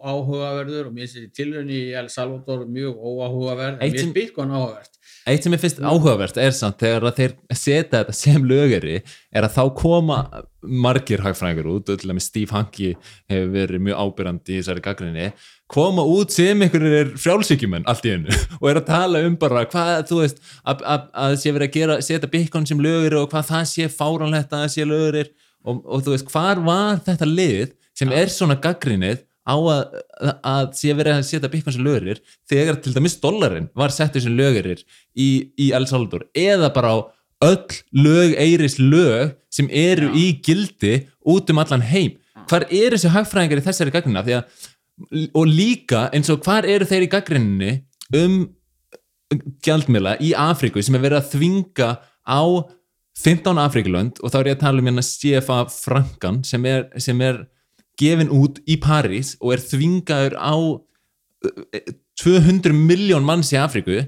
[0.00, 4.96] óáhugaverður og mér finnst tilraun í El Salvador mjög óáhugaverð mér finnst Bitcoin áhugavert
[5.28, 8.96] Eitt sem ég finnst áhugavert er samt þegar að þeir setja þetta sem lögari
[9.32, 10.18] er að þá koma
[10.62, 12.94] margir hagfræðingur út, til dæmis Steve Hanke
[13.30, 15.28] hefur verið mjög ábyrrandi í þessari gaggrinni,
[15.70, 20.06] koma út sem einhverjir frjálsíkjumenn allt í hennu og er að tala um bara hvað
[20.10, 23.50] þú veist, að, að, að sé verið að gera setja Bitcoin sem lögari og hvað
[23.52, 25.32] það sé fáranlegt að það sé lögarir
[25.64, 29.94] og, og þú veist, hvar var þetta lið sem er svona gaggrinnið á að,
[30.46, 32.20] að sé verið að setja Bitcoin sem lögurir
[32.50, 34.82] þegar til dæmis dollarinn var settur sem lögurir
[35.14, 36.26] í, í El Salvador?
[36.36, 36.98] Eða bara á
[37.40, 42.18] öll lög eiris lög sem eru í gildi út um allan heim.
[42.50, 44.59] Hvar eru þessi hagfræðingar í þessari gaggrina Því að,
[45.34, 47.72] og líka eins og hvar eru þeir í gaggrinni
[48.18, 48.40] um
[49.64, 51.90] gjaldmila í Afríku sem er verið að þvinga
[52.26, 52.42] á
[53.20, 57.20] 15 Afríkulönd og þá er ég að tala um hérna CFA frankan sem er, sem
[57.26, 57.42] er
[58.00, 60.54] gefin út í París og er þvingaður á
[61.76, 64.00] eh, 200 miljón manns í Afríku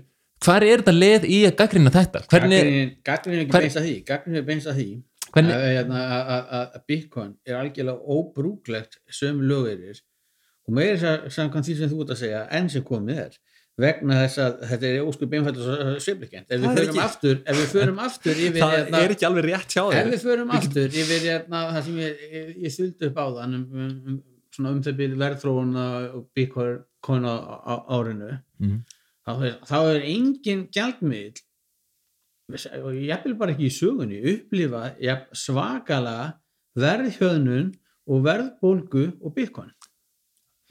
[0.42, 2.24] hvar er þetta leið í að gaggrina þetta?
[2.32, 2.70] Hvernig,
[3.06, 4.88] Gagnrýn er ekki beinst að því Gagnrýn er beinst að því
[5.32, 10.00] að, hérna, að, að, að- að Bitcoin er algjörlega óbrúklegt sömu lögeirir
[10.68, 13.38] og meira þess að samkvæmt því sem þú ert að segja enn sem komið er
[13.82, 17.70] vegna þess að þetta er óskup beinfælt og sveiflikent ef við förum aftur ef við
[17.72, 20.10] förum aftur yfir það hérna, er ekki alveg rétt hjá ef þér.
[20.12, 23.64] við förum aftur yfir hérna, það sem ég, ég, ég þuldi upp á þann um,
[23.72, 24.18] um, um,
[24.52, 27.34] svona um þau byrju verðþróun og Bitcoin á,
[27.64, 28.28] á árinu
[28.62, 28.76] Mhm.
[29.26, 31.40] þá, er, þá er engin gjaldmiðl
[32.84, 36.34] og ég vil bara ekki í sögunni upplifa jafn svakalega
[36.78, 37.72] verðhjöðnun
[38.12, 39.70] og verðbólgu og bitcoin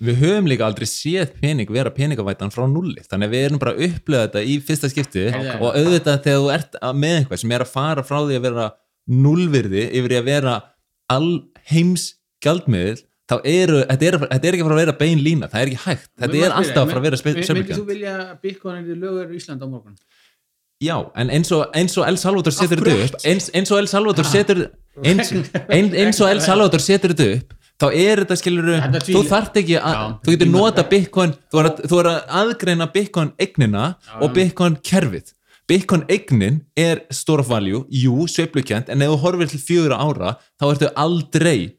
[0.01, 3.03] við höfum líka aldrei séð pening vera peningavætan frá nulli.
[3.05, 5.51] Þannig að við erum bara að upplega þetta í fyrsta skipti Ok.
[5.61, 8.67] og auðvitað þegar þú ert með eitthvað sem er að fara frá því að vera
[9.11, 10.57] nullvirði yfir í að vera
[11.11, 12.07] alheims
[12.43, 12.99] gjaldmiðil
[13.31, 15.69] þá eru, þetta er, þetta er ekki að fara að vera bein lína, það er
[15.71, 16.09] ekki hægt.
[16.19, 17.21] Þetta er alltaf að fara að vera
[17.55, 19.95] Myndir þú vilja bitcoin er lögur í Ísland á morgun?
[20.81, 23.89] já, en eins og, eins og El Salvador setur þetta upp eins, eins og El
[23.91, 24.61] Salvador setur
[25.05, 25.31] eins,
[25.75, 29.21] ein, eins og El Salvador setur þetta upp þá er þetta skilur Þetta er þú
[29.29, 30.07] þarft ekki að, Já.
[30.23, 33.85] þú getur nota bitcoin þú er þú er að aðgreina bitcoin eignina
[34.21, 35.33] og bitcoin kerfið.
[35.69, 40.33] Bitcoin eignin er store of value jú, sveiflukent, en ef þú horfir til fjögur ára,
[40.59, 41.71] þá ertu aldrei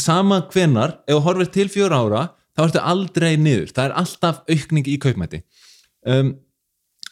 [0.00, 2.22] sama hvenar, ef þú horfir til fjögur ára,
[2.56, 5.42] þá ertu aldrei niður, það er alltaf aukning í kaupmæti
[6.08, 6.32] um,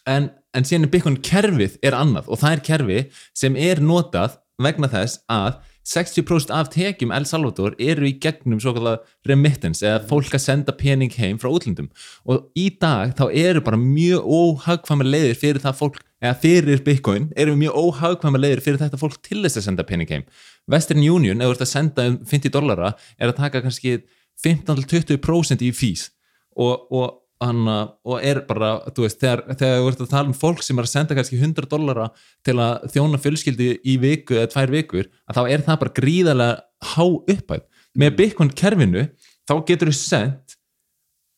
[0.08, 2.98] en, en síðan er Bitcoin kerfið er annað og það er kerfi
[3.36, 8.72] sem er notað vegna þess að 60% af tekjum El Salvador eru í gegnum svo
[8.76, 11.90] kallar remittance eða fólk að senda pening heim frá útlöndum.
[12.24, 17.28] Og í dag þá eru bara mjög óhagkvæmar leiðir fyrir það fólk eða fyrir Bitcoin
[17.36, 20.24] eru mjög óhagkvæmar leiðir fyrir þetta fólk til þess að senda pening heim.
[20.72, 23.98] Western Union, ef þú ert að senda um 50 dollara, er að taka kannski
[24.40, 26.08] 15-20% í fís
[26.56, 30.36] og, og, hana, og er bara, þú veist, þegar, þegar þú ert að tala um
[30.38, 32.08] fólk sem er að senda kannski 100 dollara
[32.46, 36.92] til að þjóna fjölskyldi í viku eða tvær vikur, að þá er það bara gríðarlega
[36.94, 37.04] há
[37.34, 37.66] upphæð.
[37.94, 39.04] Með Bitcoin kerfinu,
[39.46, 40.56] þá getur þú sendt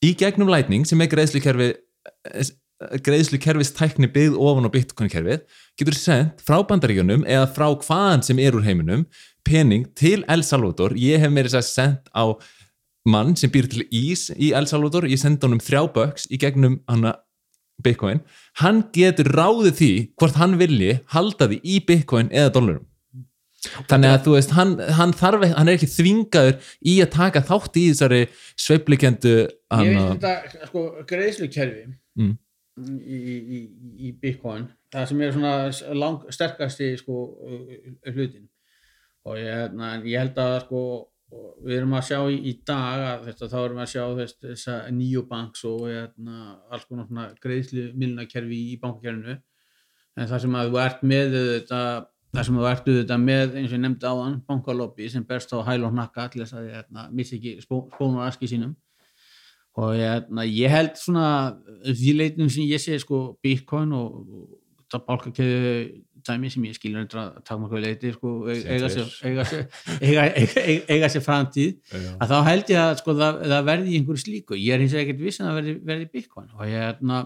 [0.04, 1.72] í gegnum Lightning sem er greiðslukerfi
[2.76, 5.46] greiðslukerfis tækni byggð ofan á Bitcoin kerfið,
[5.80, 9.06] getur sendt frá bandaríkjunum eða frá hvaðan sem er úr heiminum
[9.46, 10.96] pening til El Salvador.
[10.98, 12.24] Ég hef meira þess að sendt á
[13.06, 16.80] mann sem býr til ís í El Salvador ég sendi honum þrjá bucks í gegnum
[16.90, 17.16] hana
[17.84, 18.22] Bitcoin,
[18.62, 22.86] hann getur ráðið því hvort hann vilji halda því í Bitcoin eða dollarum
[23.90, 27.78] þannig að þú veist, hann, hann þarf hann er ekki þvingaður í að taka þátt
[27.80, 28.20] í þessari
[28.62, 32.36] sveiflikendu Ég veist þetta, sko, greiðslukerfi Mm.
[33.04, 33.58] í, í,
[34.08, 37.74] í, Bitcoin það sem er svona lang, sterkasti sko, uh,
[38.12, 38.46] hlutin.
[39.26, 40.80] Og ég, hérna, en ég held að sko,
[41.66, 44.36] við erum að sjá í, í dag að þetta, þá erum við að sjá þess,
[44.44, 49.38] þessa neobanks og hérna, alls konar greiðslu milnakerfi í bankakerfinu.
[50.16, 51.80] En það sem að þú ert með þetta
[52.36, 55.58] það sem þú ert þetta með eins og ég nefndi áðan bankalobby sem berst á
[55.66, 58.74] hæl og hnakka til þess að hérna, missi ekki spó, spónur aski sínum.
[59.76, 61.28] Og hérna, ég held svona
[61.84, 65.72] því leitum sem ég sé sko Bitcoin og, og það bálkakeðu
[66.26, 68.90] dæmi sem ég skilur að taka mjög leiti sko, eiga
[69.26, 69.46] eiga
[70.00, 70.26] eiga,
[70.92, 74.58] eiga, sér framtíð að þá held ég að sko, það, það verði í einhverju slíku.
[74.58, 77.22] Ég er hins vegar ekkert viss að það verði, verði Bitcoin og, ég, hérna,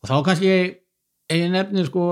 [0.00, 0.52] og þá kannski
[1.30, 2.04] ég nefnir sko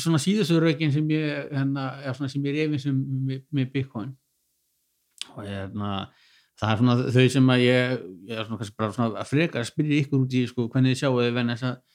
[0.00, 1.88] svona síðustu raukin sem ég hérna,
[2.24, 4.12] sem ég er efins um með, með Bitcoin.
[5.36, 5.94] Og ég hérna
[6.62, 7.92] það er svona þau sem að ég,
[8.28, 10.94] ég er svona kannski bara svona að freka að spyrja ykkur út í sko hvernig
[10.94, 11.91] þið sjáu þið venn þess að,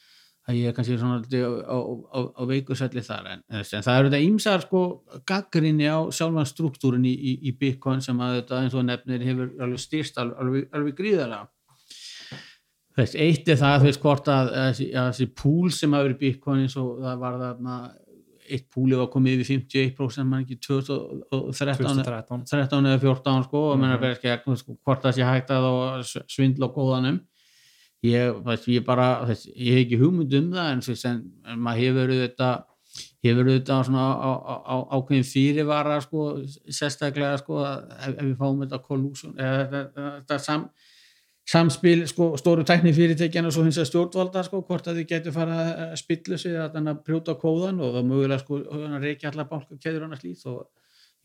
[0.48, 1.78] að ég er kannski svona á, á,
[2.16, 4.82] á, á veikusælli þar en, en það eru þetta ímsar sko
[5.28, 9.52] gaggrinni á sjálfan struktúrin í, í, í Bitcoin sem að þetta eins og nefnir hefur
[9.66, 11.50] alveg styrst alveg, alveg, gríðarlega.
[12.98, 16.22] Þess, eitt er það þú veist hvort að, að, þessi- að púl sem hafa verið
[16.24, 17.76] Bitcoin eins og það var þarna
[18.48, 23.80] eitt púli var komið yfir 51% mann ekki 2013 2013 13 eða 14 sko og
[23.82, 24.02] menna Mhm.
[24.02, 27.20] bara ekki að sko, hvort það sé hægt að svindla á góðanum
[28.06, 31.22] ég, veist, ég bara þess, ég hef ekki hugmynd um það en, en,
[31.54, 32.50] en maður hefur þetta
[33.26, 36.28] hefur þetta svona á, á, á, ákveðin fyrirvara sko
[36.66, 40.68] sérstaklega sko ef, ef við fáum þetta collusion eða þetta, sam,
[41.48, 45.36] samspil sko, stóru tækni fyrirtækjana og svo hins að stjórnvalda sko, hvort að þið getur
[45.36, 48.62] fara að spillu sig að brjóta kóðan og mögulega sko
[49.02, 50.68] reykja allar bálka keður annars lít og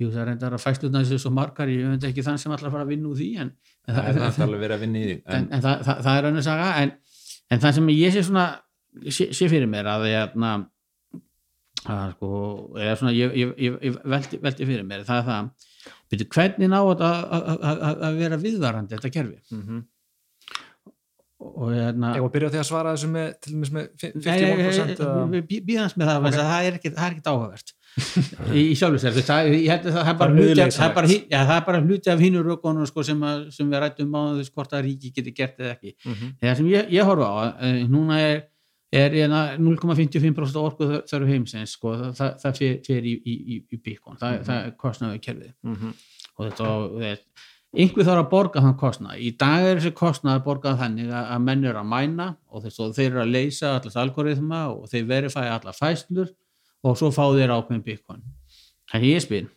[0.01, 2.86] jú það reyndar að fæstlutna þessu svo margar, ég veit ekki þann sem allar fara
[2.86, 3.53] að vinna úr því en,
[3.89, 6.03] en, það er það alveg verið að vinna í því en, en, en það, það,
[6.07, 6.93] það er önnur saga en,
[7.51, 8.45] en það sem ég sé svona
[9.09, 10.67] sé, sé fyrir mér að ég að,
[11.93, 12.29] að sko
[13.01, 15.49] svona ég, ég, ég, ég velti, velti fyrir mér það er það,
[16.13, 16.79] byrju, hvernig ná
[17.33, 19.83] að- að- að að vera viðvarandi þetta kerfi Mhm.
[21.43, 24.13] og hérna Ég var að byrja því að svara þessu með til dæmis með fi-
[24.15, 26.23] Nei, nei, 51% eða- býðans með það Ok.
[26.39, 26.51] okay.
[26.53, 26.77] það er
[27.09, 27.73] er ekkit áhugavert
[28.52, 30.78] í, veist, það, er bara hluti af, nauðleysanlegt.
[30.78, 33.20] það bara, hi- já, það bara hluti af hínu rökunum sko, sem,
[33.52, 36.32] sem við rættum á þess hvort að ríki geti gert eða ekki Mhm.
[36.40, 38.43] það sem ég, ég horfa á, eh, núna er
[38.93, 43.78] er hérna 0,55% orku þörf heimsins sko, það, það, fer, fer í, í, í, í
[43.82, 44.44] Bitcoin, það, Mhm.
[44.44, 45.52] það er kostnaðu kerfið
[46.39, 50.36] og þetta og þetta- einhver þarf að borga þann kostnað í dag er þessi kostnað
[50.40, 52.62] að borga þannig að, menn eru að mæna og
[52.93, 56.28] þeir eru að leysa allas algoritma og þeir verifæja allar fæslur
[56.83, 58.23] og svo fá þeir ákveðin bitcoin.
[58.93, 59.51] Þannig ég spyr.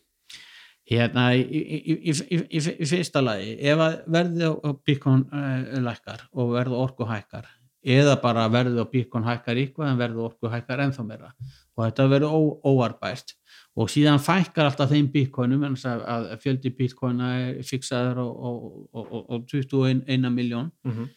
[0.86, 6.52] Hérna, í, í, í, í, fyrsta lagi, ef að verði á bíkon uh, lækkar og
[6.54, 7.48] verði orku hækkar
[7.86, 11.32] eða bara verði á bíkon hækkar eitthvað en verði orku hækkar ennþá meira.
[11.76, 13.34] Og þetta verður óarbært
[13.76, 20.30] og síðan fækkar alltaf þeim bíkonum en að, að fjöldi bíkona er á, á 21
[20.32, 21.10] miljón mm -hmm.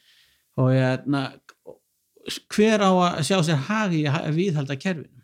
[0.56, 1.22] og hérna,
[2.48, 4.04] hver á að sjá sér hagi
[4.34, 5.17] viðhalda kerfinu?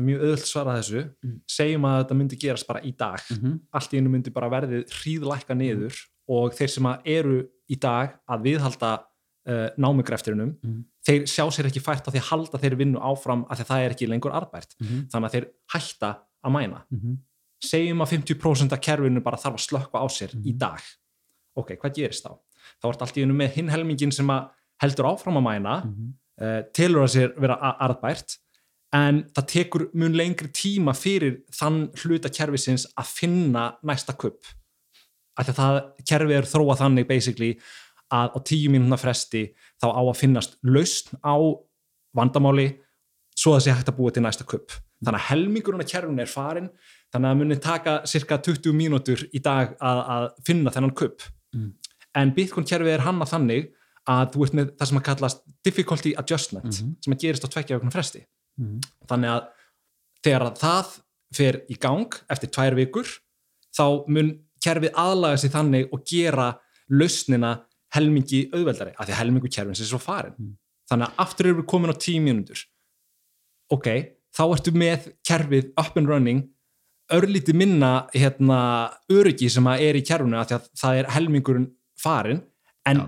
[0.00, 1.40] Það er mjög öðvöld svara þessu Mm.
[1.48, 3.60] segjum að þetta myndi gerast bara í dag Mm -hmm.
[3.72, 5.94] allt í einu myndi bara verðið hríðlækka niður
[6.28, 9.04] og þeir sem eru í dag að viðhalda
[9.48, 10.84] uh, námugrefturinum Mhm.
[11.06, 13.70] þeir sjá sér ekki fært á því að halda þeir vinnu áfram af því að
[13.70, 15.08] það er ekki lengur arbært Mhm.
[15.10, 17.16] þannig að þeir hætta að mæna Mhm.
[17.62, 20.58] segjum að 50% af kerfinu bara þarf að slökka á sér í Mhm.
[20.58, 20.80] dag
[21.56, 22.36] ok, hvað gerist þá?
[22.82, 24.26] þá ert allt í einu með hinn helmingin sem
[24.82, 26.12] heldur áfram að mæna Mhm.
[26.40, 28.36] uh, telur að sér vera a- arðbært
[28.96, 34.42] en það tekur mun lengri tíma fyrir þann hluta kerfisins að finna næsta kupp
[35.38, 35.78] af því að það
[36.10, 37.50] kerfi er þróað þannig basically
[38.10, 39.44] að á tíu mínúna fresti
[39.80, 41.34] þá á að finnast lausn á
[42.18, 42.68] vandamáli
[43.38, 46.24] svo að það sé hægt að búa til næsta kupp þannig að helmingurinn af kerfinu
[46.24, 46.66] er farin
[47.14, 51.28] þannig að það muni taka cirka 20 mínútur í dag að, að finna þennan kupp
[51.50, 51.72] Mm.
[52.14, 53.72] en Bitcoin kerfið er hanna þannig
[54.06, 56.92] að þú ert með það sem að kallast difficulty adjustment Mhm.
[57.02, 58.20] sem að gerist á tvekja vegna fresti
[58.60, 58.80] Mhm.
[59.08, 59.48] þannig að
[60.24, 60.94] þegar að það
[61.34, 63.08] fer í gang eftir tvær vikur
[63.76, 64.30] þá mun
[64.64, 66.48] kerfið aðlaga sig þannig og gera
[66.90, 67.52] lausnina
[67.94, 70.56] helmingi auðveldari af því að helmingu kerfins er svo farin Mm.
[70.90, 72.64] þannig að aftur erum við komin á tíu mínútur
[73.70, 73.86] ok,
[74.36, 76.48] þá ertu með kerfið up and running
[77.10, 81.70] örlítið minna hérna, öryggi sem að er í kerfinu af því að það er helmingurinn
[81.98, 82.42] farin
[82.86, 83.06] en Já.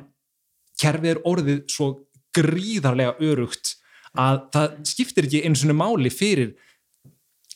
[0.83, 2.07] kerfið er orðið svo
[2.37, 3.77] gríðarlega örugt
[4.18, 6.52] að það skiptir ekki einu svona máli fyrir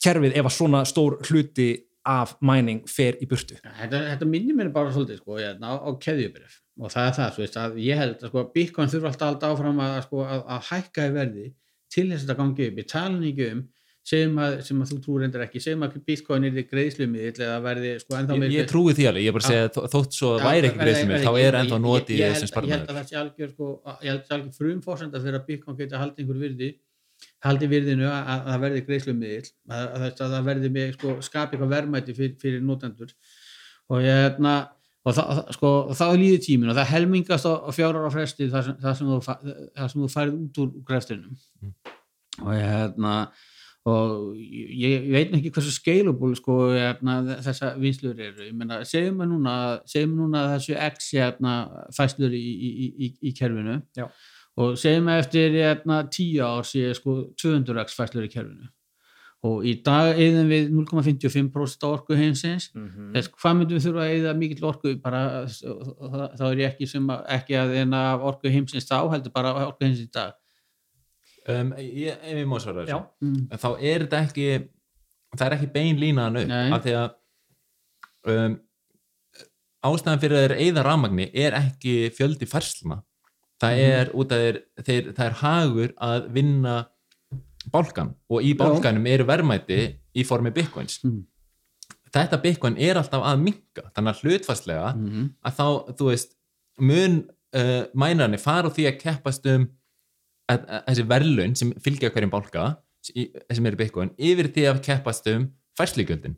[0.02, 1.70] kerfið ef að svona stór hluti
[2.06, 3.58] af mæning fer í burtu.
[3.58, 7.30] Þetta, þetta minnir mér bara svolítið sko, hérna, á, á keðjubrif og það er það,
[7.34, 11.06] þú veist, ég held að sko, Bitcoin þurfa alltaf áfram að, sko, að, að hækka
[11.06, 11.46] í verði
[11.92, 13.62] til þess að þetta gangi upp, ég nú ekki um
[14.06, 17.56] segjum að, sem að þú trúir endur ekki segjum að Bitcoin er í greiðslumiðill eða
[17.64, 19.72] verði sko ennþá ég, meiri- ég trúi því alveg, ég er bara að segja að
[19.76, 22.22] þó- þótt svo væri ekki verði- greiðslum verði þá er ennþá ég- notið ég- í
[22.22, 23.66] ég held- Ég að það sé algjör, sko,
[24.06, 26.70] ég að það algjör frumfórsenda fyrir að Bitcoin geta haldið einhver virði
[27.46, 31.14] haldi virðinu að, að það verði greiðslumiðil að, að, að, að það verði með sko,
[31.26, 33.10] skapi eitthvað verðmæti fyrir, fyrir notendur.
[33.88, 34.54] Og ég hérna
[35.06, 38.50] og það, það- sko, þá er líði tímin og það helmingast á, fjórar á fresti
[38.52, 39.18] það sem, það sem, þú,
[39.78, 41.74] það sem þú færið út úr greftinum Mm.
[42.42, 43.12] og ég hérna
[43.86, 48.48] og ég, veit ekki hversu scalable sko, hérna, þessa vinslur eru.
[48.58, 49.56] Meina, segjum við núna,
[50.10, 51.52] núna þessu x hérna,
[51.94, 53.78] fæslur í, í, í, í, kerfinu.
[53.96, 54.08] Já.
[54.58, 58.72] og segjum við eftir hérna, 10 ár sé sko 200x fæslur í kerfinu.
[59.46, 62.72] Og í dag eðum við 0,55% á orku heimsins.
[62.74, 63.12] Mm.
[63.14, 64.96] þess hvað myndum við þurfa að eða mikill orku?
[65.04, 67.06] Bara, þá er ég ekki sem
[67.36, 70.34] ekki að orku heimsins þá heldur bara orku heimsins í dag
[71.48, 73.48] um, ég, ég má svara þessu mm.
[73.52, 74.48] en þá er þetta ekki
[75.36, 76.70] það er ekki bein línaðan upp Nei.
[76.76, 78.56] af því að um,
[79.86, 83.02] ástæðan fyrir að þeir eigða rafmagni er ekki fjöldi færsluna
[83.62, 83.92] það Mhm.
[84.00, 86.74] er út af þeir, þeir það er hagur að vinna
[87.72, 89.78] bálkan og í bálkanum eru verðmæti
[90.14, 91.22] í formi bitcoins Mhm.
[92.12, 95.30] þetta bitcoin er alltaf að minka þannig að hlutfastlega Mm.
[95.44, 95.66] að þá,
[95.96, 96.36] þú veist
[96.78, 97.16] mun
[97.54, 99.68] uh, mænarnir fara úr því að keppast um
[100.50, 102.66] að, að, þessi verðlun sem fylgja hverjum bálka
[103.06, 105.46] sem eru bitcoin, yfir því að keppast um
[105.78, 106.34] færslugjöldin.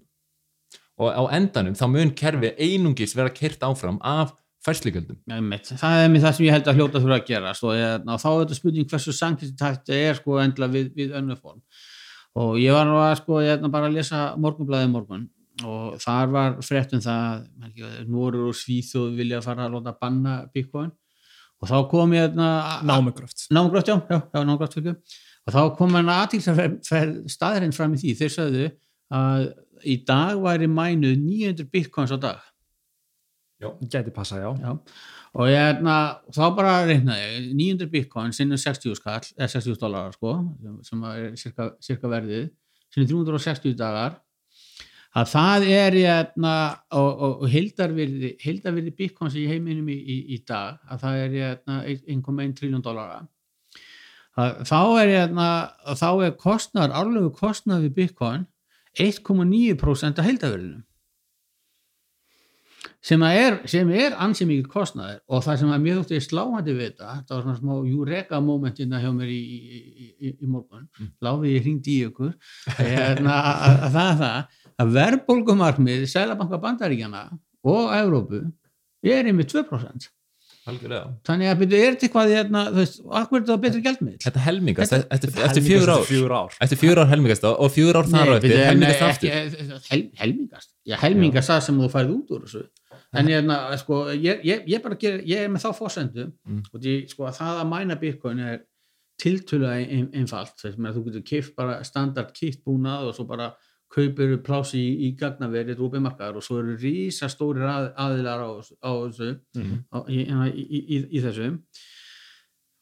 [0.98, 4.34] Og á endanum þá mun kerfi einungis vera kyrt áfram af
[4.66, 5.20] færslugjöldum.
[5.30, 5.70] Einmitt.
[5.78, 7.70] það er mér það sem ég held að hljóta þurfa að gera og,
[8.02, 11.62] og þá er þetta spurning hversu sanktinsitækt er sko endla við, við önnu form.
[12.38, 15.28] Og ég var nú að sko ég hérna, bara að lesa morgunblæði morgun
[15.66, 17.46] og þar var frétt um það
[18.06, 20.92] Norur og Svíþjóð vilja fara að láta banna Bitcoin
[21.58, 22.48] og þá kom ég hérna,
[22.86, 23.48] námugröft.
[23.54, 24.98] Námgrátt, já, já, já fyrir
[25.48, 28.66] og þá kom hann aðtíksarferð staðurinn fram í því, þeir sagðu
[29.16, 29.46] að
[29.88, 32.42] í dag væri mænuð 900 bitcoins á dag.
[33.90, 34.76] Gæti passa, já, já.
[35.34, 35.96] og ég hérna
[36.34, 41.06] þá bara reiknaði, ég, 900 bitcoin sinni 60 skall, eða 60 dólarar sko, sem, sem
[41.10, 42.50] er cirka, cirka verðið
[42.92, 44.20] sinni 360 dagar
[45.16, 46.54] að það er hérna,
[46.92, 51.36] og, og, og hildarvirði, hildarvirði bitcoins í heiminum í, í, í dag að það er
[51.38, 53.22] hérna, 1,1 triljón dólara
[54.38, 55.48] þá er hérna,
[55.88, 58.46] að þá er kostnar, árlegu kostnar við bitcoin
[58.98, 60.84] 1,9% af hildarvirðinum
[63.04, 66.84] sem er, sem er ansi mikið kostnaður og það sem að mjög þótti sláhandi við
[66.88, 70.88] þetta, það var svona smá júreka momentina hjá mér í, í, í, í morgun.
[70.98, 71.10] Mm.
[71.24, 72.32] láfið ég hringdi í ykkur.
[72.80, 77.24] Hérna, að, að það er það að verðbólgumarkmið Sælabanka Bandaríkjana
[77.64, 78.44] og Evrópu
[79.02, 80.08] er einmitt 2%
[80.68, 81.14] algjörlega.
[81.24, 84.40] Þannig að byrju, er þetta eitthvað hérna, þú veist, akkur er þetta betri gjaldmiðl þetta
[84.44, 86.02] helmingast Þetta- eftir, fjögur ár.
[86.04, 86.56] fjögur ár.
[86.60, 89.30] Eftir fjögur ár helmingast og fjögur ár þar á eftir helmingast aftur.
[89.30, 90.68] ekki, hel, helmingast.
[90.86, 92.66] Já, helmingast það sem þú færið út úr þessu.
[93.16, 96.62] En ég, na, sko, ég, ég, ég bara ger, ég er með þá fórsendu Mm.
[96.74, 98.60] og því, sko, að það að mæna bitcoin er
[99.18, 100.52] tiltölulega ein, einfalt.
[100.60, 103.54] Þú getur kipt bara standard kit búnað og svo bara
[103.94, 108.50] kaupir plási í, í gagnaverið rúbimarkaðar og svo eru rísa stórir að, aðilar á,
[108.84, 109.78] á þessu Mhm.
[109.92, 111.48] á, í, í, í, í, þessu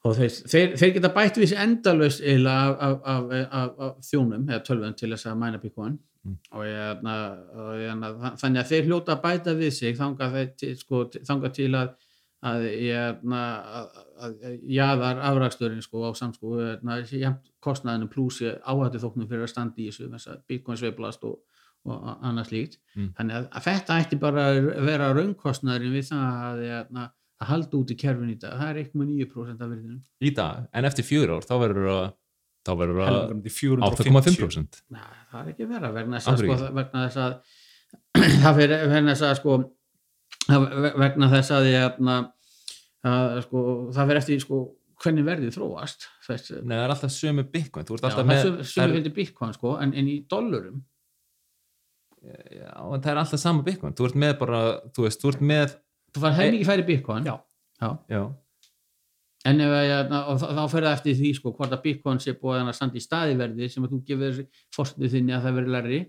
[0.06, 4.48] og þeir, þeir, þeir geta bætt við þessi endalaust eiginlega af, af, af, af, þjónum
[4.50, 6.38] eða tölvun til þess að mæna bitcoin Mm.
[6.58, 7.04] og, ég,
[7.54, 8.00] og ég,
[8.40, 11.92] þannig að þeir hljóta að bæta við sig þangað, þeir sko, þangað til að
[12.42, 14.00] að, ég, að,
[14.76, 16.56] jaðar afraksturinn sko, á samsko
[17.64, 21.38] kostnaðinu plusi áhættu þóknum fyrir að standa í þessu þess að bitcoin sveiflast og,
[21.86, 22.78] og annað slíkt.
[22.96, 23.12] Mm.
[23.18, 27.10] þannig að, að þetta ætti bara að vera raunkostnaðurinn við það að, að,
[27.42, 28.60] að halda út í kerfin í dag.
[28.60, 32.06] Það er 1,9% af verðinu í dag, en eftir fjögur ár þá verður það
[32.66, 36.70] þá verður það helmingandi 450 8,5% Nei, það er ekki vera vegna þess að, sko,
[36.78, 37.36] vegna þess að
[38.42, 39.58] það fyrir vegna þess að sko
[41.02, 41.86] vegna þess að ég
[43.06, 43.62] að, að, sko,
[43.96, 44.60] það fyrir eftir sko,
[45.04, 48.96] hvernig verðið þróast þess, Nei, það er alltaf sömu bitcoin já, alltaf með það sem
[48.96, 50.80] er, bitcoin sko, en, en í dollurum.
[52.26, 54.64] Já, en það er alltaf sama bitcoin þú ert með bara,
[54.96, 55.76] þú veist, þú ert með
[56.16, 57.28] þú fær helmingi færi bitcoin.
[57.28, 57.36] Já.
[57.76, 57.90] Já.
[58.08, 58.22] já,
[59.46, 62.22] en ef að, hérna, og þá, þá fer það eftir því sko, hvort að bitcoin
[62.22, 64.38] sé búið að standa í staði verði sem að þú gefur
[64.74, 66.00] fórstuðu þinni að það veri læri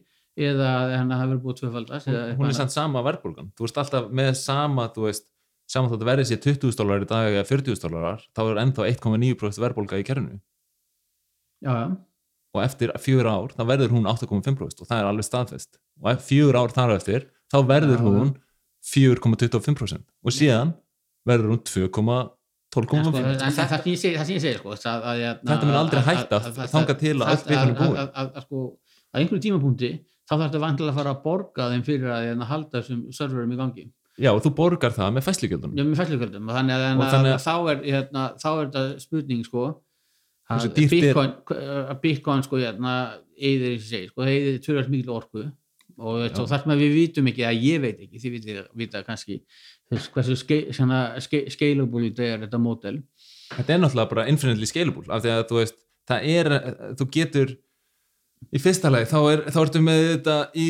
[0.48, 3.52] eða að það verið búið tvöfaldast hún, hún er samt sama verðbólgan.
[3.58, 5.28] Þú ert alltaf með sama, þú veist
[5.68, 8.88] saman þótt að verði sér 20.000 dólar í dag eða 40.000 dólar, þá er ennþá
[8.94, 10.40] 1,9% verðbólga í kerfinu.
[11.66, 11.88] Já, já.
[12.54, 15.80] og eftir fjögur ár þá verður hún 8,5% og það er alveg staðfest.
[16.02, 18.34] Og fjögur ár þar eftir þá verður Já, hún
[18.88, 20.76] 4,25% og síðan
[21.28, 22.36] verður hún 2,12,5%
[22.78, 27.30] En sko, en það, sem ég segi, sko, Þetta mun aldrei hætta þangað til að
[27.32, 28.00] allt er búið.
[28.04, 28.64] að, sko,
[29.08, 29.92] að einhverjum tímapunkti
[30.28, 33.54] þá þarf þetta vantilega að fara að borga þeim fyrir að hérna, halda þessum serverum
[33.56, 33.86] í gangi
[34.18, 35.76] já og þú borgar það með fæslugjöldunum.
[35.78, 36.48] Já, með fæslugjöldum.
[36.50, 39.64] Og þannig að, Og að, þannig að þá, er, hérna, þá er þetta spurning sko,
[40.50, 41.32] að er- Bitcoin,
[41.92, 42.94] að Bitcoin sko, hérna,
[43.38, 45.48] eðir, ég segi, sko, eðir tölvægt mikil orku.
[45.98, 49.00] Og, og þar sem að við vitum ekki að ég veit ekki, þið vitið vita
[49.08, 49.40] kannski
[50.14, 53.00] hversu ske, svona, ske, scalable þetta er þetta mótel
[53.56, 55.80] þetta er náttúrulega bara infinitely scalable af því að þú veist,
[56.12, 56.50] það er
[57.00, 57.56] þú getur
[58.54, 60.68] í fyrsta lagi, þá, er, þá ertu með þetta í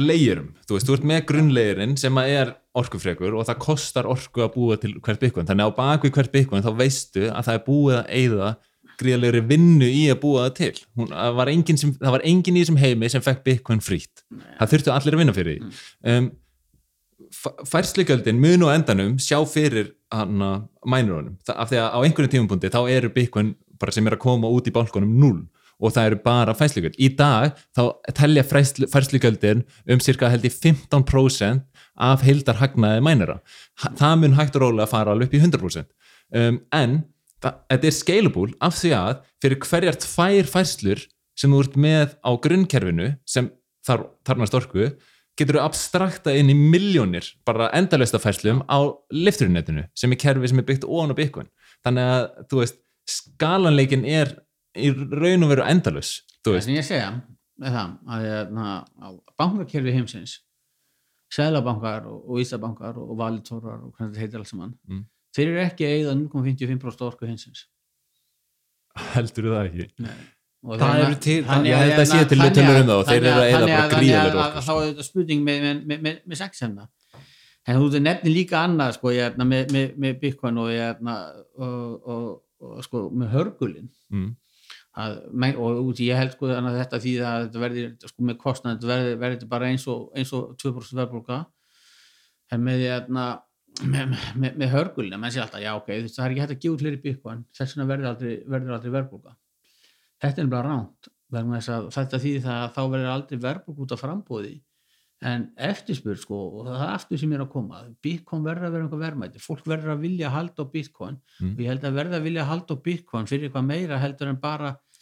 [0.00, 4.54] legirum, þú veist, þú ert með grunnlegirinn sem er orkufrekur og það kostar orku að
[4.56, 7.98] búa til hvert byggun þannig á bakvið hvert byggun þá veistu að það er búið
[8.00, 8.50] að eyða
[8.96, 10.72] gríðalegri vinnu í að búa það til.
[10.96, 14.24] Hún, það, var sem, það var engin í þessum heimi sem fekk byggun frýtt,
[14.56, 15.80] það þurftu allir að vinna fyrir því.
[16.12, 16.30] Um,
[17.66, 23.12] færslugjöldin mun og endanum sjá fyrir mænurunum, af því að á einhverjum tímapunkti þá eru
[23.12, 25.42] bitcoin bara sem er að koma út í bálkunum 0
[25.76, 26.96] og það eru bara færslugjöld.
[26.96, 27.82] Í dag þá
[28.16, 31.66] telja færslugjöldin um cirka held í 15%
[31.96, 33.40] af heildar hagnaði mænara.
[33.98, 35.92] Það mun hægt og rólega að fara alveg upp í 100%.
[36.36, 37.02] Um, en
[37.44, 41.04] þetta er scalable af því að fyrir hverjar tvær færslur
[41.36, 43.50] sem þú ert með á grunnkerfinu sem
[43.86, 44.88] þar, þarnast orku
[45.36, 50.62] getur þú abstrakta inn í miljónir bara endalösta færslum á lifturinnetinu sem er kerfi sem
[50.62, 51.50] er byggt ofan á bitcoin
[51.84, 54.32] þannig að þú veist skalanleikin er
[54.76, 56.10] í raun og veru endalus
[56.46, 57.08] það sem ég segja
[57.62, 58.66] er það að, hérna,
[59.08, 60.36] að bankakerfi heimsins
[61.32, 65.04] selabankar og, og Ísabankar og valitórar og hvernig þetta heitir alls saman Mm.
[65.36, 67.64] þeir eru ekki að eigða 0,55% orku heimsins
[69.14, 69.86] heldur það ekki
[70.66, 73.16] Og Það eru til- þannig að- að sé til þannig tölur um það og þeir
[73.16, 74.62] eru að þannig bara að- orku, að sko.
[74.66, 76.86] þá er þetta spurning með, með, með, með, með sexhemna
[77.66, 81.14] en þú nefnir líka annað sko, ég, hérna, með, með, með Bitcoin og, hérna,
[81.58, 84.36] og, og, og sko, með hörgulinn mm.
[84.96, 85.16] Að,
[85.60, 88.76] og út í ég held sko að þetta því að þetta verði sko með kostnað
[88.76, 91.40] þetta verði, verði þetta bara eins og, eins og 2% verðbólka
[92.52, 93.26] en með hérna
[93.84, 96.76] með, með, með hörgulina, menn sé alltaf já ok, það er ekki hægt að gefa
[96.76, 99.36] út fleiri bitcoin þess vegna verður aldrei, verður aldrei verðbólka
[100.24, 104.02] þetta er bara ránt að þetta því það að þá verður aldrei verðbólka út af
[104.04, 104.54] frambóði
[105.24, 108.84] en eftirspurð sko og það er aftur sem er að koma bitcoin verður að vera
[108.84, 109.40] einhver verðmæti.
[109.40, 111.52] Fólk verður að vilja halda á bitcoin Mm.
[111.54, 113.26] og ég held að verða að vilja halda á bitcoin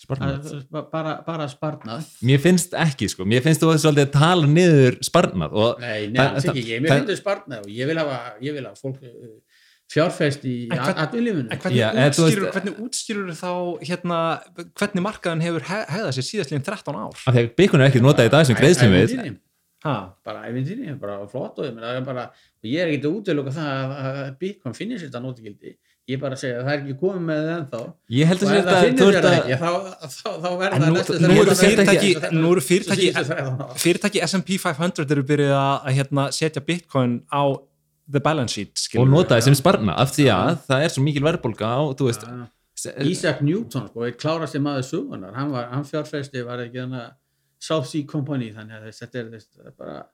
[0.09, 1.13] bara bara,
[1.51, 2.07] sparnað.
[2.27, 3.73] Mér finnst ekki sko, mér finnst þú
[4.05, 7.99] að tala niður sparnað og Nei, það- ekki, ég finnst þau sparnað og ég vil
[8.03, 9.33] hafa, ég vil hafa fólk uh,
[9.95, 10.55] fjárfest í
[11.55, 13.51] En hvernig, Já, þú útskýrur, veist- hvernig útskýrur þá
[13.89, 14.19] hérna,
[14.81, 17.13] hvernig markaðan hefur he- hegðað sér síðastliðin 13 ár?
[17.27, 19.37] af því að Bitcoin er ekki notað í dag sem greiðslum við.
[20.25, 24.21] bara æfintýri, bara flott og ég, er bara, og ég ekki að útiloka það að,
[24.41, 25.75] Bitcoin finnir sér þetta nótigildi
[26.13, 27.81] ég bara segja að það er ekki komið með það ennþá.
[28.15, 29.71] Ég held að það þú finnir það að- ekki þá,
[30.15, 33.13] þá, þá verða En það nú- næstu nú þrettán eru fyrirtæki- Síðustu nú eru fyrirtæki-
[33.65, 33.79] ár.
[33.85, 37.43] Fyrirtæki S&P 500 eru byrjuð að hérna, setja bitcoin á
[38.13, 41.23] the balance sheet og nota það sem sparna af því að það er svo mikil
[42.77, 46.83] se- Isaac Newton, sko, eitt klárasti maður sugunar, hann, var, hann fjárfæsti var ekki
[47.59, 50.05] South Sea Company þannig að þetta er, það er bara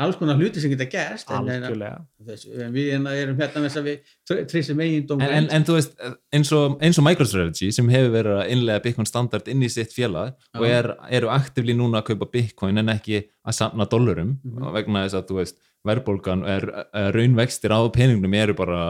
[0.00, 3.88] alls konar hluti sem geta gerst en, en, við hérna erum hérna með þess að
[3.88, 5.92] við tristum eigin dóm en, en, en þú veist
[6.34, 9.94] eins og, eins og MicroStrategy sem hefur verið að innlega Bitcoin standard inn í sitt
[9.94, 14.72] félag og er, eru aktivli núna að kaupa Bitcoin en ekki að samna dollarum Mhm.
[14.74, 16.64] vegna þess að þú veist verðbólgan er,
[16.96, 18.80] er raunvextir á peningnum eru bara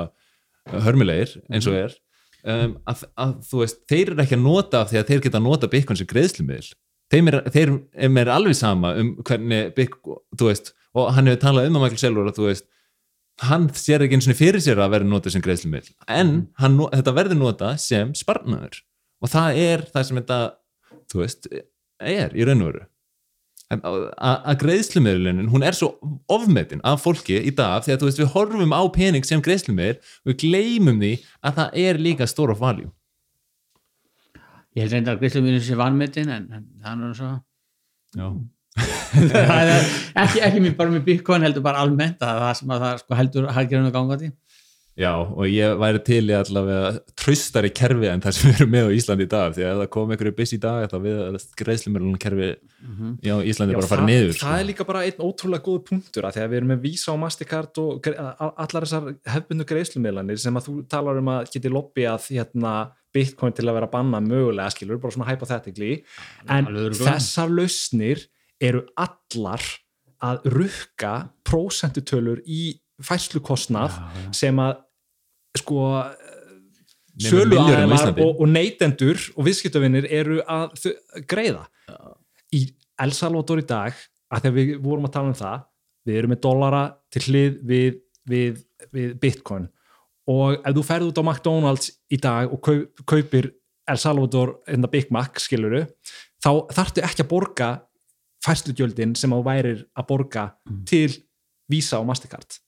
[0.70, 1.94] hörmulegir eins og er.
[2.44, 5.38] Um, að, að þú veist, þeir eru ekki að nota af því að þeir geta
[5.40, 6.66] að nota Bitcoin sem greiðslumiðl
[7.14, 7.70] þeim er, þeir
[8.04, 11.84] er mér alveg sama um hvernig Bitcoin, þú veist og hann hefur talað um að
[11.86, 12.66] Michael Saylor að þú veist
[13.48, 16.90] hann sér ekki eins og fyrir sér að vera notað sem greiðslumiðl en hann, no-
[16.92, 18.80] þetta verður notað sem sparnaður.
[19.24, 20.38] Og það er það sem þetta
[21.10, 21.48] þú veist,
[22.04, 22.84] er í raun og veru.
[23.74, 25.94] Að greiðslumiðlunin hún er svo
[26.30, 29.96] ofmetin af fólki í dag því að þú veist við horfum á pening sem greiðslumiðl
[29.98, 31.12] og við gleymum því
[31.42, 32.90] að það er líka stór of value.
[34.76, 37.32] Ég held reyndar að greiðsluminu sé vanmetin en, en það er nú svo.
[38.14, 38.26] Já.
[38.74, 39.90] Það er
[40.24, 43.20] ekki, ekki mér bara með Bitcoin heldur bara almennt að það sem að það sko
[43.20, 44.32] heldur hælgerðum að ganga því.
[44.94, 48.84] Já, og ég væri til í allavega tröstari kerfi en það sem við erum með
[48.86, 51.38] á Íslandi í dag því að ef það kom einhverju biss í dag þá við
[51.58, 52.50] greiðslumilun kerfi
[53.26, 54.52] já, Íslandi Já, bara að fara það, niður það sko.
[54.60, 57.18] er líka bara einn ótrúlega góð punktur að því að við erum með Visa og
[57.24, 62.30] Mastercard og allar þessar hefbundu greiðslumiðlanir sem að þú talar um að geti lobby að
[62.36, 62.76] hérna,
[63.14, 66.00] Bitcoin til að vera banna mögulega skilur, bara svona hypothetically.
[66.50, 66.66] En
[66.98, 68.24] þessar lausnir
[68.64, 69.62] eru allar
[70.24, 71.12] að rukka
[71.44, 72.62] prósentutölur í
[73.04, 73.96] færslukostnað
[74.36, 74.78] sem að
[75.58, 75.80] sko
[77.24, 81.66] sölu aðeinar og, og neytendur og viðskiptavinnir eru að þau- greiða.
[82.54, 82.64] Í
[83.04, 83.94] El Salvador í dag
[84.34, 85.62] að þegar við vorum að tala um það
[86.04, 86.82] við erum með dollara
[87.14, 88.58] til hlið við, við,
[88.92, 89.68] við bitcoin.
[90.30, 93.50] Og ef þú ferð út á McDonalds í dag og kaup, kaupir
[93.88, 95.84] El Salvador in the Big Mac skiluru
[96.44, 97.68] þá þarftu ekki að borga
[98.44, 100.50] færslugjöldin sem þú værir að borga
[100.88, 101.10] til
[101.70, 102.60] Visa og Mastercard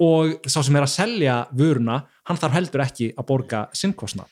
[0.00, 4.24] og sá sem er að selja vöruna, hann þarf heldur ekki að borga sinnkostna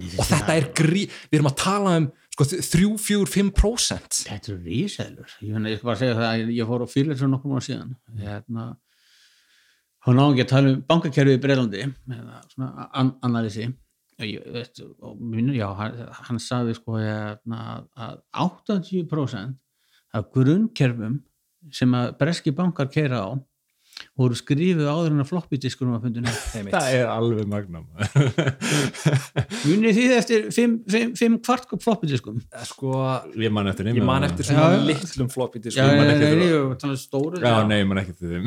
[0.00, 5.34] og þetta er grí, við erum að tala um sko, 3-4-5% Þetta eru rísælur.
[5.44, 7.94] Ég, ég skal bara segja það að ég fór á fyrirlesur nokkur mánu síðan.
[8.16, 8.66] Hérna,
[10.06, 11.84] hann á ekki að tala um bankakerfið í Breilandi,
[12.16, 13.68] eða svona an analýsi.
[14.22, 19.58] Og minn, já, hann, hann sagði sko hérna, að 80%
[20.12, 21.20] af grunnkerfum
[21.72, 23.30] sem að breski bankar keira á
[24.18, 26.32] voru skrifuð áður en að floppy diskunum að fundinu.
[26.74, 27.84] það er alveg magnam
[29.62, 32.40] Munið þið eftir 5 kvart floppy diskum?
[32.68, 32.96] sko,
[33.40, 36.40] ég man eftir ég þeim man eftir svona litlum floppy Já, nei, man nei, ekki
[36.40, 37.42] nei, ég að um stóru.
[37.42, 38.46] já, nei, ég man ekki eftir þeim.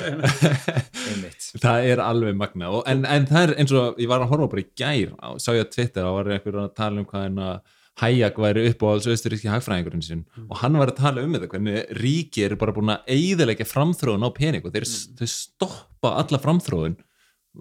[1.10, 1.50] Einmitt.
[1.60, 4.50] Það er alveg magna og, en, en það er eins og ég var að horfa
[4.54, 7.28] bara í gær á, sá ég að Twitter og var einhver að tala um hvað
[7.30, 11.24] en að Hayek væri upp á alls austuríski hagfræðingurinn sinn og hann var að tala
[11.26, 15.28] um þetta hvernig ríki eru bara búin að eigðilegja framþróun á pening og þeir, þau
[15.34, 16.96] stoppa alla framþróun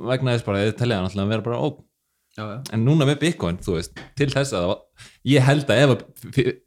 [0.10, 1.86] vegna þess bara að þeir telja hann alltaf að vera bara óp
[2.38, 2.60] Já, já.
[2.72, 4.76] en núna með Bitcoin, þú veist, til þess að
[5.28, 6.04] ég held að ef,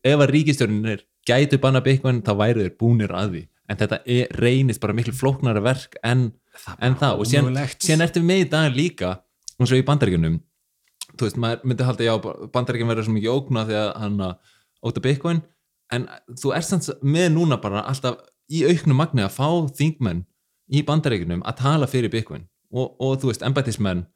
[0.05, 3.43] ef að ríkistjórnir gætu banna Bitcoin þá væri þeir búnir að því.
[3.71, 7.23] En þetta er, reynist bara miklu flóknara verk en það, en það.
[7.23, 9.13] og síðan, síðan ertu með í dag líka
[9.55, 10.41] eins og í bandaríkjunum
[11.19, 12.13] þú veist, maður myndi halda já,
[12.55, 14.37] bandaríkjum verður svo mikið ógna því að hann að
[14.89, 15.43] óta Bitcoin.
[15.93, 16.07] En
[16.41, 18.21] þú ert samt með núna bara alltaf
[18.53, 19.49] í auknum magni að fá
[19.79, 20.25] þingmenn
[20.73, 22.47] í bandaríkjunum að tala fyrir Bitcoin.
[22.73, 24.07] Og, og þú veist, embættismenn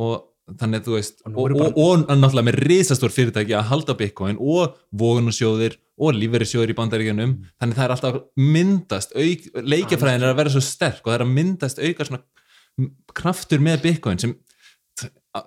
[0.00, 0.26] og
[0.58, 4.40] þannig að þú veist Og og, bara- og, náttúrulega með risastór fyrirtæki að halda Bitcoin
[4.42, 7.34] og vogunarsjóðir og lífverðisjóðir í bandaríkjunum.
[7.36, 7.50] Mm.
[7.60, 11.34] þannig það er alltaf myndast leikjafræðin er að vera svo sterk og það er að
[11.36, 12.22] myndast auka svona
[13.14, 14.34] kraftur með Bitcoin sem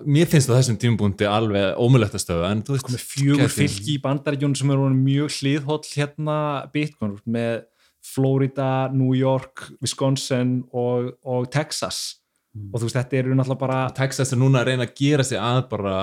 [0.07, 3.95] mér finnst það þessum tímubúndi alveg ómulegt að stöða en þú veist komið fjögur fylki
[3.95, 6.37] í bandaríkjónum sem eru mjög hliðhóll hérna
[6.73, 7.65] Bitcoin með
[8.03, 12.19] Florida, New York, Wisconsin og, og Texas.
[12.53, 15.39] Og þú veist þetta eru náttúrulega bara Texas er núna að reyna að gera sig
[15.39, 15.95] að bara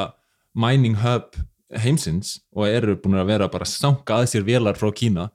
[0.59, 1.37] mining hub
[1.79, 5.29] heimsins og eru búin að vera bara að sanga að sér vélar frá Kína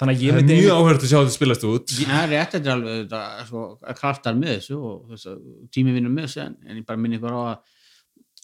[0.00, 1.94] þannig að Það ég er myndi mjög áhört að sjá þetta spilast út.
[2.00, 3.62] Það er rétt, þetta er alveg þetta, svo,
[4.02, 5.38] kraftar með þessu og þess að
[5.76, 7.80] tími vinnur með þessu en, en ég bara minni ykkur á að,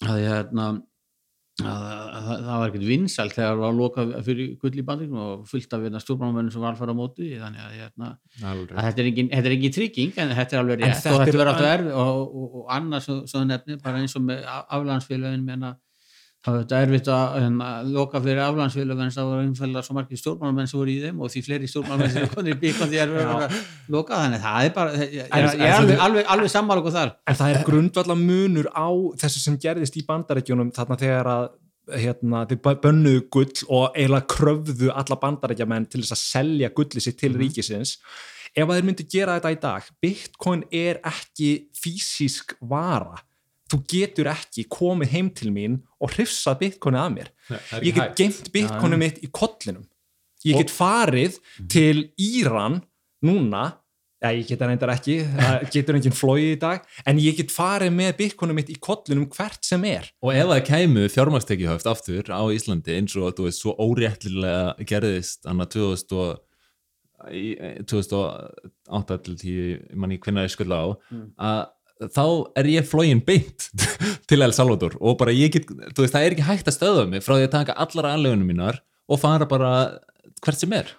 [0.09, 0.71] að, hérna,
[1.63, 5.43] að, að, að það var ekkert vinsælt þegar var lokað fyrir gull í bandingum og
[5.51, 8.09] fullt af stjórnmálumennum sem var alfæra á móti þannig að, hérna,
[8.49, 11.21] að þetta er engin, þetta er engin trygging en þetta er alveg rétt þetta og
[11.21, 14.25] þetta er- verður alltaf erfið og, og, og annars svo, svo nefnir bara eins og
[14.31, 15.75] með aflandsfélagin menna
[16.43, 20.19] þá er þetta erfitt að hérna, loka fyrir aflandsfélagin en það voru umfæðlega svo margir
[20.19, 23.57] stjórnmálamenn sem voru í þeim og því fleiri stjórnmálamenn sem konir því er verið að
[23.95, 24.19] loka.
[24.25, 26.97] Þannig það er bara, ég, ég, En- ég, ég er alveg, alveg, alveg sammála okkur
[26.99, 27.15] þar.
[27.31, 28.89] En það er grundvalla munur á
[29.23, 31.49] þessu sem gerðist í bandarækjunum þarna þegar að
[32.03, 37.03] hérna, þið bö- bönnuðu gull og eiginlega kröfðu alla bandarækjamenn til þess að selja gulli
[37.03, 37.97] sitt til ríkisins.
[38.53, 43.23] Ef að þeir myndu gera þetta í dag bitcoin er ekki fysísk vara
[43.73, 47.31] þú getur ekki komið heim til mín og hrifsað bitcoinið af mér.
[47.49, 49.87] Það er ekki ég get geimt bitcoinið mitt í kollinum.
[50.45, 51.39] Ég get farið
[51.71, 52.81] til Íran
[53.25, 53.79] núna.
[54.23, 57.51] Já, ég get það reyndar ekki, það getur enginn flóið í dag, en ég get
[57.51, 60.07] farið með bitcoinum mitt í kollinum hvert sem er.
[60.23, 65.43] Og ef það kæmu fjármagstekjuhöft aftur á Íslandi eins og þú veist svo óréttlilega gerðist
[65.51, 66.39] annað 2000 og,
[67.35, 67.59] í-
[67.91, 70.87] 2008 til 10, ég manni hvernig ég skulla á
[71.51, 71.63] að
[72.13, 72.25] þá
[72.59, 73.69] er ég flógin beint
[74.31, 77.09] til El Salvador og bara ég get, þú veist það er ekki hægt að stöða
[77.11, 79.73] mig frá því að taka allara anlegunum mínar og fara bara
[80.43, 80.91] hvert sem er.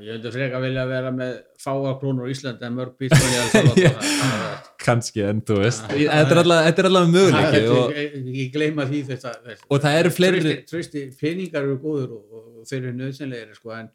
[0.00, 3.98] Ég hefði freka vilja vera með fáa krónur í Íslandi en mörg alveg
[4.84, 9.34] kannski en þú veist þetta er allavega, möguleiki og, ég, gleyma því þetta,
[9.68, 13.90] og það eru fleiri trausti peningar eru góður og, og þeir eru nöðsynlegir sko, en,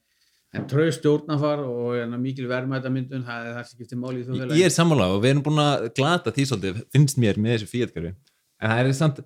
[0.56, 4.40] en traust stjórnafar og hérna, mikil verðmættamyndun það er það sem skiptir máli í þú
[4.56, 7.72] ég er sammála og við erum búin að glata því svolítið, finnst mér með þessu
[7.73, 9.22] fíatkerfi en það er samt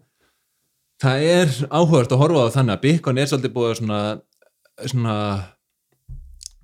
[0.99, 4.01] það er áhugast að horfa á þannig að Bitcoin er svolítið búið svona
[4.89, 5.15] svona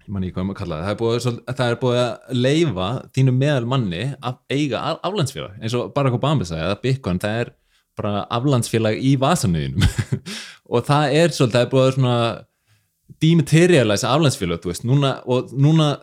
[0.05, 2.89] ég man ekki hvað maður kalla það er búið, svolítið, það er búið að leifa
[3.15, 5.55] þínu meðal manni að eiga af- aflandsfélag.
[5.61, 7.51] Eins og Barack Obama sagði að Bitcoin það er
[7.97, 9.87] bara aflandsfélag í vasanuðinum
[10.75, 11.71] og það er svolítið, það er
[13.21, 15.95] dematerialize aflandsfélag núna, og núna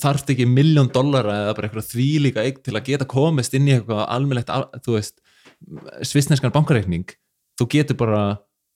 [0.00, 3.74] þarft ekki miljón dollara eða bara eitthvað þvílíka eign til að geta komist inn í
[3.76, 4.52] eitthvað almennlegt,
[6.06, 7.12] svissneskan bankareikning.
[7.60, 8.22] Þú getur bara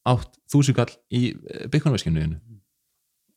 [0.08, 1.32] átt þúsugall í
[1.72, 2.40] byggunarverskinuðinu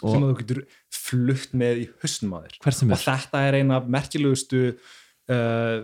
[0.04, 0.62] sem og að þú getur
[0.94, 2.58] flutt með í hausnum að þér.
[2.66, 5.78] hvert sem Og þetta er eina af merkilegustu uh,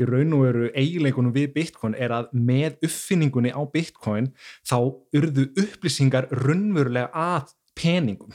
[0.00, 4.32] í raun og veru eiginleikunum við bitcoin er að með uppfinningunni á bitcoin
[4.66, 4.76] þá
[5.14, 8.34] urðu upplýsingar raunverulega að peningum.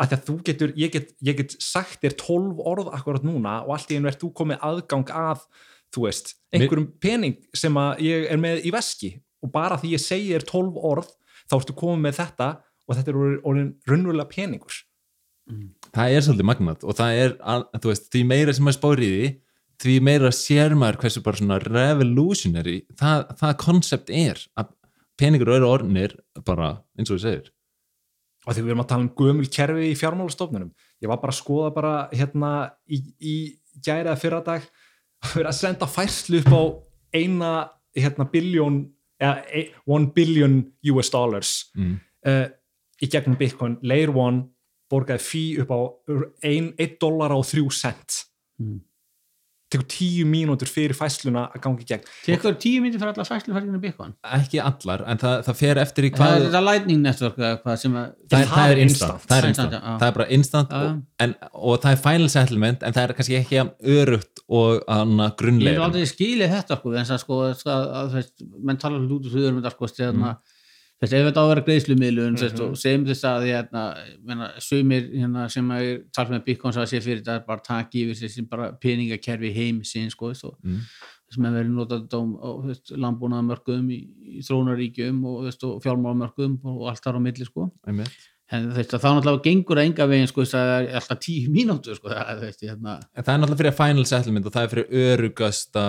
[0.00, 3.58] Að því að þú getur, ég get, ég get sagt þér 12 orð akkurat núna
[3.66, 5.42] og allt í einu er þú komið aðgang að
[5.92, 9.10] þú veist, einhverjum pening sem að ég er með í veski.
[9.44, 11.10] Og bara því ég segi þér 12 orð
[11.50, 12.48] þá ertu komið með þetta
[12.88, 14.80] og þetta er orðin- raunverulega peningur.
[15.90, 19.00] Það er svolítið magnat og það er, að, þú veist, því meira sem maður spáir
[19.02, 19.30] í því
[19.80, 24.74] því meira sér maður hversu bara svona revolutionary það, það koncept er að
[25.20, 26.16] peningur eru orðnir
[26.46, 27.50] bara eins og þú segir
[28.46, 30.70] og því við erum að tala um gömul kerfi í fjármálastofnunum
[31.00, 32.52] ég var bara að skoða bara hérna
[32.88, 33.34] í, í
[33.84, 34.64] gæriða fyrra dag
[35.20, 36.62] að vera að senda færslu upp á
[37.16, 37.50] eina
[37.96, 38.80] hérna biljón
[39.20, 40.62] eða e- one billion
[40.94, 41.98] US dollars mm.
[42.28, 42.46] uh,
[43.00, 44.46] í gegnum Bitcoin, Layer One
[44.90, 45.80] borgaði fí upp á
[46.44, 48.26] 1 dollar og 3 cent
[48.60, 48.82] Mm.
[49.70, 52.06] Tekur 10 mínútur fyrir fæsluna að gangi gegn.
[52.26, 56.10] Tekur tíu myndir fyrir alla fæsluferðinu bitcoin ekki allar, en það, það fer eftir í
[56.10, 59.26] það hvað er þetta lightning network eða hvað sem að það, er- það er instant,
[59.30, 59.72] það er, Instant, instant.
[59.78, 59.98] já.
[60.02, 60.88] það er bara instant og,
[61.26, 63.62] en, og það er final settlement en það er kannski ekki
[64.00, 68.14] örugt og anna ég grunnlega aldrei skilið þetta sko, en það sko, að, að, að,
[68.18, 68.34] veist,
[68.66, 70.34] menn tala hlut út úr hugur um þetta sko,
[71.00, 72.74] þess ef þetta á að vera greiðslumiðlun mm -hmm.
[72.76, 73.84] segjum þess að hérna,
[74.60, 78.20] sumir hérna, sem er tala með Bitcoin sem að sé fyrir þetta bara taki yfir
[78.20, 78.44] þessi
[78.80, 80.32] peningakerfi heim sín sko,
[80.62, 80.82] Mm.
[81.30, 84.00] þess að verið notað á, á veist, landbúnaðamörkuðum í,
[84.38, 87.70] í þrónaríkjum og, og fjármálamörkuðum og allt þar á milli sko
[88.50, 91.50] en þess að þá náttúrulega gengur að enga veginn sko, að það er alltaf tíu
[91.54, 94.86] mínútur sko, það, veist, hérna, það er náttúrulega fyrir final settlement og það er fyrir
[95.06, 95.84] örugasta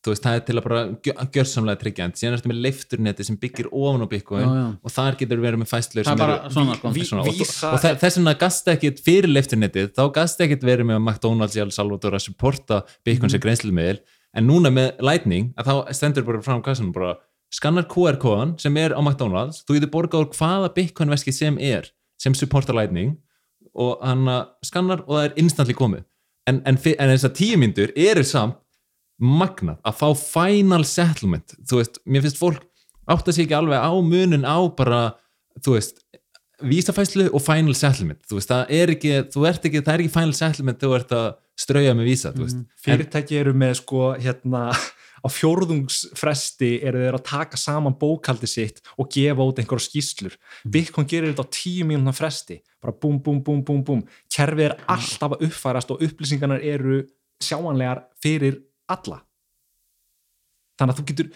[0.00, 3.24] þú veist, það er til að bara gjö- gjörsamlega tryggja en síðan ertu með leifturneti
[3.28, 4.08] sem byggir ofan á
[4.40, 4.62] já.
[4.82, 5.68] og þar getur verið með
[6.00, 9.28] er sem bara eru svona ví- svona, og, og þe- þess vegna gasta ekkit fyrir
[9.34, 13.30] leifturnetið, þá gasta ekkit verið með McDonalds í El Salvador að supporta Bitcoin Mhm.
[13.36, 13.98] sem greinslumiðil,
[14.34, 17.16] en núna með Lightning, að þá stendur bara fram kassanum bara,
[17.52, 21.90] skannar QR-kóðan sem er á McDonalds, þú getur borgað úr hvaða Bitcoin veski sem er,
[22.16, 23.18] sem supporta Lightning
[23.74, 24.24] og hann
[24.64, 26.04] skannar og það er instantly komið.
[26.46, 28.54] En, en, en þess að tíu myndur eru samt
[29.20, 31.54] magnað að fá final settlement.
[31.68, 32.62] Þú veist, mér finnst fólk
[33.10, 35.14] átt að sé ekki alveg á munin á bara,
[35.60, 36.00] þú veist
[36.62, 38.20] vísafæslu og final settlement.
[38.28, 41.14] Þú veist, það er ekki, þú ert ekki það er ekki final settlement þú ert
[41.16, 41.28] að
[41.60, 42.66] strauja með vísa þú veist, Mhm.
[42.84, 44.70] fyrirtæki eru með sko hérna
[45.20, 50.36] á fjórðungsfresti eru þeir að taka saman bókaldi sitt og gefa út einhverja skýslur
[50.68, 52.60] Bitcoin gerir þetta á tíu mínúna fresti.
[52.80, 54.02] Bara búm, búm, búm, búm, búm.
[54.32, 57.02] Kerfið er alltaf að uppfærast og upplýsingarnar eru
[57.42, 58.62] sjáanlegar fyrir
[58.96, 59.18] alla.
[60.80, 61.28] Þannig að þú getur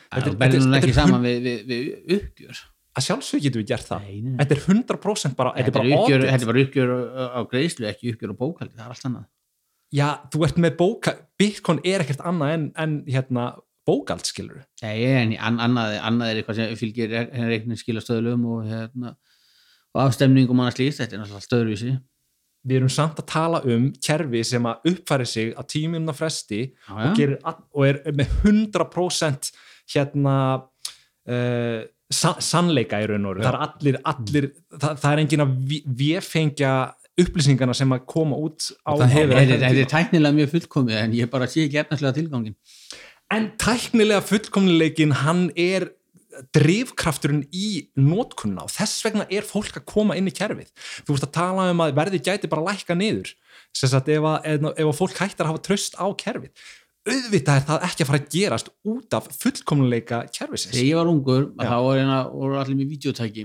[0.64, 2.62] nú ekki saman við, við, við uppgjör?
[2.94, 4.06] Að sjálfsög getur við gert það.
[4.06, 4.34] Nei, nei.
[4.38, 6.92] þetta er 100% bara, þetta er þetta er bara uppgjör, þetta er bara uppgjör
[7.34, 9.24] á greiðslu ekki uppgjör á bókaldi, það er allt annað.
[9.94, 13.44] Já, þú ert með bóka Bitcoin er ekkert annað en, en hérna
[13.86, 17.14] bókald skilur Nei, en an, annað, annað er eitthvað sem fylgir
[17.50, 19.14] reiknin skilastöðlum og, hérna,
[19.94, 21.92] og afstemningum og annað slíkt, þetta er náttúrulega stöðruvísi
[22.64, 26.92] við erum samt að tala um kerfi sem að uppfæri sig á tímina fresti Já,
[26.94, 27.14] og, já.
[27.18, 27.38] gerir,
[27.74, 29.50] og er með 100%
[29.94, 30.36] hérna
[31.28, 31.80] uh,
[32.12, 33.44] sa, sannleika í raun og veru.
[33.44, 35.56] Það er allir, allir það, það er engin að
[36.00, 36.74] véfengja
[37.24, 40.96] upplýsingarna sem að koma út á Og það hefur Þetta er- er tæknilega mjög fullkomið
[41.02, 42.56] en ég bara sé ekki efnarslega tilgangin
[43.34, 45.86] en tæknilega fullkomnileikin hann er
[46.56, 47.66] drifkrafturinn í
[48.00, 50.70] nótkunna og þess vegna er fólk að koma inn í kerfið.
[51.06, 53.34] Þú veist að tala um að verði gæti bara lækka niður.
[53.74, 56.52] Sem sagt ef að, ef, að fólk hættar að hafa tröst á kerfið.
[57.04, 60.72] Auðvitað er það ekki að fara að gerast út af fullkomnileika kerfisins.
[60.72, 61.66] Þegar ég var ungur, Já.
[61.68, 63.44] þá voru, hérna, voru allir með videotæki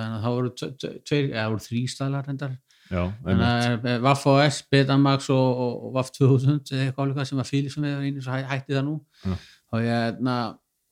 [0.00, 1.82] hérna, þá voru tve- tve- tveir, eða voru þrý
[3.50, 7.46] að eh, Vaff OS, Betamax og, og, og Vaff 2000 eða eitthvað álíka sem var
[7.50, 8.96] fylg sem við einu svo hæ- hætti það nú.
[9.26, 9.36] Já.
[9.70, 10.36] og ég hérna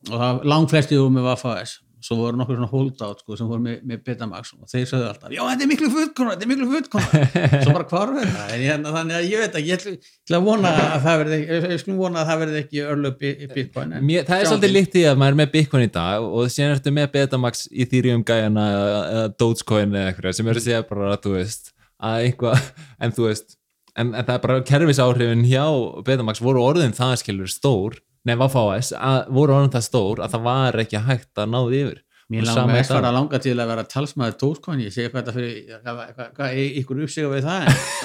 [0.07, 3.63] og það langflesti voru með Vaff OS svo voru nokkur svona holdout sko, sem voru
[3.63, 4.53] með, með Betamax.
[4.55, 7.23] Og þeir sögðu alltaf já þetta er miklu fullkona, þetta er miklu fullkona
[7.65, 10.47] svo bara hvar verður það en hérna, þannig að ég veit ekki, ég ætla- að
[10.47, 13.49] vona að það verði ekki, ég skulum vona að það verði ekki örlöp í, í
[13.57, 16.53] Bitcoin Mér, það er svolítið líkt í að maður er með Bitcoin í dag og
[16.55, 21.11] síðan ertu með Betamax, Ethereum gæjana eða, Dogecoin eða eitthvað sem eru að segja bara
[21.17, 22.69] að þú veist að eitthvað,
[23.03, 23.57] en þú veist
[23.99, 25.65] en, en það er bara kerfisáhrifin hjá
[26.07, 30.35] Betamax voru orðin það skilur stór nefn að fáis, að voru orðin það stór að
[30.35, 31.99] það var ekki hægt að náði yfir.
[32.29, 32.85] Mér langar dag.
[32.85, 36.59] fara langa til að vera talsmaður Dogecoin, ég segi hvað þetta fyrir hvað, hvað, hvað
[36.83, 37.63] ykkur uppsiga við það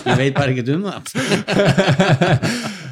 [0.08, 1.02] ég veit bara ekki um það.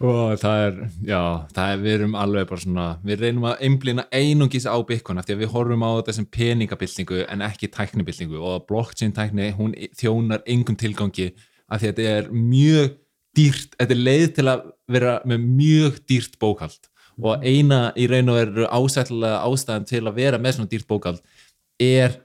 [0.00, 1.20] Og það er, já,
[1.52, 5.34] það er við erum alveg bara svona, við reynum að einblina einungis á af því
[5.34, 10.40] að við horfum á þetta sem peningabildingu en ekki tæknibildingu og blockchain tækni, hún þjónar
[10.48, 11.28] engum tilgangi
[11.68, 12.96] af því að þetta er mjög
[13.36, 16.88] dýrt, þetta er leið til að vera með mjög dýrt bókald
[17.20, 21.20] og eina í raun og veru ásættilega ástæðan til að vera með svona dýrt bókald
[21.80, 22.16] er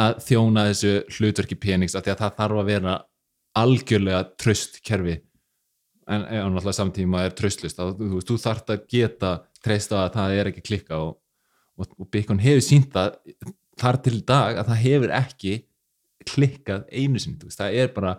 [0.00, 2.94] að þjóna þessu hlutverki penings af því að það þarf að vera
[3.60, 5.18] algjörlega tröst kerfi
[6.10, 9.32] en náttúrulega samtíma er tröstlust þú, þú, þú þarft að geta
[9.64, 11.16] treysta að það er ekki klikka og,
[11.78, 13.18] og, og Bitcoin hefur sínt það
[13.80, 15.54] þar til dag að það hefur ekki
[16.28, 18.16] klikkað einu sinni það er bara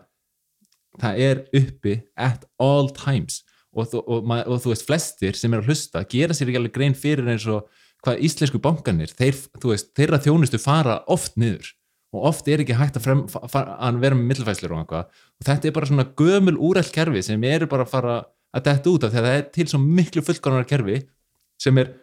[0.99, 3.41] það er uppi at all times.
[3.71, 6.73] Og, og, og, og þú veist flestir sem er að hlusta gera sér ekki alveg
[6.75, 7.69] grein fyrir eins og
[8.03, 11.69] hvað íslensku bankanir þeir, veist, þeirra þjónustu fara oft niður.
[12.11, 15.19] Og oft er ekki hægt að, frem, fa, fa, að vera með millfæslur og eitthvað.
[15.39, 18.15] Og þetta er bara svona gömul úrælt kerfi sem eru bara að fara
[18.51, 20.97] að detta út af því að það er til svo miklu fullkonar kerfi
[21.61, 21.93] sem er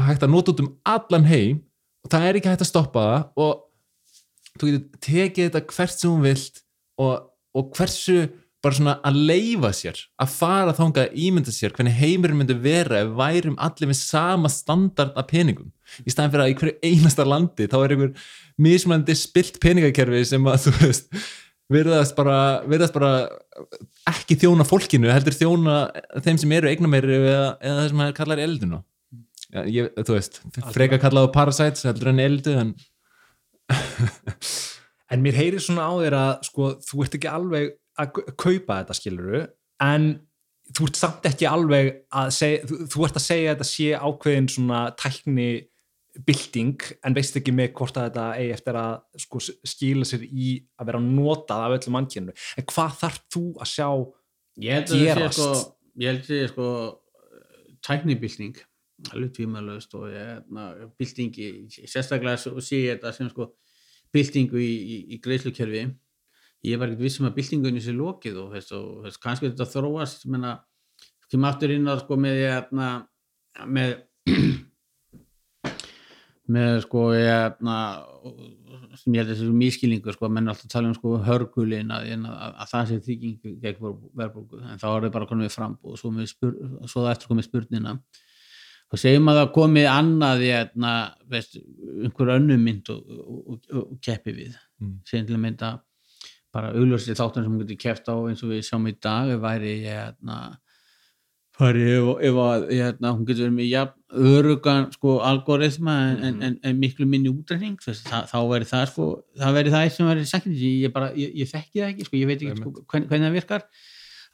[0.00, 1.60] hægt að nota út um allan heim.
[2.06, 3.52] Og það er ekki hægt að stoppa það og
[4.56, 6.62] þú getur tekið þetta hvert sem hún vilt
[7.02, 8.26] og, og hversu
[8.64, 13.02] bara svona að leifa sér að fara þangað að ímynda sér hvernig heimurinn myndi vera
[13.04, 15.70] ef værum allir með sama standard af peningum.
[16.02, 18.30] Í staðan fyrir að í hverju einasta landi þá er einhver
[18.66, 21.20] mismandi spilt peningakerfi sem að þú veist
[21.72, 23.12] virðast bara, virðast bara
[24.10, 25.78] ekki þjóna fólkinu, heldur þjóna
[26.22, 28.42] þeim sem eru eignameiri eða, eða það sem það kallar
[29.70, 30.40] ég, þú veist,
[30.74, 32.74] freka kallaðu parasites heldur en eldu en
[35.12, 38.96] en mér heyrir svona á þér að sko, þú ert ekki alveg að kaupa þetta
[38.98, 39.44] skiluru
[39.84, 40.10] en
[40.74, 43.88] þú ert samt ekki alveg að segja, þú, þú ert að segja að þetta sé
[43.94, 45.48] ákveðin svona tækni
[46.26, 50.52] bylting en veist ekki með hvort að þetta eigi eftir að sko, skila sér í
[50.80, 53.88] að vera notað af öllum mannkynnu en hvað þarf þú að sjá
[54.64, 55.42] ég held að það sé Gerast.
[55.42, 55.50] sko
[56.00, 56.70] ég held að það sé sko
[57.86, 58.64] tæknibilding
[59.12, 61.50] alveg tvímælust og ég, na, byltingi,
[61.84, 63.50] sérstaklega sé ég þetta sem sko
[64.14, 65.86] byltingu í, í, í greiðslukerfi.
[66.66, 70.26] Ég var ekkert vissum að byltingunni sé lokið og, veist, og veist, kannski þetta þróast.
[70.32, 70.56] Menna,
[71.30, 72.90] kemur aftur inn að sko með hérna,
[73.66, 73.96] með
[76.56, 77.76] með sko hérna,
[79.00, 82.28] sem ég held að þessu mískilningu sko, menn alltaf tala um sko hörgulin að, að,
[82.30, 85.96] að, að það sé þykking gegn verðbólgu, en þá er það bara konum við frambúð
[85.96, 86.54] og svo, spur,
[86.90, 87.96] svo eftir komið spurnina
[88.92, 90.92] og segjum að það komið annað í hérna,
[91.32, 94.54] einhver önnum mynd og, og, og, og keppi við.
[94.82, 95.00] Mm.
[95.08, 95.72] sem til að mynda
[96.56, 99.74] bara augljósið þáttan sem getur keppt á eins og við sjáum í dag ef væri
[99.86, 100.36] hérna,
[101.56, 103.96] ef, að hérna, hún getur verið með jafn,
[104.32, 109.08] örugan sko, algoritma en, en, en, en miklu minni útræning það, þá væri það sko,
[109.40, 112.30] það væri það eitt sem væri sagt ég, ég, ég þekki það ekki, sko, ég
[112.30, 113.66] veit ekki sko, hvern, hvernig það virkar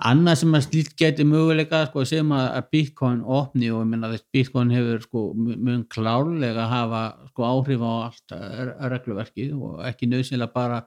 [0.02, 4.24] annað sem að slíkt geti möguleika sko, sem að, Bitcoin opni og ég menna að
[4.34, 8.34] Bitcoin hefur sko, mjög klárlega að hafa sko, áhrif á allt
[8.94, 10.80] regluverkið og ekki nöðsynlega bara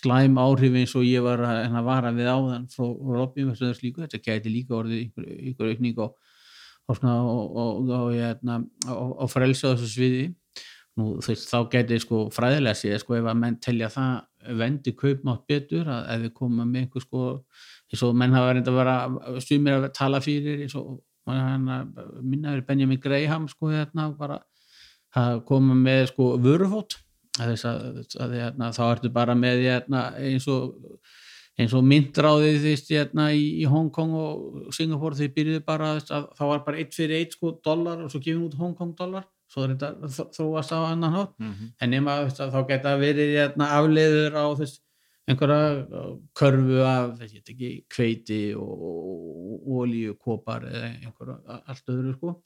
[0.00, 2.86] slæm áhrif eins og ég var að vara við áðan frá
[3.16, 6.14] Robin þetta geti líka orðið ykkur, ykkur aukning og,
[6.90, 7.00] og,
[7.64, 7.90] og,
[9.18, 10.28] á frelsa þessu sviði.
[10.98, 15.44] Nú, veist, þá geti sko fræðilega séð sko ef að menn telja það vendi kaupmátt
[15.48, 17.22] betur að ef við komum með einhver sko
[17.90, 21.00] eins og menn hafa reynda að vera sumir að tala fyrir eins og
[21.30, 24.40] minnaður Benjamin Graham sko hérna bara
[25.16, 26.98] að koma með sko vörufót.
[27.40, 30.74] Að þess að, að hérna, þá ertu bara með hérna, eins og
[31.60, 36.42] eins og myndráðið þvist hérna, í, í Hongkong og Singapore þau byrjuði bara að þá
[36.48, 39.26] var bara eitt fyrir eitt sko dollar og svo gefin út Hongkong dollar.
[39.50, 41.34] Svo þetta þróast á annan hátt.
[41.38, 41.72] Mm -hmm.
[41.80, 44.80] en nema þá geta verið hérna, afleiður á þess
[45.30, 46.04] einhverja
[46.36, 52.38] körfu af ekki, kveiti og ólíu, kopar eða einhverja allt öðru sko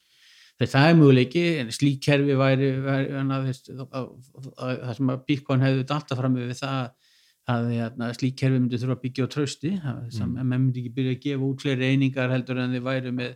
[0.62, 4.05] það er möguleiki, en slík kerfi væri, væri að, veist, að,
[4.55, 6.93] að, það sem að Bitcoin hefði alltaf fram við það
[7.55, 9.73] að hérna, slík kerfi myndi þurfa að byggja á trösti
[10.15, 10.52] sem mm.
[10.52, 13.35] myndi ekki byrja að gefa út fleiri einingar heldur en þið væri með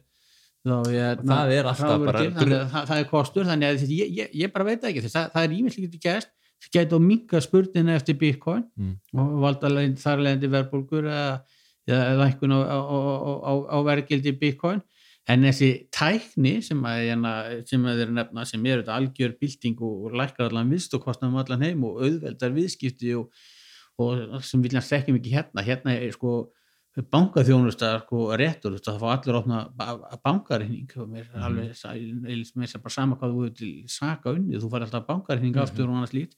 [0.68, 4.32] Þá, ég, það er alltaf bara það, það, það er kostur, þannig að ég, ég,
[4.36, 6.32] ég bara veit ekki það, það er ímest líka gæst
[6.72, 8.94] getur að minka spurninga eftir bitcoin Mm.
[9.14, 11.42] og valda þar leðandi verðbólgur eða,
[11.88, 12.78] eða einhvern á, á,
[13.50, 14.82] á, á verðgildi bitcoin
[15.28, 20.12] en þessi tækni sem að, hérna, að þeir nefna sem er þetta algjör bylting og
[20.16, 23.28] lækkar allan viðstokostnum allan heim og auðveldar viðskipti og,
[24.00, 26.48] og sem vilja sekja mikið hérna hérna er sko
[26.96, 29.58] bankaþjónustar sko réttur það fá allir að opna
[30.24, 31.28] bankareikning og mér.
[31.34, 35.06] Er alveg mér er bara sama hvað þú hefur til saka unni þú fær alltaf
[35.06, 35.62] bankareikning Mhm.
[35.62, 36.34] aftur og annars lít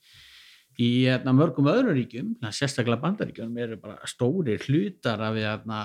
[0.81, 5.81] í hérna, mörgum öðrum ríkjum sérstaklega bandaríkjum eru bara stóri hlutar af, hérna,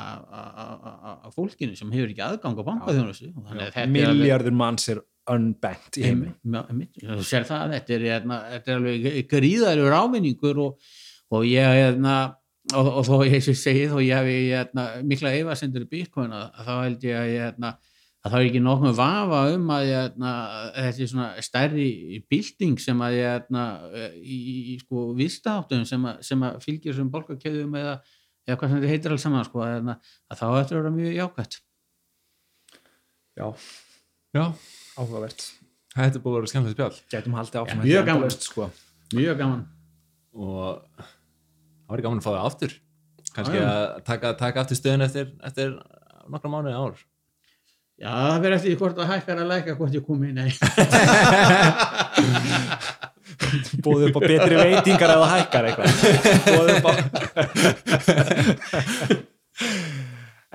[1.35, 3.33] fólkinu sem hefur ekki aðgang á bankaþjónustu.
[3.91, 6.33] Miljardur manns er unbanked í heimi.
[6.45, 10.79] þú sér það, þetta er, hérna, þetta er alveg gríðarur ávinningur og,
[11.31, 12.35] og ég hérna
[12.73, 16.65] og, og þó ég segi þó ég hefi hérna, mikla eifasendur í Bitcoin að, að
[16.71, 17.71] þá held ég að, hérna,
[18.25, 20.31] að það er ekki nokkuð vafa um að hérna,
[20.79, 21.89] þetta er svona stærri
[22.31, 23.65] bilding sem að hérna,
[24.17, 24.37] í,
[24.73, 27.93] í sko vistáttum sem, að- sem að fylgjur sem bólkakjöðum eða,
[28.47, 29.97] eða hvað sem þetta heitir alls saman sko, að, hérna,
[30.33, 31.59] að þá ættir að vera mjög jákvæmt
[33.35, 33.47] já,
[34.35, 34.43] já,
[34.97, 35.45] áhugavert.
[35.95, 36.97] Þetta er búið að vera skemmtilegt spjall.
[37.13, 38.33] Gætum haldið áfram mjög gaman.
[38.43, 38.65] sko.
[39.15, 39.61] mjög gaman.
[40.35, 41.05] Og
[41.85, 42.71] það var gaman að fá það aftur
[43.35, 43.67] kannski já.
[43.69, 45.69] að taka, taka aftur stöðun eftir, eftir
[46.31, 46.95] nokkra mánuði ár
[47.95, 50.51] Já, það verður eftir hvort það hækkar að læka hvort ég komi, nei.
[53.85, 55.89] búið upp á betri veitingar eða hækkar eitthvað
[56.49, 56.91] búið upp á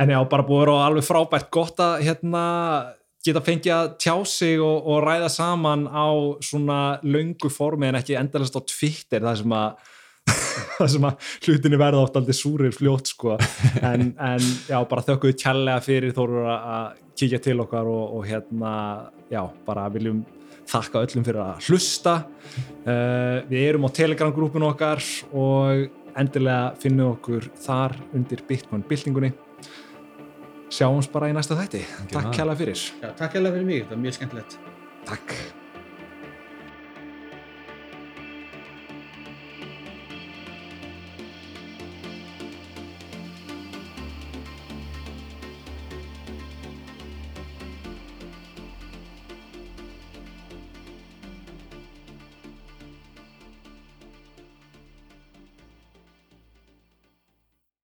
[0.00, 2.42] en já, bara búið að vera alveg frábært gott að hérna
[3.24, 6.08] geta fengið að tjá sig og, og ræða saman á
[6.44, 9.89] svona löngu formi en ekki endalast á Twitter það sem að
[10.78, 13.36] það sem að hlutinni verða oft aldrei súrir fljótt sko.
[13.82, 18.74] En, en já, bara þökkuðu kjærlega fyrir þóru að kíkja til okkar og, og hérna,
[19.32, 20.22] já, bara viljum
[20.70, 22.16] þakka öllum fyrir að hlusta.
[22.86, 25.02] Uh, við erum á Telegram grúpun okkar
[25.36, 25.88] og
[26.18, 29.32] endilega finnum okkur þar undir Bitcoin byltingunni.
[30.70, 31.82] Sjáumst bara í næsta þætti.
[32.12, 32.34] Takk það.
[32.36, 32.84] kjærlega fyrir.
[33.00, 34.60] Já, takk hérlega fyrir mig, þetta var mjög skemmtilegt.
[35.10, 35.40] takk